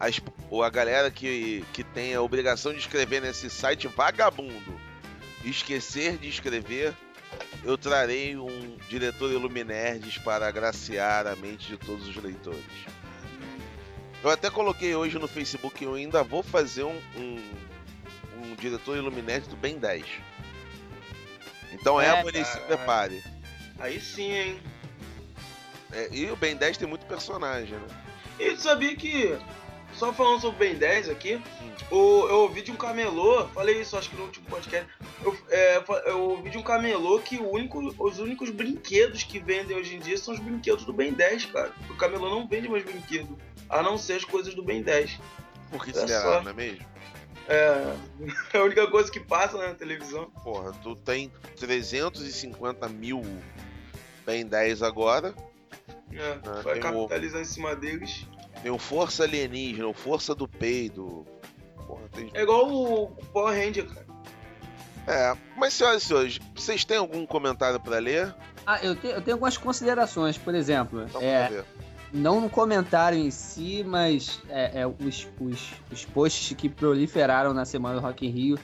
a, 0.00 0.06
ou 0.50 0.62
a 0.62 0.70
galera 0.70 1.10
que, 1.10 1.64
que 1.72 1.82
tem 1.82 2.14
a 2.14 2.22
obrigação 2.22 2.72
de 2.72 2.78
escrever 2.78 3.20
nesse 3.22 3.48
site 3.50 3.88
vagabundo 3.88 4.80
esquecer 5.44 6.18
de 6.18 6.28
escrever, 6.28 6.92
eu 7.64 7.78
trarei 7.78 8.36
um 8.36 8.76
diretor 8.88 9.30
Iluminerds 9.32 10.18
para 10.18 10.46
agraciar 10.48 11.26
a 11.26 11.36
mente 11.36 11.68
de 11.68 11.76
todos 11.76 12.06
os 12.08 12.16
leitores. 12.16 12.60
Eu 14.22 14.30
até 14.30 14.50
coloquei 14.50 14.94
hoje 14.96 15.16
no 15.18 15.28
Facebook 15.28 15.82
eu 15.82 15.94
ainda 15.94 16.24
vou 16.24 16.42
fazer 16.42 16.82
um, 16.82 17.00
um, 17.16 17.40
um 18.42 18.54
diretor 18.56 18.96
Iluminerds 18.96 19.46
do 19.48 19.56
Ben 19.56 19.78
10. 19.78 20.04
Então, 21.72 22.00
É, 22.00 22.18
Ebony, 22.20 22.44
se 22.44 22.58
prepare. 22.60 23.22
Aí 23.78 24.00
sim, 24.00 24.32
hein. 24.32 24.60
É, 25.92 26.08
e 26.12 26.30
o 26.30 26.36
Ben 26.36 26.56
10 26.56 26.76
tem 26.76 26.88
muito 26.88 27.06
personagem, 27.06 27.78
né? 27.78 27.86
E 28.38 28.52
tu 28.52 28.60
sabia 28.60 28.94
que 28.94 29.36
só 29.94 30.12
falando 30.12 30.40
sobre 30.40 30.56
o 30.56 30.58
Ben 30.58 30.74
10 30.78 31.08
aqui, 31.08 31.40
o, 31.90 32.26
eu 32.28 32.36
ouvi 32.40 32.62
de 32.62 32.70
um 32.70 32.76
camelô, 32.76 33.48
falei 33.48 33.80
isso 33.80 33.96
acho 33.96 34.10
que 34.10 34.16
no 34.16 34.24
último 34.24 34.46
podcast, 34.46 34.86
eu, 35.24 35.36
é, 35.48 35.82
eu 36.06 36.20
ouvi 36.22 36.50
de 36.50 36.58
um 36.58 36.62
camelô 36.62 37.18
que 37.20 37.38
único, 37.38 37.94
os 37.98 38.18
únicos 38.18 38.50
brinquedos 38.50 39.22
que 39.22 39.38
vendem 39.38 39.76
hoje 39.76 39.96
em 39.96 39.98
dia 39.98 40.16
são 40.18 40.34
os 40.34 40.40
brinquedos 40.40 40.84
do 40.84 40.92
Ben 40.92 41.12
10, 41.12 41.46
cara. 41.46 41.72
O 41.90 41.96
camelô 41.96 42.28
não 42.28 42.46
vende 42.46 42.68
mais 42.68 42.84
brinquedo, 42.84 43.38
a 43.68 43.82
não 43.82 43.96
ser 43.96 44.14
as 44.14 44.24
coisas 44.24 44.54
do 44.54 44.62
Ben 44.62 44.82
10. 44.82 45.18
Por 45.70 45.84
que 45.84 45.90
É 45.90 46.06
será, 46.06 46.42
não 46.42 46.50
é 46.50 46.54
mesmo? 46.54 46.86
É, 47.48 47.94
é 48.52 48.58
a 48.58 48.62
única 48.62 48.86
coisa 48.88 49.10
que 49.10 49.20
passa 49.20 49.56
né, 49.56 49.68
na 49.68 49.74
televisão. 49.74 50.30
Porra, 50.44 50.72
tu 50.82 50.94
tem 50.94 51.32
350 51.56 52.88
mil 52.88 53.22
Ben 54.28 54.46
10 54.46 54.82
agora. 54.82 55.34
É, 56.12 56.38
Ah, 56.44 56.60
vai 56.62 56.74
tem 56.78 56.90
o- 56.90 57.06
capitalizar 57.06 57.40
em 57.40 57.44
cima 57.46 57.74
deles. 57.74 58.26
Tem 58.62 58.70
o 58.70 58.76
Força 58.78 59.22
Alienígena, 59.24 59.88
o 59.88 59.94
Força 59.94 60.34
do 60.34 60.46
Peido. 60.46 61.26
Porra, 61.86 62.02
tem... 62.14 62.30
É 62.34 62.42
igual 62.42 62.70
o 62.70 63.08
Power 63.32 63.54
Ranger, 63.58 63.86
cara. 63.86 64.06
É, 65.06 65.34
mas 65.56 65.72
senhoras 65.72 66.02
e 66.02 66.06
senhores, 66.06 66.38
vocês 66.54 66.84
têm 66.84 66.98
algum 66.98 67.24
comentário 67.24 67.80
pra 67.80 67.98
ler? 67.98 68.34
Ah, 68.66 68.78
eu, 68.84 68.94
te- 68.94 69.06
eu 69.06 69.22
tenho 69.22 69.36
algumas 69.36 69.56
considerações, 69.56 70.36
por 70.36 70.54
exemplo. 70.54 71.04
Então, 71.04 71.22
é, 71.22 71.64
não 72.12 72.38
no 72.42 72.50
comentário 72.50 73.16
em 73.18 73.30
si, 73.30 73.82
mas 73.86 74.42
é, 74.50 74.80
é, 74.82 74.86
os, 74.86 75.26
os, 75.40 75.72
os 75.90 76.04
posts 76.04 76.54
que 76.54 76.68
proliferaram 76.68 77.54
na 77.54 77.64
semana 77.64 77.98
do 77.98 78.02
Rock 78.06 78.26
in 78.26 78.30
Rio 78.30 78.58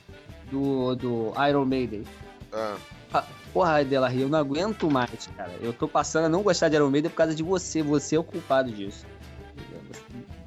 do, 0.51 0.95
do 0.95 1.33
Iron 1.49 1.65
Maiden. 1.65 2.05
Ah, 2.53 2.77
Ah, 3.15 3.25
Porra, 3.55 3.85
Dela 3.85 4.09
Rio, 4.09 4.23
eu 4.23 4.29
não 4.29 4.39
aguento 4.39 4.91
mais, 4.91 5.29
cara. 5.37 5.53
Eu 5.63 5.73
tô 5.73 5.87
passando 5.89 6.25
a 6.25 6.29
não 6.29 6.43
gostar 6.43 6.69
de 6.69 6.75
Iron 6.75 6.91
Maiden 6.91 7.09
por 7.11 7.17
causa 7.17 7.35
de 7.35 7.43
você. 7.43 7.83
Você 7.83 8.17
é 8.17 8.19
o 8.19 8.25
culpado 8.25 8.71
disso. 8.71 9.07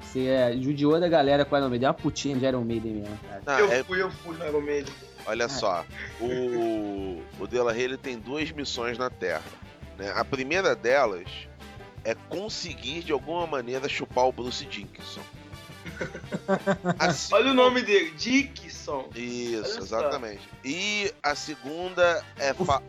Você 0.00 0.26
é, 0.26 0.56
judiou 0.56 1.00
da 1.00 1.08
galera 1.08 1.44
com 1.44 1.56
Iron 1.56 1.70
Maiden. 1.70 1.86
É 1.86 1.88
uma 1.88 1.94
putinha 1.94 2.36
de 2.36 2.44
Iron 2.44 2.64
Maiden 2.64 2.92
mesmo, 2.96 3.18
cara. 3.28 3.42
não, 3.46 3.58
eu 3.58 3.72
é- 3.72 3.82
fui, 3.82 4.02
eu 4.02 4.10
fui 4.10 4.36
no 4.36 4.46
Iron 4.46 4.60
Maiden. 4.60 4.92
olha 5.26 5.48
só, 5.48 5.84
o, 6.20 7.22
o 7.40 7.46
De 7.46 7.58
La 7.58 7.72
Rey, 7.72 7.84
ele 7.84 7.96
tem 7.96 8.18
duas 8.18 8.50
missões 8.52 8.98
na 8.98 9.08
Terra. 9.08 9.42
né? 9.98 10.12
A 10.14 10.24
primeira 10.24 10.76
delas 10.76 11.26
é 12.04 12.14
conseguir 12.28 13.02
de 13.02 13.12
alguma 13.12 13.46
maneira 13.46 13.88
chupar 13.88 14.26
o 14.26 14.32
Bruce 14.32 14.64
Dickinson. 14.66 15.22
Se- 17.14 17.32
Olha 17.34 17.50
o 17.50 17.54
nome 17.54 17.82
dele, 17.82 18.10
Dickinson. 18.12 19.08
Isso, 19.14 19.74
só. 19.74 19.98
exatamente. 19.98 20.48
E 20.64 21.12
a 21.22 21.34
segunda 21.34 22.24
é, 22.38 22.52
fa- 22.54 22.82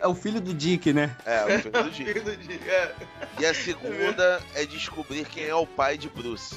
É 0.00 0.06
o 0.06 0.14
filho 0.14 0.40
do 0.40 0.52
Dick, 0.54 0.92
né? 0.92 1.14
é 1.24 1.44
o 1.44 1.58
filho 1.60 1.70
do 1.72 1.90
Dickinson. 1.90 2.12
Filho 2.12 2.24
do 2.24 2.36
Dick, 2.36 2.68
é. 2.68 2.94
E 3.40 3.46
a 3.46 3.54
segunda 3.54 4.40
é 4.54 4.64
descobrir 4.66 5.24
quem 5.26 5.44
é 5.44 5.54
o 5.54 5.66
pai 5.66 5.96
de 5.98 6.08
Bruce. 6.08 6.56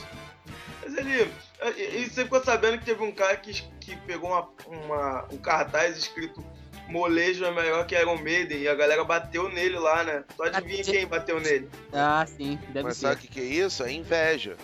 Mas 0.83 0.97
ele. 0.97 1.31
E 1.75 1.97
e 2.03 2.09
você 2.09 2.23
ficou 2.23 2.43
sabendo 2.43 2.77
que 2.79 2.85
teve 2.85 3.03
um 3.03 3.11
cara 3.11 3.35
que, 3.35 3.51
que 3.79 3.95
pegou 4.05 4.29
uma, 4.29 4.47
uma- 4.67 5.25
um 5.31 5.38
cartaz 5.38 5.97
escrito 5.97 6.43
Molejo 6.88 7.43
é 7.43 7.51
melhor 7.51 7.85
que 7.85 7.95
Iron 7.99 8.17
Maiden 8.17 8.59
e 8.61 8.67
a 8.69 8.73
galera 8.75 9.03
bateu 9.03 9.49
nele 9.49 9.77
lá, 9.77 10.05
né? 10.05 10.23
Tu 10.38 10.41
adivinha 10.43 10.83
quem 10.85 11.05
bateu 11.05 11.38
nele? 11.38 11.67
Ah, 11.91 12.25
sim, 12.25 12.57
deve 12.69 12.83
Mas 12.88 12.95
ser. 12.97 13.07
sabe 13.07 13.15
o 13.15 13.17
que, 13.19 13.27
que 13.27 13.39
é 13.41 13.43
isso? 13.43 13.83
É 13.83 13.91
inveja. 13.91 14.55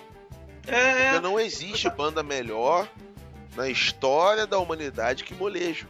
É, 0.67 0.91
Porque 1.03 1.17
é. 1.17 1.19
não 1.19 1.39
existe 1.39 1.89
banda 1.89 2.23
melhor 2.23 2.87
na 3.55 3.67
história 3.69 4.47
da 4.47 4.57
humanidade 4.57 5.23
que 5.23 5.33
molejo. 5.33 5.87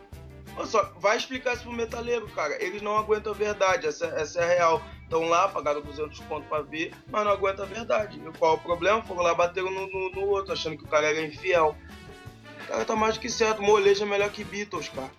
Olha 0.55 0.67
só, 0.67 0.91
vai 0.99 1.17
explicar 1.17 1.53
isso 1.55 1.63
pro 1.63 1.71
metaleiro, 1.71 2.28
cara. 2.30 2.61
Eles 2.63 2.82
não 2.82 2.97
aguentam 2.97 3.32
a 3.34 3.36
verdade, 3.36 3.88
essa, 3.88 4.05
essa 4.07 4.39
é 4.39 4.43
a 4.43 4.47
real. 4.55 4.82
Estão 5.03 5.28
lá, 5.30 5.47
pagaram 5.47 5.82
200 5.82 6.19
pontos 6.21 6.47
pra 6.47 6.61
ver, 6.61 6.91
mas 7.11 7.24
não 7.26 7.32
aguentam 7.32 7.65
a 7.65 7.67
verdade. 7.67 8.19
E 8.19 8.38
qual 8.38 8.53
é 8.53 8.55
o 8.55 8.59
problema? 8.59 9.01
Foram 9.03 9.21
lá, 9.24 9.34
bateram 9.34 9.71
no, 9.71 9.88
no, 9.88 10.09
no 10.11 10.21
outro, 10.28 10.53
achando 10.53 10.78
que 10.78 10.84
o 10.84 10.88
cara 10.88 11.07
era 11.07 11.21
infiel. 11.21 11.76
O 12.63 12.67
cara 12.67 12.86
tá 12.86 12.95
mais 12.95 13.15
do 13.15 13.19
que 13.19 13.30
certo, 13.30 13.61
molejo 13.61 14.03
é 14.03 14.05
melhor 14.07 14.30
que 14.32 14.43
Beatles, 14.43 14.89
cara. 14.89 15.09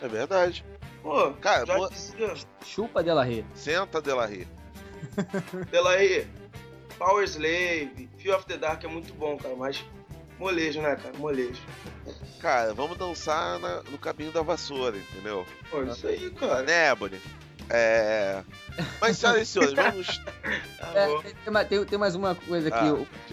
É 0.00 0.08
verdade. 0.08 0.64
Pô, 1.02 1.32
Cara, 1.40 1.66
já 1.66 1.76
mo- 1.76 1.88
dizia. 1.90 2.34
Chupa 2.64 3.02
Dela 3.02 3.24
Rey. 3.24 3.44
Senta, 3.54 4.00
Delarry. 4.00 4.46
Pela 5.70 5.90
aí, 5.92 6.26
Power 7.04 7.24
Slave, 7.24 8.08
Fear 8.18 8.36
of 8.38 8.46
the 8.46 8.56
Dark 8.56 8.84
é 8.84 8.88
muito 8.88 9.12
bom, 9.14 9.36
cara, 9.36 9.54
mas 9.56 9.84
molejo, 10.38 10.80
né, 10.80 10.94
cara? 10.96 11.16
Molejo. 11.18 11.60
Cara, 12.40 12.72
vamos 12.74 12.96
dançar 12.96 13.58
na- 13.58 13.82
no 13.90 13.98
caminho 13.98 14.30
da 14.32 14.42
vassoura, 14.42 14.96
entendeu? 14.96 15.44
Pô, 15.70 15.82
isso 15.82 16.06
aí, 16.06 16.30
cara. 16.30 16.62
Né, 16.62 16.94
Bonnie? 16.94 17.20
É. 17.70 18.42
Mas, 19.00 19.18
senhoras 19.18 19.42
e 19.42 19.46
senhores, 19.46 19.74
vamos. 19.74 20.06
Tá 20.78 20.92
É, 20.94 21.06
tem, 21.22 21.34
tem 21.44 21.52
ma- 21.52 21.64
tem- 21.64 21.84
tem 21.84 21.98
mais 21.98 22.14
uma 22.14 22.34
coisa 22.34 22.68
aqui. 22.68 22.78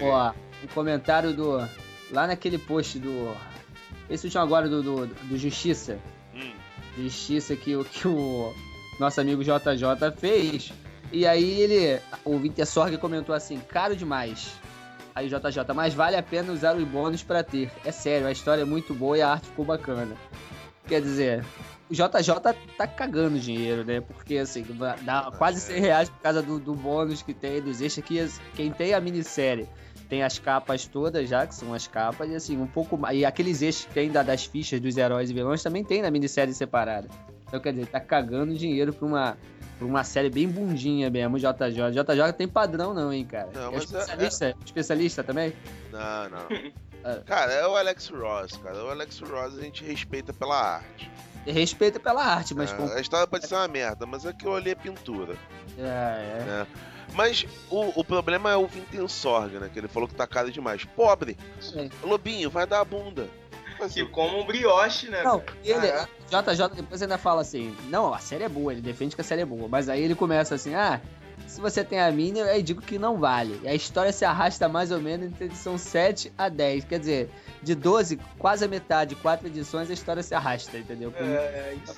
Ah, 0.01 0.03
ó, 0.03 0.33
um 0.63 0.67
comentário 0.67 1.33
do. 1.33 1.57
Lá 2.11 2.25
naquele 2.27 2.57
post 2.57 2.97
do. 2.99 3.35
Esse 4.09 4.25
último 4.27 4.41
agora 4.43 4.67
do, 4.69 4.81
do, 4.81 5.05
do 5.07 5.37
Justiça. 5.37 5.99
Hum, 6.33 6.53
Justiça 6.97 7.55
que, 7.55 7.75
o- 7.75 7.83
que 7.85 8.07
o 8.07 8.53
nosso 8.99 9.19
amigo 9.21 9.43
JJ 9.43 10.11
fez. 10.17 10.71
E 11.11 11.25
aí 11.25 11.61
ele. 11.61 11.99
O 12.23 12.37
Wintersorg 12.37 12.97
comentou 12.97 13.33
assim: 13.35 13.59
caro 13.59 13.95
demais. 13.95 14.51
Aí 15.15 15.27
JJ, 15.27 15.73
mas 15.75 15.93
vale 15.93 16.15
a 16.15 16.23
pena 16.23 16.53
usar 16.53 16.75
os 16.75 16.83
bônus 16.83 17.23
pra 17.23 17.43
ter. 17.43 17.71
É 17.83 17.91
sério, 17.91 18.27
a 18.27 18.31
história 18.31 18.61
é 18.61 18.65
muito 18.65 18.93
boa 18.93 19.17
e 19.17 19.21
a 19.21 19.29
arte 19.29 19.47
ficou 19.47 19.65
bacana. 19.65 20.15
Quer 20.87 21.01
dizer, 21.01 21.43
o 21.89 21.93
JJ 21.93 22.33
tá 22.77 22.87
cagando 22.87 23.37
dinheiro, 23.39 23.83
né? 23.83 24.01
Porque 24.01 24.37
assim, 24.37 24.65
dá 25.03 25.31
quase 25.37 25.57
é. 25.57 25.75
100 25.75 25.81
reais 25.81 26.09
por 26.09 26.19
causa 26.21 26.41
do, 26.41 26.59
do 26.59 26.73
bônus 26.73 27.21
que 27.21 27.33
tem, 27.33 27.61
dos 27.61 27.81
extras 27.81 28.05
que 28.05 28.29
quem 28.55 28.71
tem 28.71 28.93
a 28.93 29.01
minissérie 29.01 29.67
tem 30.07 30.23
as 30.23 30.39
capas 30.39 30.87
todas 30.87 31.29
já, 31.29 31.45
que 31.45 31.53
são 31.53 31.71
as 31.71 31.85
capas, 31.85 32.27
e 32.31 32.35
assim, 32.35 32.57
um 32.59 32.65
pouco 32.65 32.97
mais. 32.97 33.15
E 33.15 33.23
aqueles 33.23 33.61
extras 33.61 33.85
que 33.87 33.93
tem 33.93 34.09
da- 34.09 34.23
das 34.23 34.43
fichas 34.43 34.79
dos 34.79 34.97
heróis 34.97 35.29
e 35.29 35.33
vilões 35.35 35.61
também 35.61 35.83
tem 35.83 36.01
na 36.01 36.09
minissérie 36.09 36.51
separada. 36.53 37.07
Então, 37.49 37.59
quer 37.59 37.73
dizer, 37.73 37.87
tá 37.87 37.99
cagando 37.99 38.53
dinheiro 38.53 38.93
pra 38.93 39.05
uma, 39.07 39.37
pra 39.77 39.85
uma 39.87 40.03
série 40.03 40.29
bem 40.29 40.47
bundinha 40.47 41.09
mesmo, 41.09 41.37
JJ. 41.37 41.91
JJ 41.91 42.33
tem 42.37 42.47
padrão, 42.47 42.93
não, 42.93 43.11
hein, 43.11 43.25
cara? 43.25 43.49
Não, 43.53 43.71
é 43.73 43.75
é- 43.75 43.77
especialista, 43.79 44.55
especialista 44.63 45.23
também? 45.23 45.53
não, 45.91 46.29
não. 46.29 46.47
Ah. 47.01 47.21
Cara, 47.25 47.53
é 47.53 47.65
o 47.65 47.77
Alex 47.77 48.09
Ross, 48.09 48.57
cara. 48.57 48.83
O 48.83 48.89
Alex 48.89 49.21
Ross 49.21 49.57
a 49.57 49.61
gente 49.61 49.85
respeita 49.85 50.33
pela 50.33 50.73
arte. 50.73 51.09
Respeita 51.45 51.97
pela 51.97 52.21
arte, 52.21 52.53
mas. 52.53 52.73
É, 52.73 52.75
com- 52.75 52.91
A 52.91 52.99
história 52.99 53.25
pode 53.25 53.47
ser 53.47 53.55
uma 53.55 53.69
merda, 53.69 54.05
mas 54.05 54.25
aquilo 54.25 54.53
ali 54.53 54.71
é 54.71 54.75
pintura. 54.75 55.37
É, 55.77 55.81
é. 55.81 56.43
né? 56.45 56.67
Mas 57.13 57.45
o, 57.69 58.01
o 58.01 58.03
problema 58.03 58.51
é 58.51 58.57
o 58.57 58.67
Vintensorg, 58.67 59.57
né? 59.59 59.69
Que 59.71 59.79
ele 59.79 59.87
falou 59.87 60.09
que 60.09 60.13
tá 60.13 60.27
caro 60.27 60.51
demais. 60.51 60.83
Pobre! 60.83 61.37
É. 61.73 61.89
Lobinho, 62.03 62.49
vai 62.49 62.67
dar 62.67 62.81
a 62.81 62.85
bunda. 62.85 63.29
Que 63.87 64.05
como 64.05 64.39
um 64.39 64.45
brioche, 64.45 65.09
né? 65.09 65.23
Não, 65.23 65.41
ele. 65.63 65.87
JJ 66.29 66.69
depois 66.75 67.01
ainda 67.01 67.17
fala 67.17 67.41
assim, 67.41 67.75
não, 67.89 68.13
a 68.13 68.19
série 68.19 68.43
é 68.43 68.49
boa, 68.49 68.71
ele 68.71 68.81
defende 68.81 69.15
que 69.15 69.21
a 69.21 69.23
série 69.23 69.41
é 69.41 69.45
boa, 69.45 69.67
mas 69.67 69.89
aí 69.89 70.01
ele 70.03 70.13
começa 70.15 70.53
assim, 70.55 70.75
ah, 70.75 71.01
se 71.47 71.59
você 71.59 71.83
tem 71.83 71.99
a 71.99 72.11
mina, 72.11 72.39
eu 72.39 72.45
aí 72.47 72.61
digo 72.61 72.81
que 72.81 72.99
não 72.99 73.17
vale. 73.17 73.59
E 73.63 73.67
a 73.67 73.73
história 73.73 74.11
se 74.11 74.23
arrasta 74.25 74.69
mais 74.69 74.91
ou 74.91 74.99
menos 74.99 75.25
entre 75.27 75.45
edição 75.45 75.77
7 75.77 76.31
a 76.37 76.47
10, 76.49 76.83
quer 76.85 76.99
dizer, 76.99 77.29
de 77.63 77.73
12, 77.73 78.19
quase 78.37 78.65
a 78.65 78.67
metade, 78.67 79.15
quatro 79.15 79.47
edições, 79.47 79.89
a 79.89 79.93
história 79.93 80.21
se 80.21 80.35
arrasta, 80.35 80.77
entendeu? 80.77 81.11
Com- 81.11 81.23
É, 81.23 81.73
isso 81.83 81.93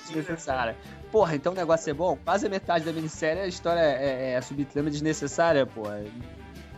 né? 0.72 0.76
Porra, 1.10 1.34
então 1.36 1.52
o 1.52 1.56
negócio 1.56 1.90
é 1.90 1.92
bom? 1.92 2.16
Quase 2.24 2.46
a 2.46 2.48
metade 2.48 2.84
da 2.86 2.92
minissérie 2.92 3.42
a 3.42 3.46
história 3.46 3.80
é, 3.80 4.30
é 4.32 4.36
a 4.38 4.42
subtrama 4.42 4.88
desnecessária, 4.88 5.66
porra. 5.66 6.02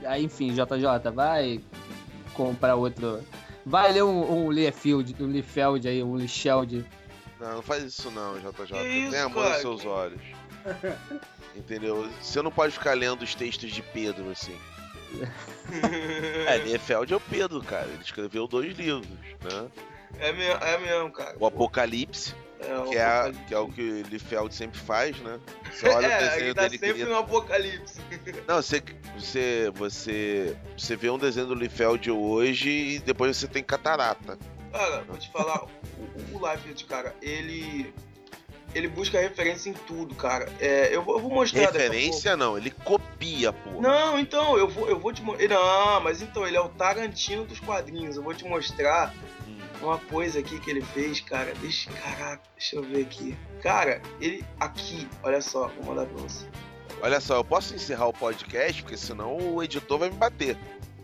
Aí, 0.05 0.25
enfim, 0.25 0.53
JJ, 0.53 1.11
vai 1.15 1.61
comprar 2.35 2.75
outro. 2.75 3.21
Vai 3.67 3.93
ler 3.93 4.05
um, 4.05 4.47
um 4.47 4.51
Liefeld, 4.51 5.17
um 5.21 5.27
Liefeld 5.27 5.89
aí, 5.89 6.03
um 6.03 6.17
Liefeld. 6.17 6.85
Não, 7.41 7.55
não 7.57 7.63
faz 7.63 7.85
isso 7.85 8.11
não, 8.11 8.39
JJ. 8.39 9.03
Isso, 9.03 9.11
Tem 9.11 9.21
amor 9.21 9.43
cara? 9.43 9.51
nos 9.55 9.61
seus 9.61 9.85
olhos. 9.85 10.21
Entendeu? 11.57 12.09
Você 12.21 12.43
não 12.43 12.51
pode 12.51 12.73
ficar 12.73 12.95
lendo 12.95 13.23
os 13.23 13.35
textos 13.35 13.71
de 13.71 13.83
Pedro, 13.83 14.31
assim. 14.31 14.57
É, 16.47 16.59
Liefeld 16.59 17.13
é 17.13 17.17
o 17.17 17.21
Pedro, 17.21 17.63
cara. 17.63 17.87
Ele 17.87 18.03
escreveu 18.03 18.47
dois 18.47 18.77
livros, 18.77 19.09
né? 19.43 19.71
É 20.19 20.33
mesmo, 20.33 20.63
é 20.63 20.79
mesmo, 20.79 21.11
cara. 21.11 21.37
O 21.41 21.47
Apocalipse, 21.47 22.35
É, 22.67 22.79
o 22.79 22.91
que 22.91 22.97
é, 22.97 23.33
que 23.47 23.55
é 23.55 23.59
o 23.59 23.69
que 23.69 24.03
Liefeld 24.11 24.55
sempre 24.55 24.79
faz, 24.79 25.19
né? 25.21 25.39
Você 25.71 25.89
olha 25.89 26.09
o 26.09 26.11
é, 26.13 26.19
desenho 26.19 26.45
ele 26.47 26.55
tá 26.55 26.63
dele 26.63 26.79
sempre 26.79 26.95
grita. 26.95 27.11
no 27.11 27.19
apocalipse. 27.19 28.01
Não, 28.49 28.57
você, 28.57 28.83
você, 29.17 29.73
você, 29.75 30.57
você 30.77 30.97
vê 30.97 31.11
um 31.11 31.19
desenho 31.19 31.47
do 31.47 31.55
Liefeld 31.55 32.11
hoje 32.11 32.71
e 32.71 32.99
depois 32.99 33.37
você 33.37 33.47
tem 33.47 33.63
catarata. 33.63 34.39
Cara, 34.73 35.05
vou 35.07 35.17
te 35.17 35.31
falar, 35.31 35.65
o, 35.65 36.37
o 36.37 36.51
Liefeld, 36.51 36.85
cara, 36.85 37.15
ele. 37.23 37.93
Ele 38.75 38.89
busca 38.89 39.21
referência 39.21 39.71
em 39.71 39.73
tudo, 39.73 40.17
cara. 40.17 40.53
É, 40.59 40.93
eu, 40.93 41.01
vou, 41.01 41.15
eu 41.15 41.21
vou 41.21 41.31
mostrar 41.31 41.67
daqui. 41.67 41.79
Referência 41.79 42.37
não, 42.37 42.59
ele 42.59 42.73
copia, 42.73 43.53
pô. 43.53 43.81
Não, 43.81 44.19
então, 44.19 44.59
eu 44.59 44.67
vou, 44.67 44.89
eu 44.89 44.99
vou 44.99 45.13
te 45.13 45.23
mostrar. 45.23 45.49
Não, 45.49 46.01
mas 46.01 46.21
então, 46.21 46.45
ele 46.45 46.57
é 46.57 46.61
o 46.61 46.69
Tarantino 46.69 47.45
dos 47.45 47.61
quadrinhos. 47.61 48.17
Eu 48.17 48.25
vou 48.25 48.35
te 48.35 48.45
mostrar. 48.45 49.15
Uma 49.81 49.99
coisa 49.99 50.39
aqui 50.39 50.59
que 50.59 50.71
ele 50.71 50.83
fez, 50.83 51.21
cara. 51.21 51.55
Deixa, 51.61 51.91
caraca, 51.91 52.43
deixa 52.57 52.77
eu 52.77 52.83
ver 52.83 53.03
aqui. 53.03 53.37
Cara, 53.63 54.01
ele. 54.21 54.45
Aqui, 54.61 55.09
olha 55.23 55.41
só, 55.41 55.69
vou 55.69 55.95
mandar 55.95 56.07
pra 56.07 56.23
você. 56.23 56.47
Olha 57.03 57.21
só, 57.21 57.37
eu 57.37 57.45
posso 57.45 57.75
encerrar 57.75 58.07
o 58.07 58.13
podcast, 58.13 58.83
porque 58.83 58.97
senão 58.97 59.37
o 59.37 59.63
editor 59.63 59.99
vai 59.99 60.11
me 60.11 60.17
bater. 60.17 60.57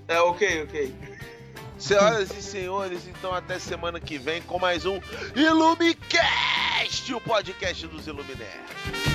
É, 0.09 0.19
ok, 0.21 0.65
ok. 0.65 0.95
Senhoras 1.79 2.31
e 2.37 2.43
senhores, 2.43 3.07
então 3.07 3.35
até 3.35 3.59
semana 3.59 3.99
que 3.99 4.19
vem 4.19 4.43
com 4.43 4.59
mais 4.59 4.85
um 4.85 5.01
Ilumicast, 5.35 7.15
o 7.15 7.21
podcast 7.21 7.87
dos 7.87 8.07
Iluminerds. 8.07 9.10